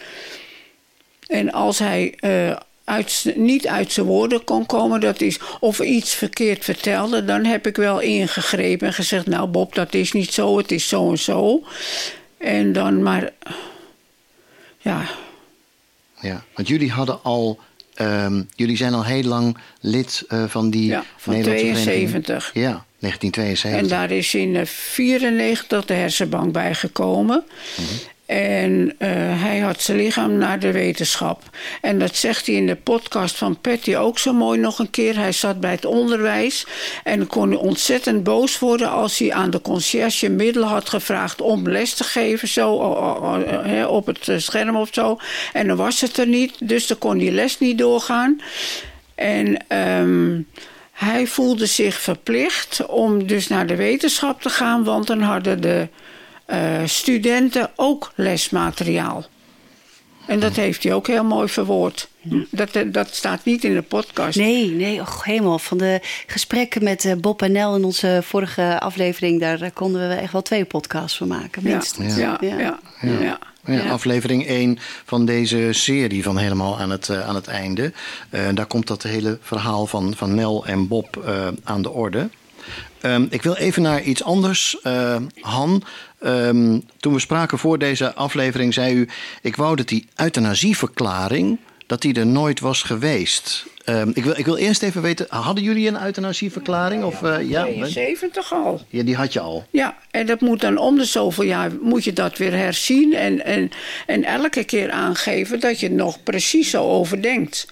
En 1.35 1.53
als 1.53 1.79
hij 1.79 2.15
uh, 2.21 2.57
uit, 2.85 3.33
niet 3.37 3.67
uit 3.67 3.93
zijn 3.93 4.07
woorden 4.07 4.45
kon 4.45 4.67
komen, 4.67 5.01
dat 5.01 5.21
is, 5.21 5.41
of 5.61 5.81
iets 5.81 6.15
verkeerd 6.15 6.65
vertelde, 6.65 7.25
dan 7.25 7.45
heb 7.45 7.67
ik 7.67 7.77
wel 7.77 8.01
ingegrepen 8.01 8.87
en 8.87 8.93
gezegd: 8.93 9.27
Nou, 9.27 9.49
Bob, 9.49 9.75
dat 9.75 9.95
is 9.95 10.13
niet 10.13 10.33
zo, 10.33 10.59
het 10.59 10.73
is 10.73 10.89
zo 10.89 11.11
en 11.11 11.19
zo. 11.19 11.63
En 12.39 12.73
dan 12.73 13.03
maar, 13.03 13.33
ja, 14.79 15.05
ja, 16.21 16.45
want 16.55 16.69
jullie 16.69 16.91
hadden 16.91 17.23
al 17.23 17.59
Ehm, 17.95 18.43
jullie 18.55 18.77
zijn 18.77 18.95
al 18.95 19.05
heel 19.05 19.23
lang 19.23 19.59
lid 19.81 20.25
uh, 20.29 20.45
van 20.47 20.71
die 20.71 20.87
ja, 20.87 21.05
van 21.17 21.43
72. 21.43 22.51
Ja, 22.55 22.85
1972. 22.99 23.71
En 23.71 23.89
daar 23.89 24.11
is 24.11 24.35
in 24.35 24.53
1994 24.53 25.85
de 25.85 25.95
hersenbank 25.95 26.53
bijgekomen. 26.53 27.45
Mm 27.77 28.13
en 28.27 28.85
uh, 28.85 29.09
hij 29.43 29.59
had 29.59 29.83
zijn 29.83 29.97
lichaam 29.97 30.37
naar 30.37 30.59
de 30.59 30.73
wetenschap. 30.73 31.43
En 31.81 31.99
dat 31.99 32.17
zegt 32.17 32.47
hij 32.47 32.55
in 32.55 32.67
de 32.67 32.77
podcast 32.77 33.37
van 33.37 33.61
Patty 33.61 33.97
ook 33.97 34.19
zo 34.19 34.33
mooi 34.33 34.61
nog 34.61 34.79
een 34.79 34.91
keer. 34.91 35.17
Hij 35.17 35.33
zat 35.33 35.61
bij 35.61 35.71
het 35.71 35.85
onderwijs 35.85 36.67
en 37.05 37.27
kon 37.27 37.57
ontzettend 37.57 38.23
boos 38.23 38.59
worden 38.59 38.91
als 38.91 39.19
hij 39.19 39.33
aan 39.33 39.51
de 39.51 39.61
conciërge 39.61 40.29
middel 40.29 40.65
had 40.65 40.89
gevraagd 40.89 41.41
om 41.41 41.69
les 41.69 41.95
te 41.95 42.05
geven, 42.05 42.49
zo 42.49 42.73
op 43.89 44.07
het 44.07 44.43
scherm 44.43 44.77
of 44.77 44.89
zo. 44.93 45.19
En 45.53 45.67
dan 45.67 45.77
was 45.77 46.01
het 46.01 46.17
er 46.17 46.27
niet, 46.27 46.69
dus 46.69 46.87
dan 46.87 46.99
kon 46.99 47.19
die 47.19 47.33
les 47.33 47.59
niet 47.59 47.79
doorgaan. 47.79 48.41
En 49.15 49.77
um, 49.79 50.47
hij 50.93 51.27
voelde 51.27 51.67
zich 51.67 52.01
verplicht 52.01 52.87
om 52.87 53.27
dus 53.27 53.49
naar 53.49 53.67
de 53.67 53.77
wetenschap 53.77 54.43
te 54.43 54.49
gaan, 54.49 54.85
want 54.85 55.07
dan 55.07 55.21
hadden 55.21 55.61
de 55.61 55.89
studenten 56.85 57.71
ook 57.77 58.13
lesmateriaal. 58.15 59.25
En 60.27 60.41
dat 60.41 60.57
heeft 60.57 60.83
hij 60.83 60.95
ook 60.95 61.07
heel 61.07 61.25
mooi 61.25 61.49
verwoord. 61.49 62.09
Dat, 62.51 62.71
eh, 62.71 62.83
dat 62.87 63.15
staat 63.15 63.45
niet 63.45 63.65
in 63.65 63.75
de 63.75 63.83
podcast. 63.83 64.39
Nee, 64.39 64.71
nee, 64.71 65.01
och, 65.01 65.25
helemaal. 65.25 65.59
Van 65.59 65.79
de 65.79 66.01
gesprekken 66.27 66.85
met 66.85 67.05
eh, 67.05 67.17
Bob 67.17 67.43
en 67.43 67.53
Nel 67.53 67.77
in 67.77 67.85
onze 67.85 68.21
vorige 68.23 68.81
aflevering... 68.81 69.41
daar 69.41 69.71
konden 69.71 70.09
we 70.09 70.15
echt 70.15 70.33
wel 70.33 70.43
twee 70.43 70.65
podcasts 70.65 71.17
van 71.17 71.29
maken, 71.29 71.63
minstens. 71.63 72.17
Ja, 72.17 72.39
ja, 72.41 72.59
ja. 72.59 72.79
ja, 73.01 73.39
ja. 73.65 73.91
aflevering 73.91 74.47
1 74.47 74.79
van 75.05 75.25
deze 75.25 75.69
serie 75.71 76.23
van 76.23 76.37
helemaal 76.37 76.79
aan 76.79 76.91
het, 76.91 77.11
aan 77.11 77.35
het 77.35 77.47
einde. 77.47 77.93
Uh, 78.31 78.41
daar 78.55 78.67
komt 78.67 78.87
dat 78.87 79.03
hele 79.03 79.39
verhaal 79.43 79.87
van, 79.87 80.15
van 80.17 80.35
Nel 80.35 80.67
en 80.67 80.89
Bob 80.89 81.25
uh, 81.27 81.49
aan 81.65 81.83
de 81.83 81.91
orde. 81.91 82.29
Um, 83.05 83.27
ik 83.31 83.43
wil 83.43 83.55
even 83.55 83.83
naar 83.83 84.03
iets 84.03 84.23
anders. 84.23 84.77
Uh, 84.87 85.17
Han, 85.41 85.83
um, 86.25 86.85
toen 87.01 87.13
we 87.13 87.19
spraken 87.19 87.59
voor 87.59 87.79
deze 87.79 88.15
aflevering, 88.15 88.75
zei 88.75 88.95
u: 88.95 89.09
Ik 89.43 89.57
wou 89.57 89.77
dat 89.77 89.89
die 89.89 90.07
euthanasieverklaring 90.17 91.59
dat 91.87 92.03
die 92.03 92.15
er 92.15 92.27
nooit 92.27 92.61
was 92.61 92.83
geweest. 92.83 93.67
Um, 93.87 94.11
ik, 94.15 94.25
wil, 94.25 94.39
ik 94.39 94.45
wil 94.45 94.57
eerst 94.57 94.83
even 94.83 95.03
weten, 95.03 95.27
hadden 95.29 95.65
jullie 95.65 95.89
een 95.89 96.03
euthanasieverklaring? 96.03 97.05
Of, 97.05 97.23
uh, 97.23 97.51
ja, 97.51 97.65
72 97.65 98.53
al. 98.53 98.81
Ja, 98.89 99.03
die 99.03 99.17
had 99.17 99.33
je 99.33 99.41
al. 99.41 99.67
Ja, 99.71 99.97
en 100.11 100.27
dat 100.27 100.41
moet 100.41 100.61
dan 100.61 100.79
om 100.79 100.97
de 100.97 101.05
zoveel 101.05 101.45
jaar 101.45 101.71
moet 101.81 102.05
je 102.05 102.13
dat 102.13 102.39
weer 102.39 102.53
herzien 102.53 103.15
en, 103.15 103.45
en, 103.45 103.71
en 104.07 104.25
elke 104.25 104.65
keer 104.65 104.91
aangeven 104.91 105.61
dat 105.61 105.81
je 105.81 105.87
het 105.87 105.97
nog 105.97 106.23
precies 106.23 106.71
zo 106.71 106.83
overdenkt. 106.83 107.67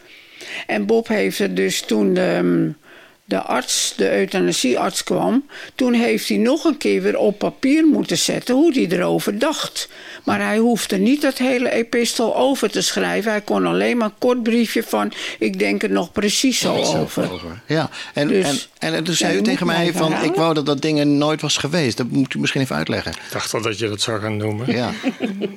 En 0.66 0.87
Bob 0.87 1.09
heeft 1.09 1.38
er 1.38 1.55
dus 1.55 1.81
toen 1.81 2.16
um, 2.16 2.77
de 3.24 3.40
arts, 3.40 3.94
de 3.96 4.16
euthanasiearts 4.18 5.04
kwam, 5.04 5.46
toen 5.74 5.92
heeft 5.92 6.28
hij 6.28 6.37
nog 6.37 6.64
een 6.64 6.76
keer 6.76 7.02
weer 7.02 7.18
op 7.18 7.38
papier 7.38 7.85
moeten 7.87 8.18
zetten 8.18 8.54
hoe 8.54 8.72
hij 8.72 8.87
erover 8.98 9.38
dacht. 9.38 9.88
Maar 10.24 10.40
hij 10.40 10.58
hoefde 10.58 10.96
niet 10.96 11.22
dat 11.22 11.38
hele 11.38 11.70
epistel 11.70 12.37
over 12.37 12.70
te 12.70 12.80
schrijven. 12.80 13.30
Hij 13.30 13.40
kon 13.40 13.66
alleen 13.66 13.96
maar 13.96 14.06
een 14.06 14.18
kort 14.18 14.42
briefje 14.42 14.82
van: 14.82 15.12
Ik 15.38 15.58
denk 15.58 15.82
er 15.82 15.90
nog 15.90 16.12
precies 16.12 16.58
zo 16.58 16.74
over. 16.74 17.30
Ja, 17.66 17.90
en, 18.14 18.28
dus, 18.28 18.68
en, 18.78 18.94
en, 18.94 19.04
toen 19.04 19.14
zei 19.14 19.37
u 19.38 19.42
tegen 19.42 19.66
mij: 19.66 19.92
van, 19.92 20.22
Ik 20.22 20.35
wou 20.35 20.54
dat 20.54 20.66
dat 20.66 20.82
ding 20.82 20.98
er 20.98 21.06
nooit 21.06 21.40
was 21.40 21.56
geweest. 21.56 21.96
Dat 21.96 22.11
moet 22.11 22.35
u 22.35 22.38
misschien 22.38 22.61
even 22.61 22.76
uitleggen. 22.76 23.12
Ik 23.12 23.32
dacht 23.32 23.52
wel 23.52 23.62
dat 23.62 23.78
je 23.78 23.88
dat 23.88 24.00
zou 24.00 24.20
gaan 24.20 24.37
noemen. 24.37 24.72
Ja. 24.72 24.90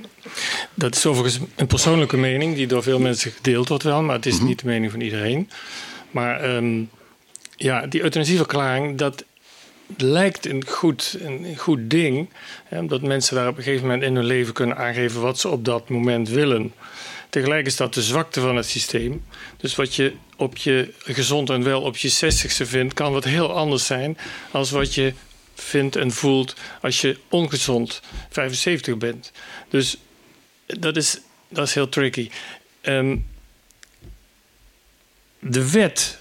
dat 0.74 0.96
is 0.96 1.06
overigens 1.06 1.44
een 1.56 1.68
persoonlijke 1.68 2.18
mening 2.18 2.56
die 2.56 2.68
door 2.68 2.84
veel 2.84 3.00
mensen 3.00 3.32
gedeeld 3.32 3.68
wordt, 3.68 3.84
wel, 3.84 4.02
maar 4.02 4.16
het 4.16 4.26
is 4.26 4.38
mhm. 4.38 4.46
niet 4.46 4.60
de 4.60 4.66
mening 4.66 4.92
van 4.92 5.02
iedereen. 5.02 5.50
Maar. 6.12 6.56
Um, 6.56 6.90
ja, 7.56 7.88
die 7.88 8.02
euthanasieverklaring, 8.02 8.98
dat 8.98 9.24
lijkt 9.98 10.46
een 10.46 10.68
goed, 10.68 11.18
een 11.20 11.58
goed 11.58 11.90
ding. 11.90 12.30
Hè, 12.64 12.80
omdat 12.80 13.02
mensen 13.02 13.36
daar 13.36 13.48
op 13.48 13.58
een 13.58 13.64
gegeven 13.64 13.86
moment 13.86 14.04
in 14.04 14.16
hun 14.16 14.26
leven 14.26 14.54
kunnen 14.54 14.78
aangeven 14.78 15.22
wat 15.22 15.40
ze 15.40 15.50
op 15.50 15.66
dat 15.66 15.90
moment 15.90 16.30
willen. 16.30 16.74
Tegelijk 17.30 17.66
is 17.66 17.76
dat 17.76 17.94
de 17.94 18.02
zwakte 18.02 18.42
van 18.42 18.56
het 18.56 18.66
systeem. 18.66 19.24
Dus 19.58 19.76
wat 19.76 19.96
je 19.96 20.14
op 20.36 20.58
je 20.58 20.94
gezond 21.00 21.50
en 21.50 21.64
wel 21.64 21.82
op 21.82 21.98
je 21.98 22.12
60ste 22.12 22.68
vindt, 22.68 22.94
kan 22.94 23.12
wat 23.12 23.24
heel 23.24 23.54
anders 23.54 23.86
zijn 23.86 24.18
als 24.52 24.72
wat 24.72 24.94
je 24.94 25.14
vindt 25.56 25.96
en 25.96 26.12
voelt 26.12 26.56
als 26.82 27.02
je 27.02 27.18
ongezond 27.30 28.02
75 28.30 28.98
bent. 28.98 29.32
Dus 29.70 29.98
dat 30.66 30.96
is, 30.98 31.20
dat 31.50 31.68
is 31.68 31.74
heel 31.74 31.90
tricky. 31.90 32.30
Um, 32.82 33.26
de 35.40 35.72
wet 35.72 36.20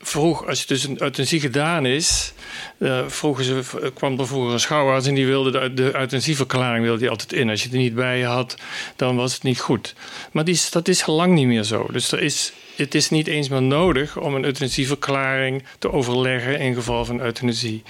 vroeg, 0.00 0.46
als 0.46 0.60
je 0.60 0.66
dus 0.66 0.84
een 0.84 1.02
euthanasie 1.02 1.40
gedaan 1.40 1.86
is, 1.86 2.32
uh, 2.78 3.08
ze, 3.08 3.90
kwam 3.94 4.18
er 4.18 4.26
vroeger 4.26 4.52
een 4.52 4.60
schouwarts 4.60 5.06
en 5.06 5.14
die 5.14 5.26
wilde 5.26 5.50
de, 5.50 5.74
de 5.74 5.94
euthanasieverklaring 5.94 6.84
wilde 6.84 6.98
die 6.98 7.08
altijd 7.10 7.32
in. 7.32 7.50
Als 7.50 7.62
je 7.62 7.68
er 7.68 7.76
niet 7.76 7.94
bij 7.94 8.22
had, 8.22 8.54
dan 8.96 9.16
was 9.16 9.34
het 9.34 9.42
niet 9.42 9.60
goed. 9.60 9.94
Maar 10.32 10.44
dat 10.70 10.88
is 10.88 11.06
lang 11.06 11.34
niet 11.34 11.46
meer 11.46 11.62
zo. 11.62 11.86
Dus 11.92 12.12
er 12.12 12.22
is, 12.22 12.52
het 12.76 12.94
is 12.94 13.10
niet 13.10 13.26
eens 13.26 13.48
meer 13.48 13.62
nodig 13.62 14.16
om 14.16 14.34
een 14.34 14.44
euthanasieverklaring 14.44 15.64
te 15.78 15.92
overleggen 15.92 16.58
in 16.58 16.74
geval 16.74 17.04
van 17.04 17.20
euthanasie. 17.20 17.82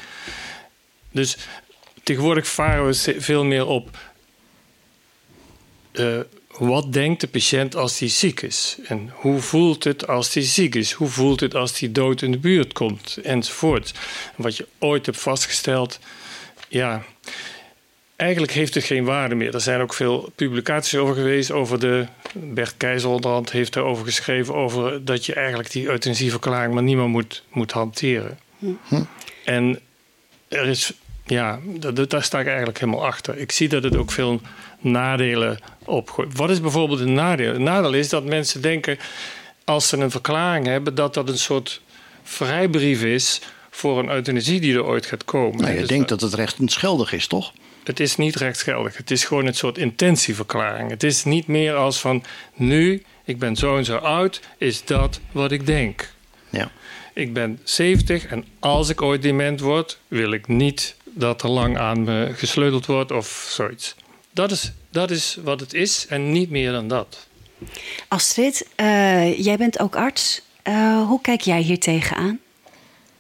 Dus 1.11 1.37
tegenwoordig 2.03 2.49
varen 2.49 2.87
we 2.87 3.15
veel 3.19 3.45
meer 3.45 3.67
op. 3.67 3.99
Uh, 5.93 6.21
wat 6.59 6.93
denkt 6.93 7.21
de 7.21 7.29
patiënt 7.29 7.77
als 7.77 7.99
hij 7.99 8.09
ziek 8.09 8.41
is? 8.43 8.79
En 8.87 9.11
hoe 9.15 9.41
voelt 9.41 9.85
het 9.85 10.07
als 10.07 10.35
hij 10.35 10.43
ziek 10.43 10.75
is? 10.75 10.93
Hoe 10.93 11.09
voelt 11.09 11.41
het 11.41 11.55
als 11.55 11.81
hij 11.81 11.93
dood 11.93 12.23
in 12.23 12.31
de 12.31 12.39
buurt 12.39 12.73
komt? 12.73 13.19
Enzovoort. 13.23 13.95
Wat 14.37 14.57
je 14.57 14.67
ooit 14.79 15.07
hebt 15.07 15.21
vastgesteld, 15.21 15.99
ja, 16.69 17.05
eigenlijk 18.17 18.53
heeft 18.53 18.75
het 18.75 18.85
geen 18.85 19.05
waarde 19.05 19.35
meer. 19.35 19.55
Er 19.55 19.61
zijn 19.61 19.81
ook 19.81 19.95
veel 19.95 20.33
publicaties 20.35 20.99
over 20.99 21.15
geweest. 21.15 21.51
Over 21.51 21.81
de, 21.81 22.07
Bert 22.33 22.75
Keizer 22.77 23.11
onderhand 23.11 23.53
heeft 23.53 23.77
erover 23.77 24.05
geschreven... 24.05 24.55
over 24.55 25.05
dat 25.05 25.27
je 25.27 25.35
eigenlijk 25.35 25.71
die 25.71 25.87
euthanasieverklaring 25.87 26.75
maar 26.75 26.83
niemand 26.83 27.11
moet, 27.11 27.43
moet 27.53 27.73
hanteren. 27.73 28.39
Hm. 28.59 29.03
En 29.45 29.81
er 30.49 30.67
is 30.67 30.93
ja, 31.31 31.59
daar 32.09 32.23
sta 32.23 32.41
ik 32.41 32.47
eigenlijk 32.47 32.79
helemaal 32.79 33.07
achter. 33.07 33.39
Ik 33.39 33.53
zie 33.53 33.69
dat 33.69 33.83
het 33.83 33.97
ook 33.97 34.11
veel 34.11 34.41
nadelen 34.81 35.59
opgooit. 35.85 36.37
Wat 36.37 36.51
is 36.51 36.61
bijvoorbeeld 36.61 37.01
een 37.01 37.15
nadeel? 37.15 37.55
Een 37.55 37.63
nadeel 37.63 37.93
is 37.93 38.09
dat 38.09 38.25
mensen 38.25 38.63
denken, 38.63 38.99
als 39.65 39.89
ze 39.89 39.97
een 39.97 40.11
verklaring 40.11 40.67
hebben, 40.67 40.95
dat 40.95 41.15
dat 41.15 41.29
een 41.29 41.39
soort 41.39 41.81
vrijbrief 42.23 43.03
is 43.03 43.41
voor 43.71 43.99
een 43.99 44.11
euthanasie 44.11 44.61
die 44.61 44.75
er 44.75 44.85
ooit 44.85 45.07
gaat 45.07 45.25
komen. 45.25 45.61
Nou, 45.61 45.73
je 45.73 45.79
dus 45.79 45.89
denkt 45.89 46.09
dat 46.09 46.21
het 46.21 46.35
rechtsgeldig 46.35 47.13
is, 47.13 47.27
toch? 47.27 47.53
Het 47.85 48.01
is 48.01 48.17
niet 48.17 48.37
rechtsgeldig. 48.37 48.97
Het 48.97 49.11
is 49.11 49.25
gewoon 49.25 49.47
een 49.47 49.55
soort 49.55 49.79
intentieverklaring. 49.79 50.91
Het 50.91 51.03
is 51.03 51.25
niet 51.25 51.47
meer 51.47 51.75
als 51.75 52.01
van 52.01 52.25
nu, 52.55 53.03
ik 53.25 53.39
ben 53.39 53.57
zo 53.57 53.77
en 53.77 53.85
zo 53.85 53.97
oud, 53.97 54.41
is 54.59 54.85
dat 54.85 55.21
wat 55.33 55.53
ik 55.53 55.67
denk. 55.67 56.13
Ja. 56.51 56.71
Ik 57.15 57.33
ben 57.33 57.61
70 57.65 58.27
en 58.27 58.45
als 58.59 58.89
ik 58.89 59.03
ooit 59.03 59.23
dement 59.23 59.61
word, 59.61 59.99
wil 60.09 60.33
ik 60.33 60.49
niet 60.49 60.97
dat 61.05 61.43
er 61.43 61.49
lang 61.49 61.79
aan 61.79 62.05
me 62.05 62.31
gesleuteld 62.35 62.87
wordt 62.87 63.13
of 63.13 63.47
zoiets. 63.51 63.95
Dat 64.31 64.51
is, 64.51 64.73
dat 64.91 65.11
is 65.11 65.37
wat 65.43 65.61
het 65.61 65.75
is 65.75 66.07
en 66.09 66.33
niet 66.33 66.51
meer 66.51 66.73
dan 66.73 66.89
dat. 66.89 67.27
Astrid, 68.09 68.67
uh, 68.77 69.39
jij 69.39 69.57
bent 69.57 69.79
ook 69.79 69.97
arts. 69.97 70.43
Uh, 70.65 71.07
hoe 71.07 71.21
kijk 71.21 71.41
jij 71.41 71.61
hier 71.61 71.79
tegenaan? 71.79 72.41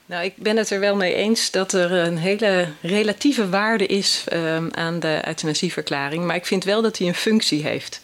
Nou, 0.07 0.25
ik 0.25 0.37
ben 0.37 0.57
het 0.57 0.71
er 0.71 0.81
wel 0.81 0.97
mee 0.97 1.15
eens 1.15 1.51
dat 1.51 1.73
er 1.73 1.93
een 1.93 2.19
hele 2.19 2.69
relatieve 2.81 3.49
waarde 3.49 3.87
is 3.87 4.25
um, 4.33 4.69
aan 4.75 5.01
de 5.01 5.23
euthanasieverklaring. 5.27 6.25
Maar 6.25 6.37
ik 6.37 6.47
vind 6.47 6.65
wel 6.65 6.83
dat 6.83 6.99
hij 6.99 7.07
een 7.07 7.15
functie 7.15 7.63
heeft. 7.63 8.01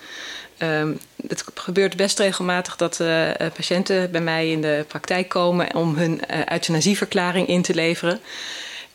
Um, 0.59 0.99
het 1.29 1.45
gebeurt 1.55 1.97
best 1.97 2.19
regelmatig 2.19 2.77
dat 2.77 3.01
uh, 3.01 3.31
patiënten 3.55 4.11
bij 4.11 4.21
mij 4.21 4.51
in 4.51 4.61
de 4.61 4.85
praktijk 4.89 5.29
komen 5.29 5.75
om 5.75 5.97
hun 5.97 6.21
uh, 6.31 6.47
euthanasieverklaring 6.47 7.49
in 7.49 7.63
te 7.63 7.75
leveren. 7.75 8.21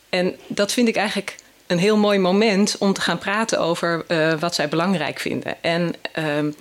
En 0.10 0.36
dat 0.48 0.72
vind 0.72 0.88
ik 0.88 0.96
eigenlijk 0.96 1.36
een 1.72 1.80
heel 1.80 1.98
mooi 1.98 2.20
moment 2.20 2.76
om 2.80 2.94
te 2.94 3.02
gaan 3.02 3.18
praten 3.18 3.60
over 3.60 4.06
uh, 4.08 4.34
wat 4.40 4.56
zij 4.56 4.70
belangrijk 4.70 5.20
vinden. 5.20 5.64
En 5.64 5.94
uh, 6.20 6.54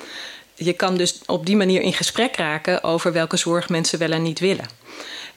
je 0.54 0.72
kan 0.72 0.96
dus 0.96 1.20
op 1.26 1.46
die 1.46 1.56
manier 1.56 1.80
in 1.80 1.92
gesprek 1.92 2.36
raken 2.36 2.82
over 2.82 3.12
welke 3.12 3.36
zorg 3.36 3.68
mensen 3.68 3.98
wel 3.98 4.10
en 4.10 4.22
niet 4.22 4.38
willen. 4.38 4.68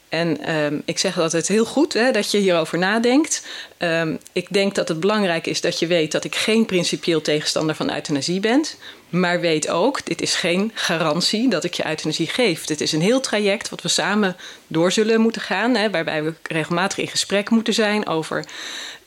En 0.09 0.55
um, 0.55 0.81
ik 0.85 0.99
zeg 0.99 1.19
altijd 1.19 1.47
heel 1.47 1.65
goed 1.65 1.93
hè, 1.93 2.11
dat 2.11 2.31
je 2.31 2.37
hierover 2.37 2.77
nadenkt. 2.77 3.47
Um, 3.77 4.19
ik 4.31 4.47
denk 4.49 4.75
dat 4.75 4.87
het 4.87 4.99
belangrijk 4.99 5.47
is 5.47 5.61
dat 5.61 5.79
je 5.79 5.87
weet 5.87 6.11
dat 6.11 6.23
ik 6.23 6.35
geen 6.35 6.65
principieel 6.65 7.21
tegenstander 7.21 7.75
van 7.75 7.93
euthanasie 7.93 8.39
ben. 8.39 8.65
Maar 9.13 9.39
weet 9.39 9.69
ook, 9.69 10.05
dit 10.05 10.21
is 10.21 10.35
geen 10.35 10.71
garantie 10.73 11.49
dat 11.49 11.63
ik 11.63 11.73
je 11.73 11.87
euthanasie 11.87 12.27
geef. 12.27 12.65
Dit 12.65 12.81
is 12.81 12.91
een 12.91 13.01
heel 13.01 13.19
traject 13.19 13.69
wat 13.69 13.81
we 13.81 13.87
samen 13.87 14.35
door 14.67 14.91
zullen 14.91 15.21
moeten 15.21 15.41
gaan. 15.41 15.75
Hè, 15.75 15.89
waarbij 15.89 16.23
we 16.23 16.33
regelmatig 16.43 16.97
in 16.97 17.07
gesprek 17.07 17.49
moeten 17.49 17.73
zijn 17.73 18.07
over 18.07 18.45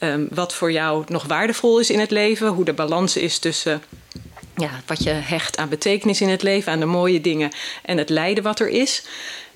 um, 0.01 0.29
wat 0.31 0.55
voor 0.55 0.73
jou 0.73 1.05
nog 1.09 1.25
waardevol 1.25 1.79
is 1.79 1.91
in 1.91 2.01
het 2.01 2.11
leven. 2.11 2.49
Hoe 2.49 2.65
de 2.65 2.73
balans 2.73 3.17
is 3.17 3.39
tussen 3.39 3.83
ja, 4.57 4.71
wat 4.87 5.03
je 5.03 5.11
hecht 5.11 5.57
aan 5.57 5.69
betekenis 5.69 6.21
in 6.21 6.29
het 6.29 6.43
leven, 6.43 6.73
aan 6.73 6.81
de 6.81 6.87
mooie 6.87 7.21
dingen 7.21 7.51
en 7.83 7.99
het 7.99 8.09
lijden 8.09 8.43
wat 8.45 8.61
er 8.61 8.69
is. 8.69 9.05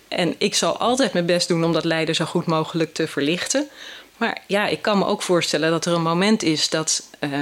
En 0.08 0.34
ik 0.38 0.54
zal 0.54 0.78
altijd 0.78 1.12
mijn 1.12 1.26
best 1.26 1.48
doen 1.48 1.64
om 1.64 1.72
dat 1.72 1.84
lijden 1.84 2.14
zo 2.14 2.24
goed 2.24 2.46
mogelijk 2.46 2.94
te 2.94 3.08
verlichten. 3.08 3.68
Maar 4.16 4.42
ja, 4.46 4.66
ik 4.66 4.82
kan 4.82 4.98
me 4.98 5.06
ook 5.06 5.22
voorstellen 5.22 5.70
dat 5.70 5.86
er 5.86 5.92
een 5.92 6.02
moment 6.02 6.42
is 6.42 6.68
dat, 6.68 7.02
uh, 7.20 7.40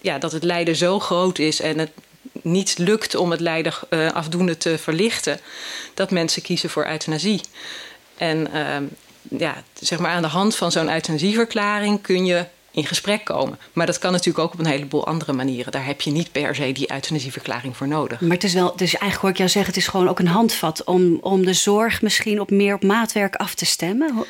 ja, 0.00 0.18
dat 0.18 0.32
het 0.32 0.44
lijden 0.44 0.76
zo 0.76 0.98
groot 0.98 1.38
is 1.38 1.60
en 1.60 1.78
het 1.78 1.90
niet 2.42 2.78
lukt 2.78 3.14
om 3.14 3.30
het 3.30 3.40
lijden 3.40 3.72
uh, 3.90 4.12
afdoende 4.12 4.56
te 4.56 4.78
verlichten, 4.78 5.40
dat 5.94 6.10
mensen 6.10 6.42
kiezen 6.42 6.70
voor 6.70 6.86
euthanasie. 6.86 7.40
En 8.16 8.48
uh, 8.54 9.38
ja, 9.38 9.62
zeg 9.80 9.98
maar 9.98 10.10
aan 10.10 10.22
de 10.22 10.28
hand 10.28 10.56
van 10.56 10.72
zo'n 10.72 10.92
euthanasieverklaring 10.92 12.00
kun 12.02 12.24
je 12.24 12.46
in 12.70 12.86
gesprek 12.86 13.24
komen. 13.24 13.58
Maar 13.72 13.86
dat 13.86 13.98
kan 13.98 14.12
natuurlijk 14.12 14.44
ook 14.44 14.52
op 14.52 14.58
een 14.58 14.66
heleboel 14.66 15.06
andere 15.06 15.32
manieren. 15.32 15.72
Daar 15.72 15.86
heb 15.86 16.00
je 16.00 16.10
niet 16.10 16.32
per 16.32 16.54
se 16.54 16.72
die 16.72 16.92
euthanasieverklaring 16.92 17.76
voor 17.76 17.88
nodig. 17.88 18.20
Maar 18.20 18.30
het 18.30 18.44
is 18.44 18.54
wel, 18.54 18.76
dus 18.76 18.92
eigenlijk 18.94 19.20
hoor 19.20 19.30
ik 19.30 19.36
jou 19.36 19.48
zeggen, 19.48 19.72
het 19.72 19.82
is 19.82 19.88
gewoon 19.88 20.08
ook 20.08 20.18
een 20.18 20.26
handvat 20.26 20.84
om, 20.84 21.18
om 21.20 21.44
de 21.44 21.52
zorg 21.52 22.02
misschien 22.02 22.40
op 22.40 22.50
meer 22.50 22.74
op 22.74 22.82
maatwerk 22.82 23.36
af 23.36 23.54
te 23.54 23.66
stemmen. 23.66 24.24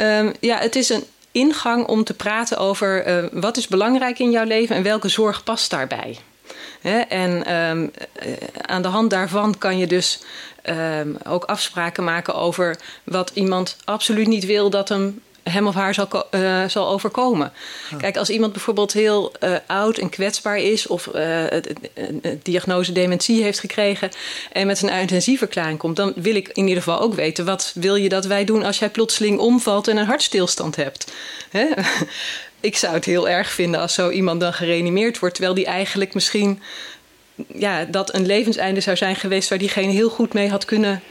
Um, 0.00 0.32
ja, 0.40 0.58
het 0.58 0.76
is 0.76 0.88
een 0.88 1.04
ingang 1.32 1.86
om 1.86 2.04
te 2.04 2.14
praten 2.14 2.58
over 2.58 3.08
uh, 3.08 3.28
wat 3.32 3.56
is 3.56 3.68
belangrijk 3.68 4.18
in 4.18 4.30
jouw 4.30 4.44
leven 4.44 4.76
en 4.76 4.82
welke 4.82 5.08
zorg 5.08 5.44
past 5.44 5.70
daarbij. 5.70 6.18
En 7.08 7.54
um, 7.54 7.90
aan 8.60 8.82
de 8.82 8.88
hand 8.88 9.10
daarvan 9.10 9.58
kan 9.58 9.78
je 9.78 9.86
dus 9.86 10.20
um, 10.70 11.16
ook 11.24 11.44
afspraken 11.44 12.04
maken 12.04 12.34
over 12.34 12.76
wat 13.04 13.30
iemand 13.34 13.76
absoluut 13.84 14.26
niet 14.26 14.44
wil 14.46 14.70
dat 14.70 14.88
hem 14.88 15.20
hem 15.50 15.66
of 15.66 15.74
haar 15.74 15.94
zal, 15.94 16.08
uh, 16.30 16.64
zal 16.68 16.88
overkomen. 16.88 17.52
Ja. 17.90 17.96
Kijk, 17.96 18.16
als 18.16 18.30
iemand 18.30 18.52
bijvoorbeeld 18.52 18.92
heel 18.92 19.32
uh, 19.40 19.56
oud 19.66 19.98
en 19.98 20.08
kwetsbaar 20.08 20.58
is... 20.58 20.86
of 20.86 21.08
uh, 21.14 21.42
een 21.50 22.40
diagnose 22.42 22.92
dementie 22.92 23.42
heeft 23.42 23.58
gekregen... 23.58 24.10
en 24.52 24.66
met 24.66 24.82
een 24.82 24.98
euthanasieverklaring 24.98 25.78
komt... 25.78 25.96
dan 25.96 26.12
wil 26.16 26.34
ik 26.34 26.48
in 26.48 26.66
ieder 26.66 26.82
geval 26.82 27.00
ook 27.00 27.14
weten... 27.14 27.44
wat 27.44 27.72
wil 27.74 27.94
je 27.94 28.08
dat 28.08 28.24
wij 28.24 28.44
doen 28.44 28.64
als 28.64 28.78
jij 28.78 28.90
plotseling 28.90 29.38
omvalt... 29.38 29.88
en 29.88 29.96
een 29.96 30.06
hartstilstand 30.06 30.76
hebt? 30.76 31.12
Hè? 31.50 31.66
Ik 32.64 32.76
zou 32.76 32.94
het 32.94 33.04
heel 33.04 33.28
erg 33.28 33.50
vinden 33.50 33.80
als 33.80 33.94
zo 33.94 34.10
iemand 34.10 34.40
dan 34.40 34.52
gereanimeerd 34.52 35.18
wordt... 35.18 35.34
terwijl 35.34 35.56
die 35.56 35.66
eigenlijk 35.66 36.14
misschien... 36.14 36.62
Ja, 37.54 37.84
dat 37.84 38.14
een 38.14 38.26
levenseinde 38.26 38.80
zou 38.80 38.96
zijn 38.96 39.16
geweest... 39.16 39.48
waar 39.48 39.58
diegene 39.58 39.92
heel 39.92 40.10
goed 40.10 40.32
mee 40.32 40.48
had 40.48 40.64
kunnen 40.64 41.02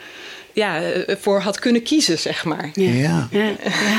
ja, 0.54 0.82
voor 1.20 1.41
had 1.41 1.60
kunnen 1.60 1.84
kiezen, 1.84 2.20
zeg 2.20 2.45
maar. 2.45 2.70
Ja. 2.74 2.91
ja. 2.91 3.28
ja. 3.32 3.51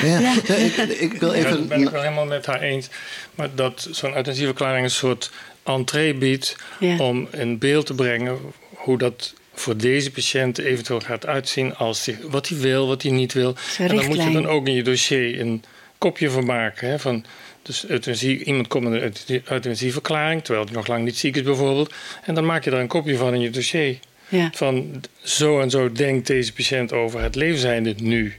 ja. 0.03 0.19
ja. 0.19 0.35
Ik, 0.57 0.77
ik, 0.77 1.13
wil 1.13 1.33
even... 1.33 1.51
Ja, 1.51 1.57
dat 1.57 1.69
ben 1.69 1.83
ik 1.83 1.89
wel 1.89 2.03
helemaal 2.03 2.27
met 2.27 2.47
haar 2.47 2.61
eens. 2.61 2.89
Maar 3.35 3.55
dat 3.55 3.89
zo'n 3.91 4.15
euthanasieverklaring 4.15 4.85
een 4.85 4.91
soort 4.91 5.31
entree 5.63 6.15
biedt... 6.15 6.57
om 6.99 7.29
in 7.31 7.59
beeld 7.59 7.87
te 7.87 7.95
brengen 7.95 8.39
hoe 8.75 8.99
dat 8.99 9.35
voor 9.55 9.77
deze 9.77 10.11
patiënt 10.11 10.59
eventueel 10.59 11.01
gaat 11.01 11.27
uitzien... 11.27 11.77
als 11.77 12.05
die, 12.05 12.19
wat 12.23 12.49
hij 12.49 12.59
wil, 12.59 12.87
wat 12.87 13.03
hij 13.03 13.11
niet 13.11 13.33
wil. 13.33 13.55
En 13.79 13.97
dan 13.97 14.07
moet 14.07 14.23
je 14.23 14.33
dan 14.33 14.47
ook 14.47 14.67
in 14.67 14.75
je 14.75 14.83
dossier 14.83 15.41
een 15.41 15.65
kopje 15.99 16.31
van 16.31 16.45
maken. 16.45 16.89
Hè, 16.89 16.99
van, 16.99 17.25
dus 17.65 17.87
euthanasie, 17.87 18.45
iemand 18.45 18.69
komt 18.69 18.89
met 18.89 19.25
een 19.27 19.43
euthanasieverklaring... 19.45 20.45
terwijl 20.45 20.67
hij 20.67 20.75
nog 20.75 20.87
lang 20.87 21.05
niet 21.05 21.19
ziek 21.19 21.37
is 21.37 21.43
bijvoorbeeld... 21.43 21.95
en 22.23 22.35
dan 22.35 22.47
maak 22.47 22.65
je 22.65 22.71
daar 22.71 22.81
een 22.81 22.87
kopje 22.87 23.17
van 23.17 23.35
in 23.35 23.41
je 23.41 23.51
dossier... 23.51 23.99
Ja. 24.29 24.51
Van 24.53 25.03
zo 25.23 25.61
en 25.61 25.71
zo 25.71 25.93
denkt 25.93 26.27
deze 26.27 26.53
patiënt 26.53 26.93
over 26.93 27.21
het 27.21 27.35
levenseinde 27.35 27.95
nu. 27.97 28.35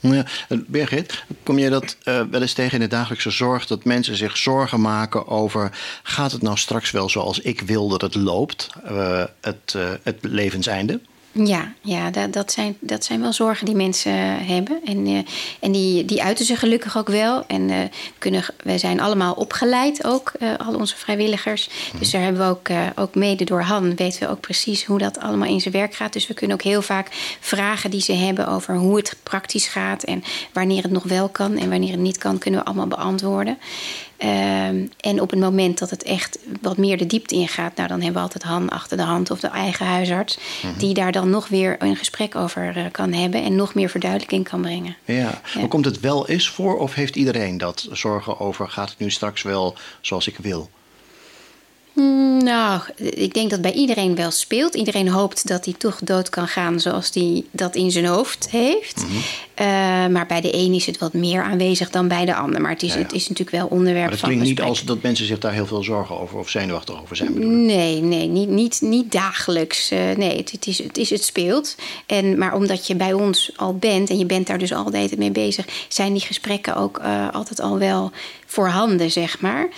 Ja, 0.00 0.24
Birgit, 0.66 1.24
kom 1.42 1.58
je 1.58 1.70
dat 1.70 1.96
uh, 2.04 2.22
wel 2.30 2.40
eens 2.40 2.52
tegen 2.52 2.74
in 2.74 2.80
de 2.80 2.96
dagelijkse 2.96 3.30
zorg? 3.30 3.66
Dat 3.66 3.84
mensen 3.84 4.16
zich 4.16 4.36
zorgen 4.36 4.80
maken 4.80 5.26
over... 5.26 5.70
gaat 6.02 6.32
het 6.32 6.42
nou 6.42 6.56
straks 6.56 6.90
wel 6.90 7.08
zoals 7.08 7.40
ik 7.40 7.60
wil 7.60 7.88
dat 7.88 8.00
het 8.00 8.14
loopt? 8.14 8.68
Uh, 8.90 9.24
het, 9.40 9.74
uh, 9.76 9.90
het 10.02 10.16
levenseinde? 10.20 11.00
Ja, 11.32 11.72
ja 11.80 12.10
dat, 12.10 12.32
dat, 12.32 12.52
zijn, 12.52 12.76
dat 12.80 13.04
zijn 13.04 13.20
wel 13.20 13.32
zorgen 13.32 13.66
die 13.66 13.74
mensen 13.74 14.44
hebben. 14.46 14.80
En, 14.84 15.06
uh, 15.06 15.18
en 15.60 15.72
die, 15.72 16.04
die 16.04 16.22
uiten 16.22 16.44
ze 16.44 16.56
gelukkig 16.56 16.98
ook 16.98 17.08
wel. 17.08 17.44
En 17.46 17.68
uh, 17.68 17.78
kunnen, 18.18 18.44
wij 18.64 18.78
zijn 18.78 19.00
allemaal 19.00 19.34
opgeleid 19.34 20.04
ook, 20.04 20.32
uh, 20.38 20.52
al 20.66 20.74
onze 20.74 20.96
vrijwilligers. 20.96 21.68
Dus 21.98 22.10
daar 22.10 22.22
hebben 22.22 22.42
we 22.42 22.48
ook, 22.48 22.68
ook 22.94 23.14
mede 23.14 23.44
door 23.44 23.62
Han... 23.62 23.96
weten 23.96 24.20
we 24.20 24.28
ook 24.28 24.40
precies 24.40 24.84
hoe 24.84 24.98
dat 24.98 25.18
allemaal 25.18 25.48
in 25.48 25.60
zijn 25.60 25.74
werk 25.74 25.94
gaat. 25.94 26.12
Dus 26.12 26.26
we 26.26 26.34
kunnen 26.34 26.56
ook 26.56 26.62
heel 26.62 26.82
vaak 26.82 27.08
vragen 27.40 27.90
die 27.90 28.00
ze 28.00 28.12
hebben... 28.12 28.48
over 28.48 28.76
hoe 28.76 28.96
het 28.96 29.16
praktisch 29.22 29.66
gaat 29.66 30.02
en 30.02 30.24
wanneer 30.52 30.82
het 30.82 30.92
nog 30.92 31.04
wel 31.04 31.28
kan... 31.28 31.56
en 31.56 31.70
wanneer 31.70 31.90
het 31.90 32.00
niet 32.00 32.18
kan, 32.18 32.38
kunnen 32.38 32.60
we 32.60 32.66
allemaal 32.66 32.86
beantwoorden. 32.86 33.58
Um, 34.24 34.90
en 35.00 35.20
op 35.20 35.30
het 35.30 35.40
moment 35.40 35.78
dat 35.78 35.90
het 35.90 36.02
echt 36.02 36.38
wat 36.60 36.76
meer 36.76 36.98
de 36.98 37.06
diepte 37.06 37.34
ingaat, 37.34 37.76
nou, 37.76 37.88
dan 37.88 38.00
hebben 38.00 38.16
we 38.16 38.28
altijd 38.28 38.42
Han 38.42 38.68
achter 38.68 38.96
de 38.96 39.02
hand 39.02 39.30
of 39.30 39.40
de 39.40 39.48
eigen 39.48 39.86
huisarts, 39.86 40.36
mm 40.36 40.70
-hmm. 40.70 40.78
die 40.78 40.94
daar 40.94 41.12
dan 41.12 41.30
nog 41.30 41.48
weer 41.48 41.76
een 41.78 41.96
gesprek 41.96 42.34
over 42.34 42.76
uh, 42.76 42.84
kan 42.90 43.12
hebben 43.12 43.42
en 43.42 43.56
nog 43.56 43.74
meer 43.74 43.88
verduidelijking 43.88 44.48
kan 44.48 44.60
brengen. 44.60 44.96
Ja. 45.04 45.14
ja. 45.14 45.40
Maar 45.54 45.68
komt 45.68 45.84
het 45.84 46.00
wel 46.00 46.28
eens 46.28 46.48
voor 46.48 46.78
of 46.78 46.94
heeft 46.94 47.16
iedereen 47.16 47.58
dat 47.58 47.88
zorgen 47.90 48.40
over 48.40 48.68
gaat 48.68 48.90
het 48.90 48.98
nu 48.98 49.10
straks 49.10 49.42
wel 49.42 49.76
zoals 50.00 50.26
ik 50.26 50.36
wil? 50.36 50.70
Nou, 52.42 52.80
ik 52.96 53.34
denk 53.34 53.50
dat 53.50 53.60
bij 53.60 53.72
iedereen 53.72 54.14
wel 54.14 54.30
speelt. 54.30 54.74
Iedereen 54.74 55.08
hoopt 55.08 55.48
dat 55.48 55.64
hij 55.64 55.74
toch 55.78 55.98
dood 56.02 56.28
kan 56.28 56.48
gaan 56.48 56.80
zoals 56.80 57.10
hij 57.14 57.44
dat 57.50 57.74
in 57.74 57.90
zijn 57.90 58.04
hoofd 58.04 58.50
heeft. 58.50 58.96
Mm 58.96 59.08
-hmm. 59.08 59.18
uh, 59.66 59.66
maar 60.12 60.26
bij 60.26 60.40
de 60.40 60.54
een 60.54 60.72
is 60.72 60.86
het 60.86 60.98
wat 60.98 61.12
meer 61.12 61.42
aanwezig 61.42 61.90
dan 61.90 62.08
bij 62.08 62.24
de 62.24 62.34
ander. 62.34 62.60
Maar 62.60 62.70
het 62.70 62.82
is, 62.82 62.92
ja, 62.92 62.98
ja. 62.98 63.02
Het 63.02 63.12
is 63.12 63.28
natuurlijk 63.28 63.56
wel 63.56 63.66
onderwerp 63.66 64.08
maar 64.08 64.18
van 64.18 64.28
het 64.28 64.38
klinkt 64.38 64.60
niet 64.60 64.68
als 64.68 64.84
dat 64.84 65.02
mensen 65.02 65.26
zich 65.26 65.38
daar 65.38 65.52
heel 65.52 65.66
veel 65.66 65.82
zorgen 65.82 66.20
over 66.20 66.38
of 66.38 66.48
zenuwachtig 66.48 67.02
over 67.02 67.16
zijn. 67.16 67.64
Nee, 67.66 68.00
nee, 68.00 68.26
niet, 68.26 68.48
niet, 68.48 68.80
niet 68.80 69.12
dagelijks. 69.12 69.92
Uh, 69.92 69.98
nee, 70.16 70.36
het, 70.36 70.50
het, 70.50 70.66
is, 70.66 70.78
het, 70.78 70.98
is, 70.98 71.10
het 71.10 71.24
speelt. 71.24 71.76
En, 72.06 72.38
maar 72.38 72.54
omdat 72.54 72.86
je 72.86 72.94
bij 72.94 73.12
ons 73.12 73.52
al 73.56 73.76
bent 73.76 74.10
en 74.10 74.18
je 74.18 74.26
bent 74.26 74.46
daar 74.46 74.58
dus 74.58 74.72
altijd 74.72 75.18
mee 75.18 75.30
bezig... 75.30 75.66
zijn 75.88 76.12
die 76.12 76.22
gesprekken 76.22 76.76
ook 76.76 76.98
uh, 76.98 77.28
altijd 77.32 77.60
al 77.60 77.78
wel 77.78 78.10
voorhanden, 78.52 79.10
zeg 79.10 79.40
maar. 79.40 79.68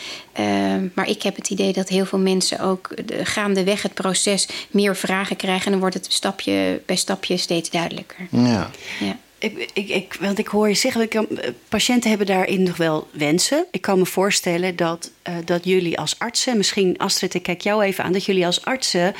Uh, 0.41 0.47
maar 0.95 1.09
ik 1.09 1.22
heb 1.22 1.37
het 1.37 1.51
idee 1.51 1.72
dat 1.72 1.89
heel 1.89 2.07
veel 2.07 2.18
mensen 2.18 2.61
ook 2.61 3.07
de, 3.07 3.25
gaandeweg 3.25 3.83
het 3.83 3.95
proces 3.95 4.49
meer 4.70 4.97
vragen 4.97 5.37
krijgen. 5.37 5.64
En 5.64 5.70
dan 5.70 5.81
wordt 5.81 5.95
het 5.95 6.07
stapje 6.12 6.81
bij 6.87 6.97
stapje 6.97 7.37
steeds 7.37 7.70
duidelijker. 7.70 8.27
Ja. 8.31 8.70
ja. 9.01 9.16
Ik, 9.45 9.70
ik, 9.72 9.89
ik, 9.89 10.16
want 10.20 10.39
ik 10.39 10.47
hoor 10.47 10.68
je 10.68 10.75
zeggen, 10.75 11.01
ik, 11.01 11.20
patiënten 11.68 12.09
hebben 12.09 12.27
daarin 12.27 12.62
nog 12.62 12.77
wel 12.77 13.09
wensen. 13.11 13.66
Ik 13.70 13.81
kan 13.81 13.99
me 13.99 14.07
voorstellen 14.07 14.77
dat, 14.77 15.11
uh, 15.29 15.35
dat 15.45 15.64
jullie 15.64 15.99
als 15.99 16.18
artsen, 16.18 16.57
misschien 16.57 16.99
Astrid, 16.99 17.35
ik 17.35 17.43
kijk 17.43 17.61
jou 17.61 17.83
even 17.83 18.05
aan, 18.05 18.12
dat 18.12 18.25
jullie 18.25 18.47
als 18.47 18.64
artsen 18.64 19.14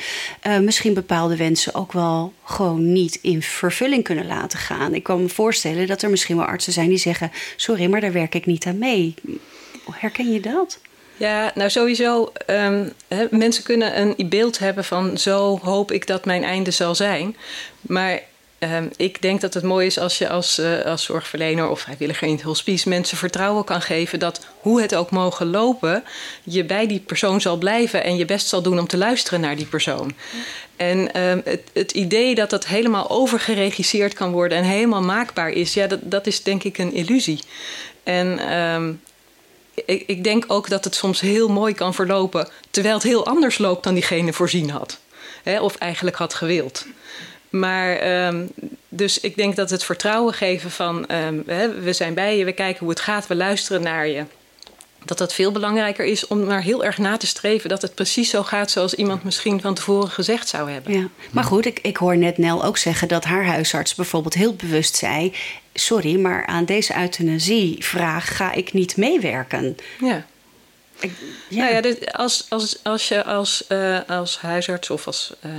uh, 0.47 0.59
misschien 0.59 0.93
bepaalde 0.93 1.35
wensen 1.35 1.75
ook 1.75 1.91
wel 1.91 2.33
gewoon 2.43 2.93
niet 2.93 3.19
in 3.21 3.41
vervulling 3.41 4.03
kunnen 4.03 4.27
laten 4.27 4.59
gaan. 4.59 4.93
Ik 4.93 5.03
kan 5.03 5.21
me 5.21 5.29
voorstellen 5.29 5.87
dat 5.87 6.01
er 6.01 6.09
misschien 6.09 6.37
wel 6.37 6.45
artsen 6.45 6.73
zijn 6.73 6.89
die 6.89 6.97
zeggen: 6.97 7.31
Sorry, 7.55 7.85
maar 7.85 8.01
daar 8.01 8.11
werk 8.11 8.35
ik 8.35 8.45
niet 8.45 8.65
aan 8.65 8.77
mee. 8.77 9.13
Herken 9.99 10.31
je 10.31 10.39
dat? 10.39 10.79
Ja, 11.17 11.51
nou 11.55 11.69
sowieso. 11.69 12.31
He, 12.45 13.27
mensen 13.29 13.63
kunnen 13.63 13.99
een 13.99 14.29
beeld 14.29 14.59
hebben 14.59 14.83
van 14.83 15.17
zo 15.17 15.59
hoop 15.63 15.91
ik 15.91 16.07
dat 16.07 16.25
mijn 16.25 16.43
einde 16.43 16.71
zal 16.71 16.95
zijn. 16.95 17.35
Maar 17.81 18.21
um, 18.59 18.91
ik 18.95 19.21
denk 19.21 19.41
dat 19.41 19.53
het 19.53 19.63
mooi 19.63 19.85
is 19.85 19.99
als 19.99 20.17
je 20.17 20.29
als, 20.29 20.59
uh, 20.59 20.81
als 20.81 21.03
zorgverlener 21.03 21.69
of 21.69 21.79
vrijwilliger 21.79 22.27
in 22.27 22.33
het 22.33 22.43
hospice 22.43 22.89
mensen 22.89 23.17
vertrouwen 23.17 23.63
kan 23.63 23.81
geven 23.81 24.19
dat 24.19 24.45
hoe 24.59 24.81
het 24.81 24.95
ook 24.95 25.11
mogen 25.11 25.49
lopen, 25.49 26.03
je 26.43 26.63
bij 26.63 26.87
die 26.87 26.99
persoon 26.99 27.41
zal 27.41 27.57
blijven 27.57 28.03
en 28.03 28.17
je 28.17 28.25
best 28.25 28.47
zal 28.47 28.61
doen 28.61 28.79
om 28.79 28.87
te 28.87 28.97
luisteren 28.97 29.41
naar 29.41 29.55
die 29.55 29.65
persoon. 29.65 30.13
En 30.75 31.21
um, 31.21 31.41
het, 31.45 31.61
het, 31.73 31.91
idee 31.91 32.35
dat 32.35 32.49
dat 32.49 32.65
helemaal 32.65 33.09
overgeregisseerd 33.09 34.13
kan 34.13 34.31
worden 34.31 34.57
en 34.57 34.63
helemaal 34.63 35.01
maakbaar 35.01 35.49
is, 35.49 35.73
ja, 35.73 35.87
dat, 35.87 35.99
dat 36.03 36.27
is 36.27 36.43
denk 36.43 36.63
ik 36.63 36.77
een 36.77 36.93
illusie. 36.93 37.39
En 38.03 38.39
ik, 39.85 40.03
ik, 40.07 40.23
denk 40.23 40.43
ook 40.47 40.69
dat 40.69 40.83
het 40.83 40.95
soms 40.95 41.19
heel 41.19 41.47
mooi 41.47 41.73
kan 41.73 41.93
verlopen, 41.93 42.47
terwijl 42.71 42.95
het 42.95 43.03
heel 43.03 43.25
anders 43.25 43.57
loopt 43.57 43.83
dan 43.83 43.93
diegene 43.93 44.33
voorzien 44.33 44.69
had. 44.69 44.99
Hè, 45.43 45.61
of 45.61 45.75
eigenlijk 45.75 46.17
had 46.17 46.33
gewild. 46.33 46.85
Maar 47.49 48.25
um, 48.27 48.49
dus 48.89 49.19
ik 49.19 49.35
denk 49.35 49.55
dat 49.55 49.69
het 49.69 49.83
vertrouwen 49.83 50.33
geven 50.33 50.71
van 50.71 51.05
hè, 51.45 51.79
we 51.81 51.93
zijn 51.93 52.13
bij 52.13 52.37
je, 52.37 52.45
we 52.45 52.51
kijken 52.51 52.79
hoe 52.79 52.89
het 52.89 52.99
gaat, 52.99 53.27
we 53.27 53.35
luisteren 53.35 53.81
naar 53.81 54.07
je. 54.07 54.23
Dat 55.05 55.17
dat 55.17 55.33
veel 55.33 55.51
belangrijker 55.51 56.05
is 56.05 56.27
om 56.27 56.43
maar 56.43 56.61
heel 56.61 56.83
erg 56.83 56.97
na 56.97 57.17
te 57.17 57.27
streven 57.27 57.69
dat 57.69 57.81
het 57.81 57.95
precies 57.95 58.29
zo 58.29 58.43
gaat 58.43 58.71
zoals 58.71 58.93
iemand 58.93 59.23
misschien 59.23 59.61
van 59.61 59.73
tevoren 59.73 60.09
gezegd 60.09 60.47
zou 60.47 60.71
hebben. 60.71 60.93
Ja. 60.93 61.07
Maar 61.31 61.43
goed, 61.43 61.65
ik, 61.65 61.79
ik 61.81 61.97
hoor 61.97 62.17
net 62.17 62.37
Nel 62.37 62.63
ook 62.63 62.77
zeggen 62.77 63.07
dat 63.07 63.23
haar 63.23 63.45
huisarts 63.45 63.95
bijvoorbeeld 63.95 64.33
heel 64.33 64.55
bewust 64.55 64.95
zei: 64.95 65.33
Sorry, 65.77 66.19
maar 66.19 66.45
aan 66.45 66.65
deze 66.65 66.97
euthanasievraag 66.97 68.35
ga 68.35 68.51
ik 68.51 68.73
niet 68.73 68.97
meewerken. 68.97 69.75
Ja. 69.99 70.25
Ja. 70.99 71.61
Nou 71.61 71.73
ja, 71.73 71.81
dus 71.81 71.95
als, 72.11 72.45
als, 72.49 72.77
als 72.83 73.07
je 73.07 73.23
als, 73.23 73.65
uh, 73.69 73.97
als 74.07 74.37
huisarts 74.37 74.89
of 74.89 75.05
als 75.07 75.33
uh, 75.45 75.51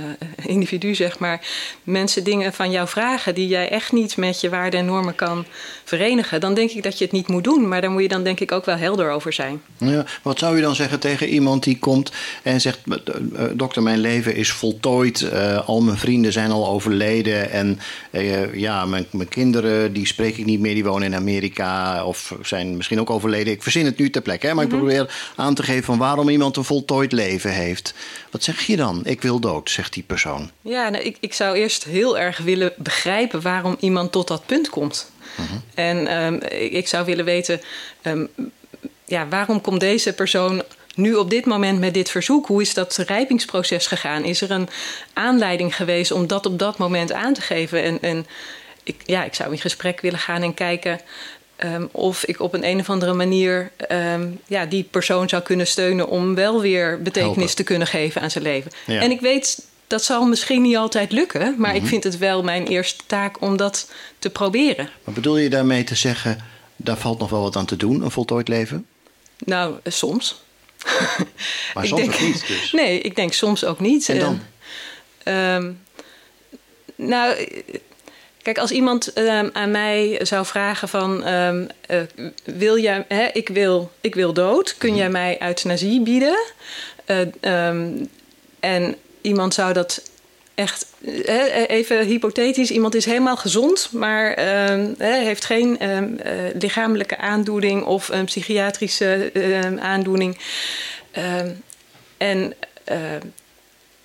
individu, 0.53 0.95
zeg 0.95 1.19
maar, 1.19 1.47
mensen 1.83 2.23
dingen 2.23 2.53
van 2.53 2.71
jou 2.71 2.87
vragen 2.87 3.35
die 3.35 3.47
jij 3.47 3.69
echt 3.69 3.91
niet 3.91 4.17
met 4.17 4.41
je 4.41 4.49
waarden 4.49 4.79
en 4.79 4.85
normen 4.85 5.15
kan 5.15 5.45
verenigen, 5.83 6.39
dan 6.39 6.53
denk 6.53 6.71
ik 6.71 6.83
dat 6.83 6.97
je 6.97 7.03
het 7.03 7.13
niet 7.13 7.27
moet 7.27 7.43
doen. 7.43 7.67
Maar 7.67 7.81
daar 7.81 7.91
moet 7.91 8.01
je 8.01 8.07
dan 8.07 8.23
denk 8.23 8.39
ik 8.39 8.51
ook 8.51 8.65
wel 8.65 8.75
helder 8.75 9.09
over 9.09 9.33
zijn. 9.33 9.61
Ja, 9.77 10.05
wat 10.21 10.39
zou 10.39 10.55
je 10.55 10.61
dan 10.61 10.75
zeggen 10.75 10.99
tegen 10.99 11.27
iemand 11.27 11.63
die 11.63 11.79
komt 11.79 12.11
en 12.43 12.61
zegt: 12.61 12.79
uh, 12.85 12.95
Dokter, 13.53 13.83
mijn 13.83 13.99
leven 13.99 14.35
is 14.35 14.51
voltooid, 14.51 15.31
al 15.65 15.81
mijn 15.81 15.97
vrienden 15.97 16.31
zijn 16.31 16.51
al 16.51 16.67
overleden 16.67 17.51
en 17.51 17.79
ja, 18.53 18.85
mijn, 18.85 19.05
mijn 19.11 19.29
kinderen 19.29 19.93
die 19.93 20.07
spreek 20.07 20.37
ik 20.37 20.45
niet 20.45 20.59
meer, 20.59 20.73
die 20.73 20.83
wonen 20.83 21.07
in 21.07 21.15
Amerika 21.15 22.05
of 22.05 22.35
zijn 22.41 22.77
misschien 22.77 22.99
ook 22.99 23.09
overleden. 23.09 23.53
Ik 23.53 23.63
verzin 23.63 23.85
het 23.85 23.97
nu 23.97 24.09
ter 24.09 24.21
plekke, 24.21 24.47
hè, 24.47 24.53
maar 24.53 24.63
ik 24.63 24.69
mhm. 24.69 24.79
probeer 24.79 25.26
aan 25.35 25.53
te 25.53 25.63
geven 25.63 25.83
van 25.83 25.97
waarom 25.97 26.29
iemand 26.29 26.57
een 26.57 26.63
voltooid 26.63 27.11
leven 27.11 27.51
heeft. 27.51 27.93
Wat 28.31 28.43
zeg 28.43 28.61
je 28.61 28.75
dan? 28.75 29.01
Ik 29.03 29.21
wil 29.21 29.39
dood, 29.39 29.69
zegt 29.69 29.93
die 29.93 30.03
persoon. 30.03 30.51
Ja, 30.61 30.89
nou, 30.89 31.03
ik, 31.03 31.17
ik 31.19 31.33
zou 31.33 31.55
eerst 31.55 31.83
heel 31.83 32.17
erg 32.17 32.37
willen 32.37 32.73
begrijpen 32.77 33.41
waarom 33.41 33.77
iemand 33.79 34.11
tot 34.11 34.27
dat 34.27 34.45
punt 34.45 34.69
komt. 34.69 35.11
Mhm. 35.35 35.57
En 35.73 36.23
um, 36.23 36.33
ik, 36.35 36.71
ik, 36.71 36.87
zou 36.87 37.05
willen 37.05 37.25
weten, 37.25 37.61
um, 38.03 38.29
ja, 39.05 39.27
waarom 39.27 39.61
komt 39.61 39.79
deze 39.79 40.13
persoon 40.13 40.63
nu 40.95 41.15
op 41.15 41.29
dit 41.29 41.45
moment 41.45 41.79
met 41.79 41.93
dit 41.93 42.09
verzoek? 42.09 42.47
Hoe 42.47 42.61
is 42.61 42.73
dat 42.73 42.95
rijpingsproces 42.95 43.87
gegaan? 43.87 44.23
Is 44.23 44.41
er 44.41 44.51
een 44.51 44.69
aanleiding 45.13 45.75
geweest 45.75 46.11
om 46.11 46.27
dat 46.27 46.45
op 46.45 46.59
dat 46.59 46.77
moment 46.77 47.11
aan 47.11 47.33
te 47.33 47.41
geven? 47.41 47.83
En, 47.83 48.01
en 48.01 48.25
ik, 48.83 49.01
ja, 49.05 49.23
ik 49.23 49.33
zou 49.33 49.51
in 49.51 49.59
gesprek 49.59 50.01
willen 50.01 50.19
gaan 50.19 50.41
en 50.41 50.53
kijken 50.53 50.99
Ehm, 51.57 51.85
of 51.91 52.25
ik 52.25 52.39
op 52.39 52.53
een, 52.53 52.65
een 52.65 52.79
of 52.79 52.89
andere 52.89 53.13
manier 53.13 53.71
ehm, 53.77 54.29
ja, 54.45 54.65
die 54.65 54.83
persoon 54.83 55.29
zou 55.29 55.41
kunnen 55.41 55.67
steunen 55.67 56.07
om 56.07 56.35
wel 56.35 56.61
weer 56.61 57.01
betekenis 57.01 57.53
te 57.53 57.63
kunnen 57.63 57.87
geven 57.87 58.21
aan 58.21 58.31
zijn 58.31 58.43
leven. 58.43 58.71
En 58.85 59.11
ik 59.11 59.21
weet, 59.21 59.65
dat 59.87 60.03
zal 60.03 60.25
misschien 60.25 60.61
niet 60.61 60.75
altijd 60.75 61.11
lukken, 61.11 61.55
maar 61.57 61.75
ik 61.75 61.81
mhm. 61.81 61.89
vind 61.89 62.03
het 62.03 62.17
wel 62.17 62.43
mijn 62.43 62.67
eerste 62.67 63.03
taak 63.05 63.41
om 63.41 63.57
dat 63.57 63.91
te 64.19 64.29
proberen. 64.29 64.89
Maar 65.03 65.13
bedoel 65.13 65.37
je 65.37 65.49
daarmee 65.49 65.83
te 65.83 65.95
zeggen, 65.95 66.37
daar 66.75 66.97
valt 66.97 67.19
nog 67.19 67.29
wel 67.29 67.41
wat 67.41 67.55
aan 67.55 67.65
te 67.65 67.75
doen, 67.75 68.01
een 68.01 68.11
voltooid 68.11 68.47
leven? 68.47 68.85
Nou, 69.37 69.75
eh, 69.83 69.91
soms. 69.93 70.41
maar 71.73 71.87
soms 71.87 72.01
denk, 72.01 72.13
ook 72.13 72.21
niet 72.21 72.47
dus? 72.47 72.71
Nee, 72.71 72.99
ik 72.99 73.15
denk 73.15 73.33
soms 73.33 73.65
ook 73.65 73.79
niet. 73.79 74.09
En 74.09 74.19
dan? 74.19 74.39
Uh, 75.23 75.73
nou 76.95 77.35
Kijk, 78.47 78.59
als 78.59 78.71
iemand 78.71 79.13
ehm, 79.13 79.49
aan 79.53 79.71
mij 79.71 80.19
zou 80.21 80.45
vragen 80.45 80.89
van... 80.89 81.23
Ehm, 81.23 81.65
eh, 81.87 82.01
wil 82.43 82.79
jij, 82.79 83.05
hè, 83.07 83.27
ik, 83.33 83.49
wil, 83.49 83.91
ik 84.01 84.15
wil 84.15 84.33
dood, 84.33 84.75
kun 84.77 84.95
jij 84.95 85.09
mij 85.09 85.41
euthanasie 85.41 86.01
bieden? 86.01 86.37
Uh, 87.07 87.67
um, 87.67 88.09
en 88.59 88.95
iemand 89.21 89.53
zou 89.53 89.73
dat 89.73 90.09
echt... 90.55 90.85
even 91.67 92.05
hypothetisch, 92.05 92.71
iemand 92.71 92.95
is 92.95 93.05
helemaal 93.05 93.37
gezond... 93.37 93.89
maar 93.91 94.39
heeft 94.97 95.45
geen 95.45 95.79
lichamelijke 96.53 97.17
aandoening 97.17 97.83
of 97.83 98.09
een 98.09 98.25
psychiatrische 98.25 99.31
aandoening... 99.79 100.37
en 102.17 102.53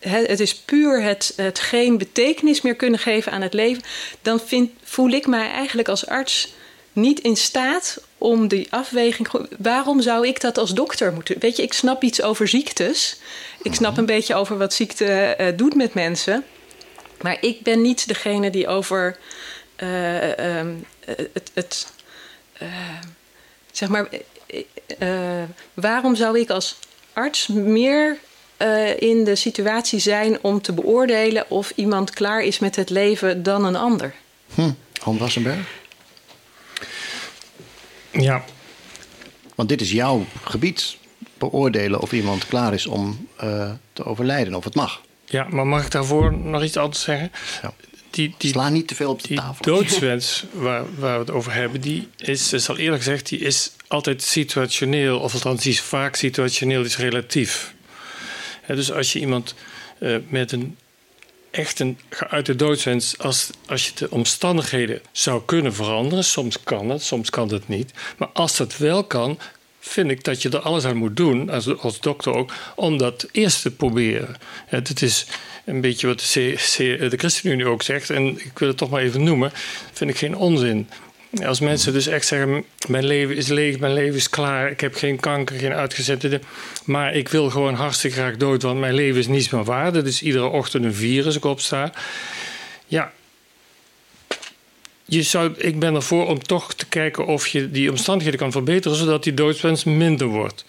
het 0.08 0.40
is 0.40 0.54
puur 0.54 1.02
het, 1.02 1.32
het 1.36 1.58
geen 1.58 1.98
betekenis 1.98 2.60
meer 2.60 2.76
kunnen 2.76 3.00
geven 3.00 3.32
aan 3.32 3.42
het 3.42 3.54
leven, 3.54 3.82
dan 4.22 4.40
vind, 4.40 4.70
voel 4.84 5.10
ik 5.10 5.26
mij 5.26 5.50
eigenlijk 5.50 5.88
als 5.88 6.06
arts 6.06 6.52
niet 6.92 7.20
in 7.20 7.36
staat 7.36 8.00
om 8.18 8.48
die 8.48 8.66
afweging. 8.70 9.28
Waarom 9.58 10.00
zou 10.00 10.26
ik 10.26 10.40
dat 10.40 10.58
als 10.58 10.74
dokter 10.74 11.12
moeten? 11.12 11.38
Weet 11.38 11.56
je, 11.56 11.62
ik 11.62 11.72
snap 11.72 12.02
iets 12.02 12.22
over 12.22 12.48
ziektes. 12.48 13.20
Ik 13.62 13.74
snap 13.74 13.96
een 13.96 14.06
beetje 14.06 14.34
over 14.34 14.58
wat 14.58 14.74
ziekte 14.74 15.36
uh, 15.40 15.46
doet 15.56 15.74
met 15.74 15.94
mensen. 15.94 16.44
Maar 17.20 17.36
ik 17.40 17.62
ben 17.62 17.82
niet 17.82 18.08
degene 18.08 18.50
die 18.50 18.68
over 18.68 19.16
uh, 19.82 20.28
uh, 20.28 20.74
het. 21.32 21.50
het 21.54 21.86
zeg 23.72 23.88
maar, 23.88 24.08
waarom 25.74 26.14
zou 26.14 26.38
ik 26.38 26.50
als 26.50 26.78
arts 27.12 27.46
meer 27.46 28.18
uh, 28.62 29.00
in 29.00 29.24
de 29.24 29.36
situatie 29.36 29.98
zijn 29.98 30.38
om 30.42 30.60
te 30.60 30.72
beoordelen 30.72 31.50
of 31.50 31.72
iemand 31.74 32.10
klaar 32.10 32.42
is 32.42 32.58
met 32.58 32.76
het 32.76 32.90
leven 32.90 33.42
dan 33.42 33.64
een 33.64 33.76
ander. 33.76 34.14
Hm. 34.54 34.70
Han 35.00 35.18
Wassenberg? 35.18 35.80
Ja. 38.10 38.44
Want 39.54 39.68
dit 39.68 39.80
is 39.80 39.90
jouw 39.90 40.24
gebied. 40.44 40.96
Beoordelen 41.38 42.00
of 42.00 42.12
iemand 42.12 42.46
klaar 42.46 42.74
is 42.74 42.86
om 42.86 43.28
uh, 43.44 43.70
te 43.92 44.04
overlijden, 44.04 44.54
of 44.54 44.64
het 44.64 44.74
mag. 44.74 45.00
Ja, 45.24 45.46
maar 45.50 45.66
mag 45.66 45.84
ik 45.84 45.90
daarvoor 45.90 46.38
nog 46.38 46.62
iets 46.62 46.76
anders 46.76 47.02
zeggen? 47.02 47.32
Ja. 47.62 47.72
Die, 48.10 48.34
die, 48.38 48.50
Sla 48.50 48.68
niet 48.68 48.88
te 48.88 48.94
veel 48.94 49.10
op 49.10 49.22
de 49.22 49.28
die 49.28 49.36
tafel. 49.36 49.64
doodswens 49.64 50.44
waar, 50.52 50.84
waar 50.98 51.14
we 51.14 51.18
het 51.24 51.30
over 51.30 51.52
hebben, 51.52 51.80
die 51.80 52.08
is, 52.16 52.52
is 52.52 52.68
al 52.68 52.76
eerlijk 52.76 53.02
gezegd, 53.02 53.28
die 53.28 53.38
is 53.38 53.72
altijd 53.88 54.22
situationeel. 54.22 55.18
Of 55.18 55.34
althans, 55.34 55.62
die 55.62 55.72
is 55.72 55.80
vaak 55.80 56.16
situationeel, 56.16 56.78
die 56.78 56.90
is 56.90 56.96
relatief 56.96 57.74
dus 58.66 58.92
als 58.92 59.12
je 59.12 59.18
iemand 59.18 59.54
uh, 59.98 60.16
met 60.28 60.52
een 60.52 60.76
echt 61.52 61.80
een 61.80 61.98
geuite 62.08 62.56
doodswens, 62.56 63.18
als, 63.18 63.50
als 63.66 63.86
je 63.86 63.92
de 63.94 64.10
omstandigheden 64.10 65.00
zou 65.12 65.42
kunnen 65.46 65.74
veranderen, 65.74 66.24
soms 66.24 66.62
kan 66.62 66.88
het, 66.88 67.02
soms 67.02 67.30
kan 67.30 67.48
het 67.48 67.68
niet. 67.68 67.92
Maar 68.16 68.28
als 68.32 68.56
dat 68.56 68.76
wel 68.76 69.04
kan, 69.04 69.38
vind 69.80 70.10
ik 70.10 70.24
dat 70.24 70.42
je 70.42 70.48
er 70.48 70.58
alles 70.58 70.84
aan 70.84 70.96
moet 70.96 71.16
doen, 71.16 71.50
als, 71.50 71.78
als 71.78 72.00
dokter 72.00 72.34
ook, 72.34 72.52
om 72.74 72.98
dat 72.98 73.28
eerst 73.32 73.62
te 73.62 73.70
proberen. 73.70 74.36
Het 74.66 75.02
is 75.02 75.26
een 75.64 75.80
beetje 75.80 76.06
wat 76.06 76.30
de, 76.32 76.54
C, 76.56 76.76
de 77.10 77.16
ChristenUnie 77.16 77.66
ook 77.66 77.82
zegt, 77.82 78.10
en 78.10 78.38
ik 78.38 78.58
wil 78.58 78.68
het 78.68 78.76
toch 78.76 78.90
maar 78.90 79.02
even 79.02 79.22
noemen, 79.22 79.52
vind 79.92 80.10
ik 80.10 80.16
geen 80.16 80.36
onzin. 80.36 80.88
Als 81.40 81.60
mensen 81.60 81.92
dus 81.92 82.06
echt 82.06 82.26
zeggen: 82.26 82.64
Mijn 82.88 83.06
leven 83.06 83.36
is 83.36 83.48
leeg, 83.48 83.78
mijn 83.78 83.92
leven 83.92 84.16
is 84.16 84.30
klaar, 84.30 84.70
ik 84.70 84.80
heb 84.80 84.94
geen 84.94 85.20
kanker, 85.20 85.58
geen 85.58 85.72
uitgezette. 85.72 86.40
Maar 86.84 87.14
ik 87.14 87.28
wil 87.28 87.50
gewoon 87.50 87.74
hartstikke 87.74 88.16
graag 88.16 88.36
dood, 88.36 88.62
want 88.62 88.80
mijn 88.80 88.94
leven 88.94 89.20
is 89.20 89.26
niets 89.26 89.50
meer 89.50 89.64
waard. 89.64 90.04
Dus 90.04 90.22
iedere 90.22 90.46
ochtend 90.46 90.84
een 90.84 90.94
virus 90.94 91.38
ik. 91.38 91.92
Ja, 92.86 93.12
je 95.04 95.22
zou, 95.22 95.52
ik 95.56 95.78
ben 95.78 95.94
ervoor 95.94 96.26
om 96.26 96.42
toch 96.42 96.74
te 96.74 96.86
kijken 96.86 97.26
of 97.26 97.46
je 97.46 97.70
die 97.70 97.90
omstandigheden 97.90 98.40
kan 98.40 98.52
verbeteren, 98.52 98.96
zodat 98.96 99.24
die 99.24 99.34
doodswens 99.34 99.84
minder 99.84 100.26
wordt. 100.26 100.64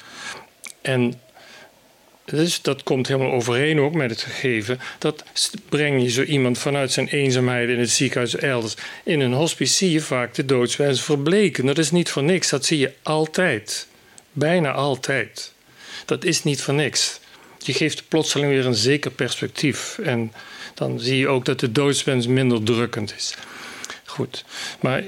En 0.82 1.22
dus 2.26 2.62
dat 2.62 2.84
komt 2.84 3.08
helemaal 3.08 3.32
overeen 3.32 3.80
ook 3.80 3.94
met 3.94 4.10
het 4.10 4.22
gegeven. 4.22 4.80
Dat 5.00 5.24
breng 5.70 6.02
je 6.02 6.10
zo 6.10 6.22
iemand 6.22 6.58
vanuit 6.58 6.92
zijn 6.92 7.08
eenzaamheid 7.08 7.70
in 7.70 7.80
het 7.80 7.90
ziekenhuis 7.90 8.36
elders. 8.36 8.76
In 9.04 9.20
een 9.20 9.34
hospice 9.34 9.74
zie 9.74 9.92
je 9.92 10.02
vaak 10.02 10.34
de 10.34 10.46
doodswens 10.46 11.04
verbleken. 11.04 11.66
Dat 11.66 11.78
is 11.78 11.92
niet 11.92 12.10
voor 12.10 12.24
niks. 12.24 12.50
Dat 12.50 12.66
zie 12.66 12.78
je 12.78 12.94
altijd. 13.04 13.88
Bijna 14.32 14.72
altijd. 14.72 15.54
Dat 16.06 16.24
is 16.26 16.44
niet 16.44 16.62
voor 16.62 16.74
niks. 16.74 17.20
Je 17.58 17.74
geeft 17.74 18.08
plotseling 18.08 18.52
weer 18.52 18.66
een 18.66 18.76
zeker 18.76 19.12
perspectief. 19.12 19.98
En 20.04 20.34
dan 20.74 21.00
zie 21.00 21.18
je 21.18 21.28
ook 21.28 21.46
dat 21.46 21.60
de 21.60 21.72
doodswens 21.72 22.28
minder 22.28 22.64
drukkend 22.64 23.14
is. 23.18 23.36
Goed. 24.06 24.46
Maar 24.80 25.04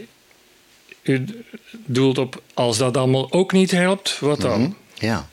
u 1.03 1.26
doelt 1.72 2.18
op 2.18 2.41
als 2.53 2.78
dat 2.78 2.97
allemaal 2.97 3.32
ook 3.32 3.51
niet 3.51 3.72
helpt, 3.72 4.20
wat 4.20 4.41
dan? 4.41 4.61
Mhm. 4.61 4.72
Ja. 4.93 5.30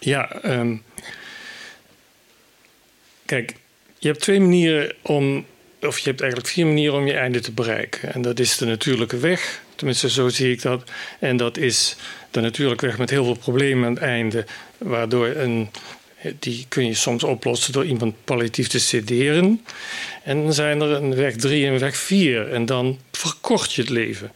Ja, 0.00 0.44
um, 0.44 0.82
kijk, 3.24 3.54
je 3.98 4.08
hebt 4.08 4.20
twee 4.20 4.40
manieren 4.40 4.94
om, 5.02 5.46
of 5.80 5.98
je 5.98 6.08
hebt 6.08 6.20
eigenlijk 6.20 6.50
vier 6.50 6.66
manieren 6.66 6.98
om 6.98 7.06
je 7.06 7.12
einde 7.12 7.40
te 7.40 7.52
bereiken. 7.52 8.14
En 8.14 8.22
dat 8.22 8.38
is 8.38 8.56
de 8.56 8.66
natuurlijke 8.66 9.18
weg, 9.18 9.62
tenminste 9.74 10.10
zo 10.10 10.28
zie 10.28 10.52
ik 10.52 10.62
dat. 10.62 10.90
En 11.18 11.36
dat 11.36 11.56
is 11.56 11.96
de 12.30 12.40
natuurlijke 12.40 12.86
weg 12.86 12.98
met 12.98 13.10
heel 13.10 13.24
veel 13.24 13.36
problemen 13.36 13.86
aan 13.86 13.94
het 13.94 14.02
einde, 14.02 14.44
waardoor 14.78 15.26
een, 15.26 15.70
die 16.38 16.66
kun 16.68 16.86
je 16.86 16.94
soms 16.94 17.24
oplossen 17.24 17.72
door 17.72 17.84
iemand 17.84 18.14
palliatief 18.24 18.68
te 18.68 18.80
sederen. 18.80 19.64
En 20.22 20.42
dan 20.42 20.52
zijn 20.52 20.80
er 20.80 20.90
een 20.90 21.14
weg 21.14 21.36
drie 21.36 21.66
en 21.66 21.78
weg 21.78 21.96
vier. 21.96 22.52
En 22.52 22.66
dan 22.66 22.98
verkort 23.12 23.72
je 23.72 23.80
het 23.80 23.90
leven. 23.90 24.32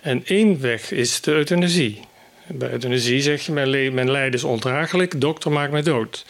En 0.00 0.22
één 0.26 0.60
weg 0.60 0.90
is 0.90 1.20
de 1.20 1.32
euthanasie. 1.32 2.00
Bij 2.46 2.70
euthanasie 2.70 3.22
zeg 3.22 3.46
je, 3.46 3.52
mijn, 3.52 3.94
mijn 3.94 4.10
lijden 4.10 4.34
is 4.34 4.44
ondraaglijk, 4.44 5.20
dokter 5.20 5.52
maakt 5.52 5.72
mij 5.72 5.82
dood. 5.82 6.24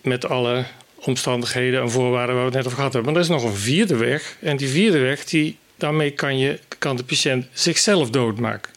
Met 0.00 0.28
alle 0.28 0.64
omstandigheden 0.94 1.80
en 1.80 1.90
voorwaarden 1.90 2.34
waar 2.34 2.44
we 2.44 2.50
het 2.50 2.56
net 2.56 2.66
over 2.66 2.76
gehad 2.76 2.92
hebben. 2.92 3.12
Maar 3.12 3.22
er 3.22 3.28
is 3.28 3.34
nog 3.34 3.44
een 3.44 3.56
vierde 3.56 3.96
weg. 3.96 4.36
En 4.40 4.56
die 4.56 4.68
vierde 4.68 4.98
weg, 4.98 5.24
die, 5.24 5.56
daarmee 5.76 6.10
kan, 6.10 6.38
je, 6.38 6.58
kan 6.78 6.96
de 6.96 7.04
patiënt 7.04 7.46
zichzelf 7.52 8.10
doodmaken. 8.10 8.72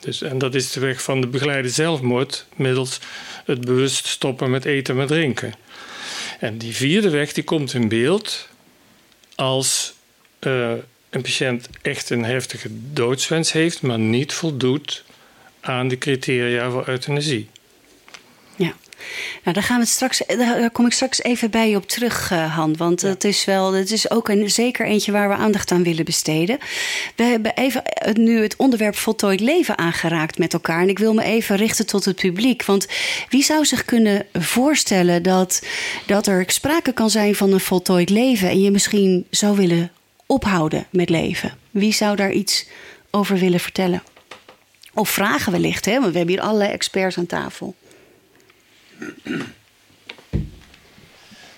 Dus, 0.00 0.22
en 0.22 0.38
dat 0.38 0.54
is 0.54 0.72
de 0.72 0.80
weg 0.80 1.02
van 1.02 1.20
de 1.20 1.26
begeleide 1.26 1.68
zelfmoord 1.68 2.46
middels 2.56 3.00
het 3.44 3.64
bewust 3.64 4.06
stoppen 4.06 4.50
met 4.50 4.64
eten 4.64 5.00
en 5.00 5.06
drinken. 5.06 5.54
En 6.40 6.58
die 6.58 6.74
vierde 6.74 7.10
weg 7.10 7.32
die 7.32 7.44
komt 7.44 7.74
in 7.74 7.88
beeld 7.88 8.48
als 9.34 9.94
uh, 10.40 10.72
een 11.10 11.22
patiënt 11.22 11.68
echt 11.82 12.10
een 12.10 12.24
heftige 12.24 12.68
doodswens 12.70 13.52
heeft, 13.52 13.82
maar 13.82 13.98
niet 13.98 14.32
voldoet 14.32 15.03
aan 15.64 15.88
de 15.88 15.98
criteria 15.98 16.70
voor 16.70 16.88
euthanasie. 16.88 17.48
Ja. 18.56 18.74
Nou, 19.42 19.54
daar, 19.54 19.62
gaan 19.62 19.80
we 19.80 19.86
straks, 19.86 20.22
daar 20.26 20.70
kom 20.70 20.86
ik 20.86 20.92
straks 20.92 21.22
even 21.22 21.50
bij 21.50 21.70
je 21.70 21.76
op 21.76 21.88
terug, 21.88 22.30
uh, 22.30 22.54
Han. 22.54 22.76
Want 22.76 23.00
het 23.00 23.24
is 23.24 23.44
wel, 23.44 23.72
het 23.72 23.90
is 23.90 24.10
ook 24.10 24.28
een, 24.28 24.50
zeker 24.50 24.86
eentje 24.86 25.12
waar 25.12 25.28
we 25.28 25.34
aandacht 25.34 25.70
aan 25.70 25.82
willen 25.82 26.04
besteden. 26.04 26.58
We 27.16 27.22
hebben 27.22 27.54
even 27.54 27.82
nu 28.12 28.42
het 28.42 28.56
onderwerp 28.56 28.96
voltooid 28.96 29.40
leven 29.40 29.78
aangeraakt 29.78 30.38
met 30.38 30.52
elkaar. 30.52 30.80
En 30.80 30.88
ik 30.88 30.98
wil 30.98 31.14
me 31.14 31.22
even 31.22 31.56
richten 31.56 31.86
tot 31.86 32.04
het 32.04 32.16
publiek. 32.16 32.64
Want 32.64 32.86
wie 33.28 33.42
zou 33.42 33.64
zich 33.64 33.84
kunnen 33.84 34.26
voorstellen 34.32 35.22
dat, 35.22 35.66
dat 36.06 36.26
er 36.26 36.44
sprake 36.46 36.92
kan 36.92 37.10
zijn 37.10 37.34
van 37.34 37.52
een 37.52 37.60
voltooid 37.60 38.10
leven 38.10 38.48
en 38.48 38.60
je 38.60 38.70
misschien 38.70 39.26
zou 39.30 39.56
willen 39.56 39.90
ophouden 40.26 40.86
met 40.90 41.08
leven? 41.08 41.56
Wie 41.70 41.92
zou 41.92 42.16
daar 42.16 42.32
iets 42.32 42.66
over 43.10 43.38
willen 43.38 43.60
vertellen? 43.60 44.02
Of 44.94 45.08
vragen 45.08 45.52
wellicht, 45.52 45.84
hè? 45.84 46.00
want 46.00 46.12
we 46.12 46.16
hebben 46.16 46.34
hier 46.34 46.44
allerlei 46.44 46.72
experts 46.72 47.18
aan 47.18 47.26
tafel. 47.26 47.74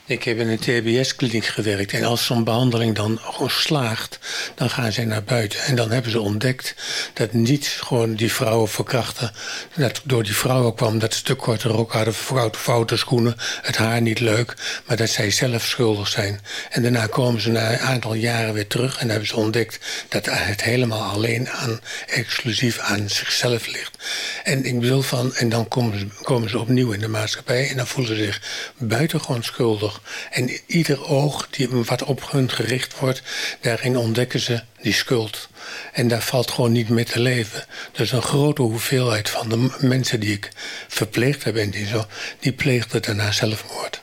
Ik 0.08 0.22
heb 0.22 0.38
in 0.38 0.48
een 0.48 0.58
TBS-kliniek 0.58 1.44
gewerkt 1.44 1.92
en 1.92 2.04
als 2.04 2.24
zo'n 2.24 2.44
behandeling 2.44 2.94
dan 2.94 3.18
gewoon 3.22 3.50
slaagt, 3.50 4.18
dan 4.54 4.70
gaan 4.70 4.92
ze 4.92 5.04
naar 5.04 5.24
buiten. 5.24 5.60
En 5.60 5.76
dan 5.76 5.90
hebben 5.90 6.10
ze 6.10 6.20
ontdekt 6.20 6.74
dat 7.12 7.32
niet 7.32 7.66
gewoon 7.66 8.14
die 8.14 8.32
vrouwen 8.32 8.68
verkrachten, 8.68 9.32
dat 9.76 10.00
door 10.04 10.22
die 10.22 10.36
vrouwen 10.36 10.74
kwam 10.74 10.98
dat 10.98 11.14
ze 11.14 11.22
te 11.22 11.34
korte 11.34 11.68
rok 11.68 11.92
hadden, 11.92 12.14
foute 12.52 12.96
schoenen, 12.96 13.36
het 13.62 13.76
haar 13.76 14.00
niet 14.00 14.20
leuk, 14.20 14.54
maar 14.86 14.96
dat 14.96 15.08
zij 15.08 15.30
zelf 15.30 15.64
schuldig 15.64 16.08
zijn. 16.08 16.40
En 16.70 16.82
daarna 16.82 17.06
komen 17.06 17.40
ze 17.40 17.50
na 17.50 17.72
een 17.72 17.78
aantal 17.78 18.14
jaren 18.14 18.54
weer 18.54 18.66
terug 18.66 18.98
en 18.98 19.08
hebben 19.08 19.28
ze 19.28 19.36
ontdekt 19.36 19.78
dat 20.08 20.26
het 20.30 20.62
helemaal 20.62 21.02
alleen 21.12 21.48
aan, 21.48 21.80
exclusief 22.06 22.78
aan 22.78 23.08
zichzelf 23.08 23.66
ligt. 23.66 23.98
En 24.44 24.64
ik 24.64 24.80
bedoel 24.80 25.02
van, 25.02 25.34
en 25.34 25.48
dan 25.48 25.68
komen 25.68 25.98
ze, 25.98 26.06
komen 26.22 26.50
ze 26.50 26.58
opnieuw 26.58 26.92
in 26.92 27.00
de 27.00 27.08
maatschappij 27.08 27.68
en 27.70 27.76
dan 27.76 27.86
voelen 27.86 28.16
ze 28.16 28.24
zich 28.24 28.42
buitengewoon 28.76 29.42
schuldig. 29.42 29.95
En 30.30 30.50
ieder 30.66 31.06
oog 31.06 31.48
die, 31.50 31.68
wat 31.68 32.02
op 32.02 32.30
hun 32.30 32.50
gericht 32.50 32.98
wordt, 32.98 33.22
daarin 33.60 33.96
ontdekken 33.96 34.40
ze 34.40 34.62
die 34.82 34.92
schuld. 34.92 35.48
En 35.92 36.08
daar 36.08 36.22
valt 36.22 36.50
gewoon 36.50 36.72
niet 36.72 36.88
meer 36.88 37.06
te 37.06 37.20
leven. 37.20 37.64
Dus 37.92 38.12
een 38.12 38.22
grote 38.22 38.62
hoeveelheid 38.62 39.30
van 39.30 39.48
de 39.48 39.70
mensen 39.78 40.20
die 40.20 40.32
ik 40.32 40.50
verpleegd 40.88 41.44
heb 41.44 41.56
en 41.56 41.70
die 41.70 41.86
zo, 41.86 42.04
die 42.40 42.52
pleegden 42.52 43.02
daarna 43.02 43.32
zelfmoord. 43.32 44.02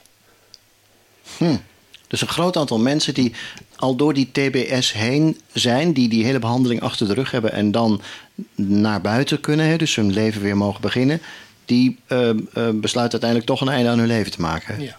Hm. 1.38 1.56
Dus 2.08 2.22
een 2.22 2.28
groot 2.28 2.58
aantal 2.58 2.80
mensen 2.80 3.14
die 3.14 3.34
al 3.76 3.96
door 3.96 4.14
die 4.14 4.32
TBS 4.32 4.94
heen 4.94 5.42
zijn, 5.54 5.94
die 5.94 6.10
die 6.10 6.26
hele 6.26 6.40
behandeling 6.40 6.82
achter 6.82 7.08
de 7.08 7.14
rug 7.14 7.32
hebben 7.32 7.52
en 7.52 7.72
dan 7.72 8.02
naar 8.56 9.02
buiten 9.02 9.40
kunnen, 9.40 9.66
hè, 9.66 9.78
dus 9.78 9.96
hun 9.96 10.14
leven 10.14 10.42
weer 10.42 10.58
mogen 10.58 10.82
beginnen, 10.82 11.22
die 11.66 12.00
uh, 12.08 12.20
uh, 12.20 12.34
besluiten 12.74 13.22
uiteindelijk 13.22 13.46
toch 13.46 13.62
een 13.62 13.70
einde 13.70 13.90
aan 13.90 13.98
hun 13.98 14.08
leven 14.08 14.32
te 14.32 14.42
maken. 14.42 14.82
Ja. 14.82 14.98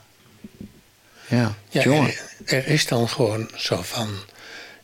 Ja, 1.26 1.54
ja 1.70 2.06
er, 2.44 2.66
is 2.66 2.86
dan 2.86 3.08
gewoon 3.08 3.50
zo 3.56 3.82
van. 3.82 4.08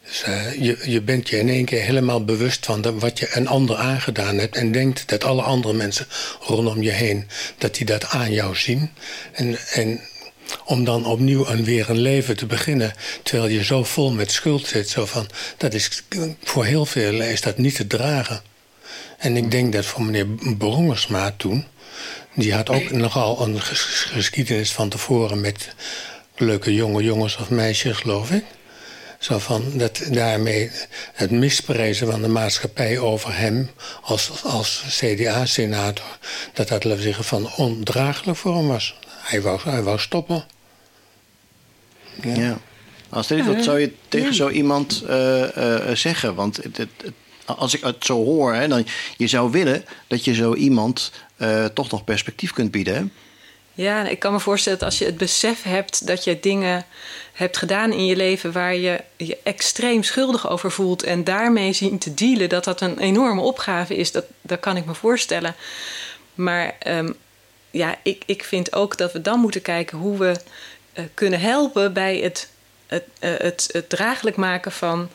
Dus, 0.07 0.25
uh, 0.29 0.63
je, 0.63 0.79
je 0.85 1.03
bent 1.03 1.29
je 1.29 1.39
in 1.39 1.49
één 1.49 1.65
keer 1.65 1.83
helemaal 1.83 2.25
bewust 2.25 2.67
van 2.67 2.81
de, 2.81 2.93
wat 2.93 3.19
je 3.19 3.29
een 3.33 3.49
ander 3.49 3.77
aangedaan 3.77 4.39
hebt. 4.39 4.57
En 4.57 4.73
denkt 4.73 5.09
dat 5.09 5.25
alle 5.25 5.43
andere 5.43 5.75
mensen 5.75 6.07
rondom 6.41 6.83
je 6.83 6.91
heen. 6.91 7.29
dat 7.59 7.75
die 7.75 7.87
dat 7.87 8.07
aan 8.07 8.33
jou 8.33 8.57
zien. 8.57 8.91
En, 9.33 9.59
en 9.73 10.01
om 10.65 10.85
dan 10.85 11.07
opnieuw 11.07 11.47
een, 11.47 11.65
weer 11.65 11.91
een 11.91 11.99
leven 11.99 12.37
te 12.37 12.47
beginnen. 12.47 12.93
terwijl 13.23 13.51
je 13.51 13.65
zo 13.65 13.85
vol 13.85 14.11
met 14.11 14.33
schuld 14.33 14.67
zit. 14.67 14.89
Zo 14.89 15.07
van, 15.07 15.27
dat 15.57 15.75
is, 15.75 16.03
voor 16.43 16.65
heel 16.65 16.87
veel 16.87 17.21
is 17.21 17.41
dat 17.41 17.59
niet 17.59 17.75
te 17.75 17.87
dragen. 17.87 18.43
En 19.19 19.37
ik 19.37 19.51
denk 19.51 19.73
dat 19.73 19.85
voor 19.87 20.03
meneer 20.03 20.27
Brongersma 20.59 21.35
toen. 21.37 21.65
die 22.35 22.55
had 22.55 22.71
ook 22.71 22.91
nogal 22.91 23.41
een 23.41 23.61
geschiedenis 23.61 24.73
van 24.73 24.89
tevoren 24.89 25.41
met 25.41 25.69
leuke 26.41 26.75
jonge 26.75 27.03
jongens 27.03 27.37
of 27.37 27.51
meisjes, 27.51 27.97
geloof 27.97 28.31
ik. 28.31 28.45
Zo 29.19 29.39
van 29.39 29.63
dat 29.75 30.03
daarmee 30.11 30.71
het 31.13 31.31
misprijzen 31.31 32.11
van 32.11 32.23
de 32.23 32.29
maatschappij 32.29 32.99
over 32.99 33.37
hem 33.37 33.71
als, 34.03 34.45
als 34.45 34.85
CDA-senator, 34.89 36.19
dat 36.53 36.69
dat, 36.69 36.85
laten 36.85 36.99
we 36.99 37.03
zeggen, 37.03 37.25
van 37.25 37.55
ondraaglijk 37.57 38.39
voor 38.39 38.57
hem 38.57 38.67
was. 38.67 38.99
Hij 39.09 39.43
wou, 39.43 39.61
hij 39.65 39.83
wou 39.83 39.99
stoppen. 39.99 40.45
Ja. 42.23 42.35
ja. 42.35 42.59
Als 43.09 43.27
dit, 43.27 43.47
wat 43.47 43.65
zou 43.65 43.81
je 43.81 43.93
tegen 44.09 44.35
zo 44.35 44.49
iemand 44.49 45.03
uh, 45.09 45.57
uh, 45.57 45.95
zeggen? 45.95 46.35
Want 46.35 46.57
het, 46.57 46.77
het, 46.77 46.89
als 47.45 47.75
ik 47.75 47.85
het 47.85 48.05
zo 48.05 48.25
hoor, 48.25 48.55
hè, 48.55 48.69
dan 48.69 48.87
je 49.17 49.27
zou 49.27 49.51
willen 49.51 49.85
dat 50.07 50.25
je 50.25 50.35
zo 50.35 50.55
iemand 50.55 51.13
uh, 51.39 51.65
toch 51.65 51.91
nog 51.91 52.05
perspectief 52.05 52.53
kunt 52.53 52.71
bieden. 52.71 52.95
Hè? 52.95 53.05
Ja, 53.81 54.09
ik 54.09 54.19
kan 54.19 54.33
me 54.33 54.41
voorstellen 54.41 54.79
dat 54.79 54.89
als 54.89 54.99
je 54.99 55.05
het 55.05 55.17
besef 55.17 55.63
hebt 55.63 56.07
dat 56.07 56.25
je 56.25 56.41
dingen 56.41 56.87
hebt 57.33 57.57
gedaan 57.57 57.93
in 57.93 58.07
je 58.07 58.17
leven 58.17 58.53
waar 58.53 58.75
je 58.75 59.01
je 59.17 59.39
extreem 59.43 60.03
schuldig 60.03 60.49
over 60.49 60.71
voelt 60.71 61.03
en 61.03 61.25
daarmee 61.25 61.73
zien 61.73 61.99
te 61.99 62.15
dealen, 62.15 62.49
dat 62.49 62.65
dat 62.65 62.81
een 62.81 62.99
enorme 62.99 63.41
opgave 63.41 63.97
is, 63.97 64.13
dat, 64.13 64.25
dat 64.41 64.61
kan 64.61 64.77
ik 64.77 64.85
me 64.85 64.95
voorstellen. 64.95 65.55
Maar 66.35 66.77
um, 66.87 67.17
ja, 67.71 67.97
ik, 68.03 68.23
ik 68.27 68.45
vind 68.45 68.75
ook 68.75 68.97
dat 68.97 69.13
we 69.13 69.21
dan 69.21 69.41
moeten 69.41 69.63
kijken 69.63 69.99
hoe 69.99 70.19
we 70.19 70.41
uh, 70.95 71.05
kunnen 71.15 71.41
helpen 71.41 71.93
bij 71.93 72.17
het, 72.17 72.49
het, 72.87 73.05
uh, 73.21 73.31
het, 73.37 73.69
het 73.73 73.89
draaglijk 73.89 74.37
maken 74.37 74.73
van 74.73 75.09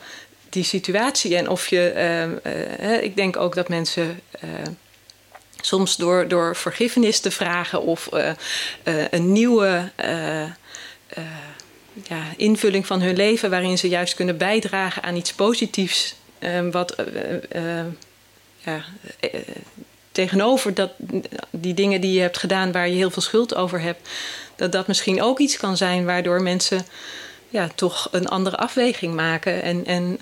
die 0.48 0.64
situatie. 0.64 1.36
En 1.36 1.48
of 1.48 1.66
je, 1.68 1.92
uh, 2.80 3.02
ik 3.02 3.16
denk 3.16 3.36
ook 3.36 3.54
dat 3.54 3.68
mensen 3.68 4.20
Soms 5.66 5.96
door, 5.96 6.28
door 6.28 6.56
vergiffenis 6.56 7.20
te 7.20 7.30
vragen 7.30 7.82
of 7.82 8.08
uh, 8.12 8.30
uh, 8.84 9.04
een 9.10 9.32
nieuwe 9.32 9.90
uh, 10.00 10.42
ja, 12.08 12.22
invulling 12.36 12.86
van 12.86 13.00
hun 13.00 13.16
leven, 13.16 13.50
waarin 13.50 13.78
ze 13.78 13.88
juist 13.88 14.14
kunnen 14.14 14.36
bijdragen 14.36 15.02
aan 15.02 15.16
iets 15.16 15.32
positiefs. 15.32 16.14
wat 16.70 16.96
ja, 18.58 18.84
tegenover 20.12 20.74
dat, 20.74 20.90
die 21.50 21.74
dingen 21.74 22.00
die 22.00 22.12
je 22.12 22.20
hebt 22.20 22.38
gedaan 22.38 22.72
waar 22.72 22.88
je 22.88 22.94
heel 22.94 23.10
veel 23.10 23.22
schuld 23.22 23.54
over 23.54 23.80
hebt, 23.80 24.08
dat 24.56 24.72
dat 24.72 24.86
misschien 24.86 25.22
ook 25.22 25.38
iets 25.38 25.56
kan 25.56 25.76
zijn 25.76 26.04
waardoor 26.04 26.42
mensen 26.42 26.86
ja, 27.48 27.68
toch 27.74 28.08
een 28.12 28.28
andere 28.28 28.56
afweging 28.56 29.14
maken. 29.14 29.62
En, 29.62 29.86
en 29.86 30.18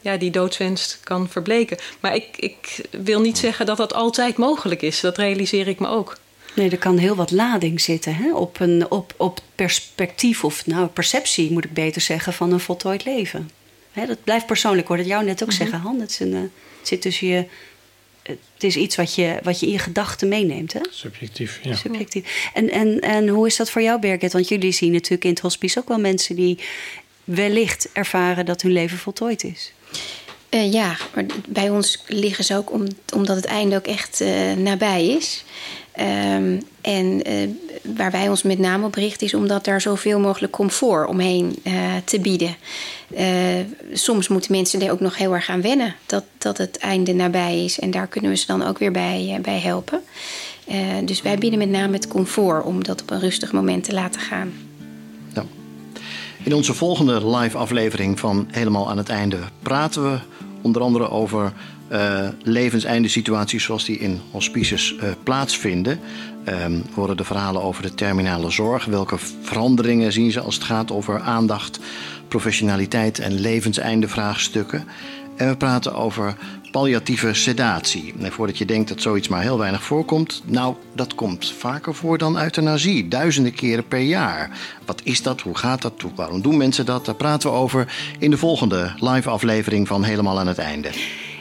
ja, 0.00 0.16
die 0.16 0.30
doodswens 0.30 0.98
kan 1.04 1.28
verbleken. 1.28 1.78
Maar 2.00 2.14
ik, 2.14 2.36
ik 2.36 2.80
wil 2.90 3.20
niet 3.20 3.38
zeggen 3.38 3.66
dat 3.66 3.76
dat 3.76 3.94
altijd 3.94 4.36
mogelijk 4.36 4.82
is. 4.82 5.00
Dat 5.00 5.16
realiseer 5.18 5.68
ik 5.68 5.78
me 5.78 5.88
ook. 5.88 6.18
Nee, 6.54 6.70
er 6.70 6.78
kan 6.78 6.98
heel 6.98 7.14
wat 7.14 7.30
lading 7.30 7.80
zitten 7.80 8.14
hè? 8.14 8.34
Op, 8.34 8.60
een, 8.60 8.90
op, 8.90 9.14
op 9.16 9.40
perspectief 9.54 10.44
of 10.44 10.66
nou, 10.66 10.86
perceptie, 10.86 11.52
moet 11.52 11.64
ik 11.64 11.72
beter 11.72 12.00
zeggen, 12.00 12.32
van 12.32 12.52
een 12.52 12.60
voltooid 12.60 13.04
leven. 13.04 13.50
Hè, 13.92 14.06
dat 14.06 14.24
blijft 14.24 14.46
persoonlijk, 14.46 14.88
hoor. 14.88 14.96
Dat 14.96 15.06
jou 15.06 15.24
net 15.24 15.42
ook 15.42 15.48
mm 15.48 15.54
zeggen, 15.54 15.78
Han. 15.78 16.00
Het, 16.00 16.10
is 16.10 16.20
een, 16.20 16.32
het 16.32 16.50
zit 16.82 17.02
tussen 17.02 17.26
je. 17.26 17.44
Het 18.22 18.64
is 18.64 18.76
iets 18.76 18.96
wat 18.96 19.14
je, 19.14 19.38
wat 19.42 19.60
je 19.60 19.66
in 19.66 19.72
je 19.72 19.78
gedachten 19.78 20.28
meeneemt. 20.28 20.72
Hè? 20.72 20.80
Subjectief, 20.90 21.60
ja. 21.62 21.74
Subjectief. 21.74 22.50
En, 22.54 22.70
en, 22.70 23.00
en 23.00 23.28
hoe 23.28 23.46
is 23.46 23.56
dat 23.56 23.70
voor 23.70 23.82
jou, 23.82 24.00
Birgit? 24.00 24.32
Want 24.32 24.48
jullie 24.48 24.72
zien 24.72 24.92
natuurlijk 24.92 25.24
in 25.24 25.30
het 25.30 25.40
hospice 25.40 25.78
ook 25.78 25.88
wel 25.88 25.98
mensen 25.98 26.36
die 26.36 26.58
wellicht 27.24 27.88
ervaren 27.92 28.46
dat 28.46 28.62
hun 28.62 28.72
leven 28.72 28.98
voltooid 28.98 29.44
is. 29.44 29.72
Uh, 30.50 30.72
ja, 30.72 30.96
maar 31.14 31.24
bij 31.48 31.70
ons 31.70 32.02
liggen 32.06 32.44
ze 32.44 32.56
ook 32.56 32.72
om, 32.72 32.86
omdat 33.14 33.36
het 33.36 33.44
einde 33.44 33.76
ook 33.76 33.86
echt 33.86 34.20
uh, 34.20 34.52
nabij 34.52 35.06
is. 35.06 35.44
Um, 36.34 36.62
en 36.80 37.30
uh, 37.30 37.48
waar 37.96 38.10
wij 38.10 38.28
ons 38.28 38.42
met 38.42 38.58
name 38.58 38.86
op 38.86 38.94
richten 38.94 39.26
is 39.26 39.34
omdat 39.34 39.64
daar 39.64 39.80
zoveel 39.80 40.18
mogelijk 40.18 40.52
comfort 40.52 41.08
omheen 41.08 41.62
te 42.04 42.20
bieden. 42.20 42.56
soms 43.92 44.28
moeten 44.28 44.52
mensen 44.52 44.82
er 44.82 44.90
ook 44.90 45.00
nog 45.00 45.16
heel 45.16 45.34
erg 45.34 45.48
aan 45.48 45.62
wennen 45.62 45.94
dat, 46.06 46.24
dat 46.38 46.58
het 46.58 46.78
einde 46.78 47.12
nabij 47.12 47.64
is. 47.64 47.78
En 47.78 47.90
daar 47.90 48.06
kunnen 48.06 48.30
we 48.30 48.36
ze 48.36 48.46
dan 48.46 48.66
ook 48.66 48.78
weer 48.78 48.92
bij, 48.92 49.38
bij 49.42 49.58
helpen. 49.58 50.02
dus 51.04 51.22
wij 51.22 51.38
bieden 51.38 51.58
met 51.58 51.70
name 51.70 51.92
het 51.92 52.08
comfort 52.08 52.64
om 52.64 52.84
dat 52.84 53.02
op 53.02 53.10
een 53.10 53.20
rustig 53.20 53.52
moment 53.52 53.84
te 53.84 53.92
laten 53.92 54.20
gaan. 54.20 54.69
In 56.42 56.54
onze 56.54 56.74
volgende 56.74 57.36
live 57.36 57.58
aflevering 57.58 58.18
van 58.18 58.48
Helemaal 58.50 58.90
aan 58.90 58.96
het 58.96 59.08
einde 59.08 59.38
praten 59.62 60.02
we 60.02 60.18
onder 60.62 60.82
andere 60.82 61.10
over 61.10 61.52
uh, 61.92 62.28
levenseinde 62.42 63.08
situaties 63.08 63.64
zoals 63.64 63.84
die 63.84 63.98
in 63.98 64.20
hospices 64.30 64.94
uh, 64.94 65.10
plaatsvinden. 65.22 66.00
Um, 66.48 66.84
horen 66.94 67.16
de 67.16 67.24
verhalen 67.24 67.62
over 67.62 67.82
de 67.82 67.94
terminale 67.94 68.50
zorg. 68.50 68.84
Welke 68.84 69.16
veranderingen 69.42 70.12
zien 70.12 70.32
ze 70.32 70.40
als 70.40 70.54
het 70.54 70.64
gaat 70.64 70.90
over 70.92 71.20
aandacht, 71.20 71.80
professionaliteit 72.28 73.18
en 73.18 73.32
levenseinde 73.32 74.08
vraagstukken. 74.08 74.84
En 75.36 75.48
we 75.48 75.56
praten 75.56 75.94
over 75.94 76.36
palliatieve 76.70 77.34
sedatie. 77.34 78.14
En 78.20 78.32
voordat 78.32 78.58
je 78.58 78.64
denkt 78.64 78.88
dat 78.88 79.02
zoiets 79.02 79.28
maar 79.28 79.42
heel 79.42 79.58
weinig 79.58 79.82
voorkomt, 79.82 80.42
nou, 80.46 80.74
dat 80.94 81.14
komt 81.14 81.52
vaker 81.58 81.94
voor 81.94 82.18
dan 82.18 82.38
euthanasie, 82.38 83.08
duizenden 83.08 83.54
keren 83.54 83.88
per 83.88 84.00
jaar. 84.00 84.58
Wat 84.84 85.00
is 85.04 85.22
dat? 85.22 85.40
Hoe 85.40 85.56
gaat 85.56 85.82
dat? 85.82 86.04
Waarom 86.14 86.42
doen 86.42 86.56
mensen 86.56 86.86
dat? 86.86 87.04
Daar 87.04 87.14
praten 87.14 87.50
we 87.50 87.56
over 87.56 87.94
in 88.18 88.30
de 88.30 88.38
volgende 88.38 88.92
live 88.98 89.30
aflevering 89.30 89.88
van 89.88 90.02
Helemaal 90.02 90.38
aan 90.38 90.46
het 90.46 90.58
einde. 90.58 90.90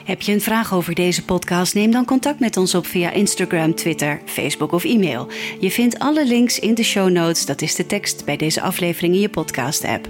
Heb 0.09 0.21
je 0.21 0.31
een 0.31 0.41
vraag 0.41 0.73
over 0.73 0.95
deze 0.95 1.25
podcast? 1.25 1.73
Neem 1.73 1.91
dan 1.91 2.05
contact 2.05 2.39
met 2.39 2.57
ons 2.57 2.75
op 2.75 2.85
via 2.85 3.11
Instagram, 3.11 3.75
Twitter, 3.75 4.21
Facebook 4.25 4.71
of 4.71 4.83
e-mail. 4.83 5.27
Je 5.59 5.71
vindt 5.71 5.99
alle 5.99 6.25
links 6.25 6.59
in 6.59 6.73
de 6.73 6.83
show 6.83 7.09
notes. 7.09 7.45
Dat 7.45 7.61
is 7.61 7.75
de 7.75 7.85
tekst 7.85 8.25
bij 8.25 8.37
deze 8.37 8.61
aflevering 8.61 9.13
in 9.13 9.19
je 9.19 9.29
podcast-app. 9.29 10.09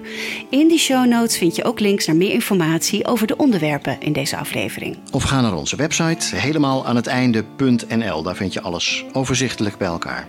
In 0.49 0.67
die 0.67 0.77
show 0.77 1.05
notes 1.05 1.37
vind 1.37 1.55
je 1.55 1.63
ook 1.63 1.79
links 1.79 2.05
naar 2.05 2.15
meer 2.15 2.31
informatie 2.31 3.05
over 3.05 3.27
de 3.27 3.37
onderwerpen 3.37 4.01
in 4.01 4.13
deze 4.13 4.37
aflevering. 4.37 4.97
Of 5.11 5.23
ga 5.23 5.41
naar 5.41 5.55
onze 5.55 5.75
website 5.75 6.35
helemaal 6.35 6.85
aan 6.85 6.95
het 6.95 7.07
einde.nl. 7.07 8.23
Daar 8.23 8.35
vind 8.35 8.53
je 8.53 8.61
alles 8.61 9.05
overzichtelijk 9.13 9.77
bij 9.77 9.87
elkaar. 9.87 10.27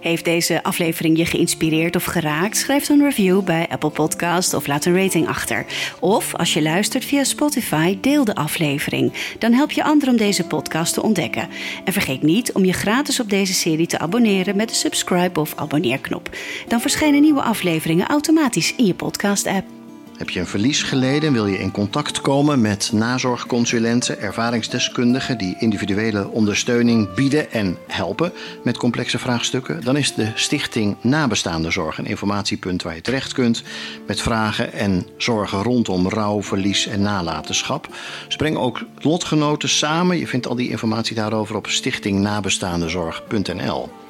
Heeft 0.00 0.24
deze 0.24 0.62
aflevering 0.62 1.18
je 1.18 1.26
geïnspireerd 1.26 1.96
of 1.96 2.04
geraakt? 2.04 2.56
Schrijf 2.56 2.88
een 2.88 3.02
review 3.02 3.42
bij 3.42 3.66
Apple 3.68 3.90
Podcast 3.90 4.54
of 4.54 4.66
laat 4.66 4.84
een 4.84 4.96
rating 4.96 5.28
achter. 5.28 5.66
Of 6.00 6.34
als 6.34 6.54
je 6.54 6.62
luistert 6.62 7.04
via 7.04 7.24
Spotify, 7.24 7.98
deel 8.00 8.24
de 8.24 8.34
aflevering. 8.34 9.12
Dan 9.38 9.52
help 9.52 9.70
je 9.70 9.84
anderen 9.84 10.10
om 10.10 10.16
deze 10.16 10.46
podcast 10.46 10.94
te 10.94 11.02
ontdekken. 11.02 11.48
En 11.84 11.92
vergeet 11.92 12.22
niet 12.22 12.52
om 12.52 12.64
je 12.64 12.72
gratis 12.72 13.20
op 13.20 13.30
deze 13.30 13.54
serie 13.54 13.86
te 13.86 13.98
abonneren 13.98 14.56
met 14.56 14.68
de 14.68 14.74
subscribe 14.74 15.40
of 15.40 15.52
abonneerknop. 15.56 16.30
Dan 16.68 16.80
verschijnen 16.80 17.20
nieuwe 17.20 17.42
afleveringen 17.42 18.06
automatisch 18.06 18.74
in 18.76 18.86
je 18.86 18.94
podcast-app. 18.94 19.75
Heb 20.18 20.30
je 20.30 20.40
een 20.40 20.46
verlies 20.46 20.82
geleden 20.82 21.28
en 21.28 21.32
wil 21.32 21.46
je 21.46 21.58
in 21.58 21.70
contact 21.70 22.20
komen 22.20 22.60
met 22.60 22.90
nazorgconsulenten, 22.92 24.20
ervaringsdeskundigen 24.20 25.38
die 25.38 25.56
individuele 25.58 26.28
ondersteuning 26.28 27.14
bieden 27.14 27.52
en 27.52 27.76
helpen 27.86 28.32
met 28.64 28.76
complexe 28.76 29.18
vraagstukken? 29.18 29.84
Dan 29.84 29.96
is 29.96 30.14
de 30.14 30.30
Stichting 30.34 30.96
Nabestaande 31.00 31.70
Zorg 31.70 31.98
een 31.98 32.06
informatiepunt 32.06 32.82
waar 32.82 32.94
je 32.94 33.00
terecht 33.00 33.32
kunt 33.32 33.62
met 34.06 34.20
vragen 34.20 34.72
en 34.72 35.06
zorgen 35.16 35.62
rondom 35.62 36.08
rouw, 36.08 36.42
verlies 36.42 36.86
en 36.86 37.02
nalatenschap. 37.02 37.88
Brengen 38.36 38.60
ook 38.60 38.84
lotgenoten 39.00 39.68
samen. 39.68 40.18
Je 40.18 40.26
vindt 40.26 40.46
al 40.46 40.54
die 40.54 40.70
informatie 40.70 41.16
daarover 41.16 41.56
op 41.56 41.66
stichtingnabestaandezorg.nl. 41.66 44.05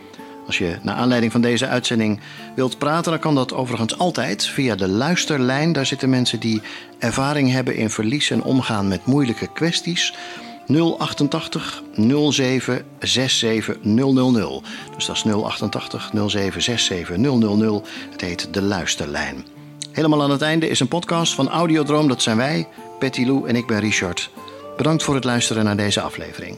Als 0.47 0.59
je 0.59 0.77
naar 0.83 0.95
aanleiding 0.95 1.33
van 1.33 1.41
deze 1.41 1.67
uitzending 1.67 2.21
wilt 2.55 2.79
praten, 2.79 3.11
dan 3.11 3.21
kan 3.21 3.35
dat 3.35 3.55
overigens 3.55 3.99
altijd 3.99 4.47
via 4.47 4.75
de 4.75 4.89
luisterlijn. 4.89 5.73
Daar 5.73 5.87
zitten 5.87 6.11
mensen 6.11 6.41
die 6.41 6.63
ervaring 6.99 7.51
hebben 7.51 7.77
in 7.77 7.91
verlies 7.91 8.31
en 8.31 8.43
omgaan 8.43 8.89
met 8.89 9.07
moeilijke 9.07 9.53
kwesties. 9.53 10.15
088 10.99 11.83
07 12.31 12.85
67 12.99 13.77
000. 13.83 14.63
Dus 14.95 15.07
dat 15.07 15.17
is 15.17 15.25
088 15.25 16.11
07 16.27 16.63
67 16.63 17.17
000. 17.17 17.85
Het 18.11 18.21
heet 18.21 18.49
De 18.55 18.63
Luisterlijn. 18.63 19.45
Helemaal 19.93 20.23
aan 20.23 20.31
het 20.31 20.43
einde 20.43 20.69
is 20.69 20.81
een 20.81 20.89
podcast 20.89 21.35
van 21.35 21.49
Audiodroom. 21.49 22.09
Dat 22.09 22.23
zijn 22.23 22.37
wij, 22.37 22.69
Betty 22.99 23.25
Lou 23.25 23.49
en 23.49 23.57
ik 23.57 23.67
ben 23.67 23.81
Richard. 23.81 24.31
Bedankt 24.77 25.03
voor 25.03 25.15
het 25.15 25.25
luisteren 25.25 25.65
naar 25.65 25.77
deze 25.77 26.01
aflevering. 26.01 26.57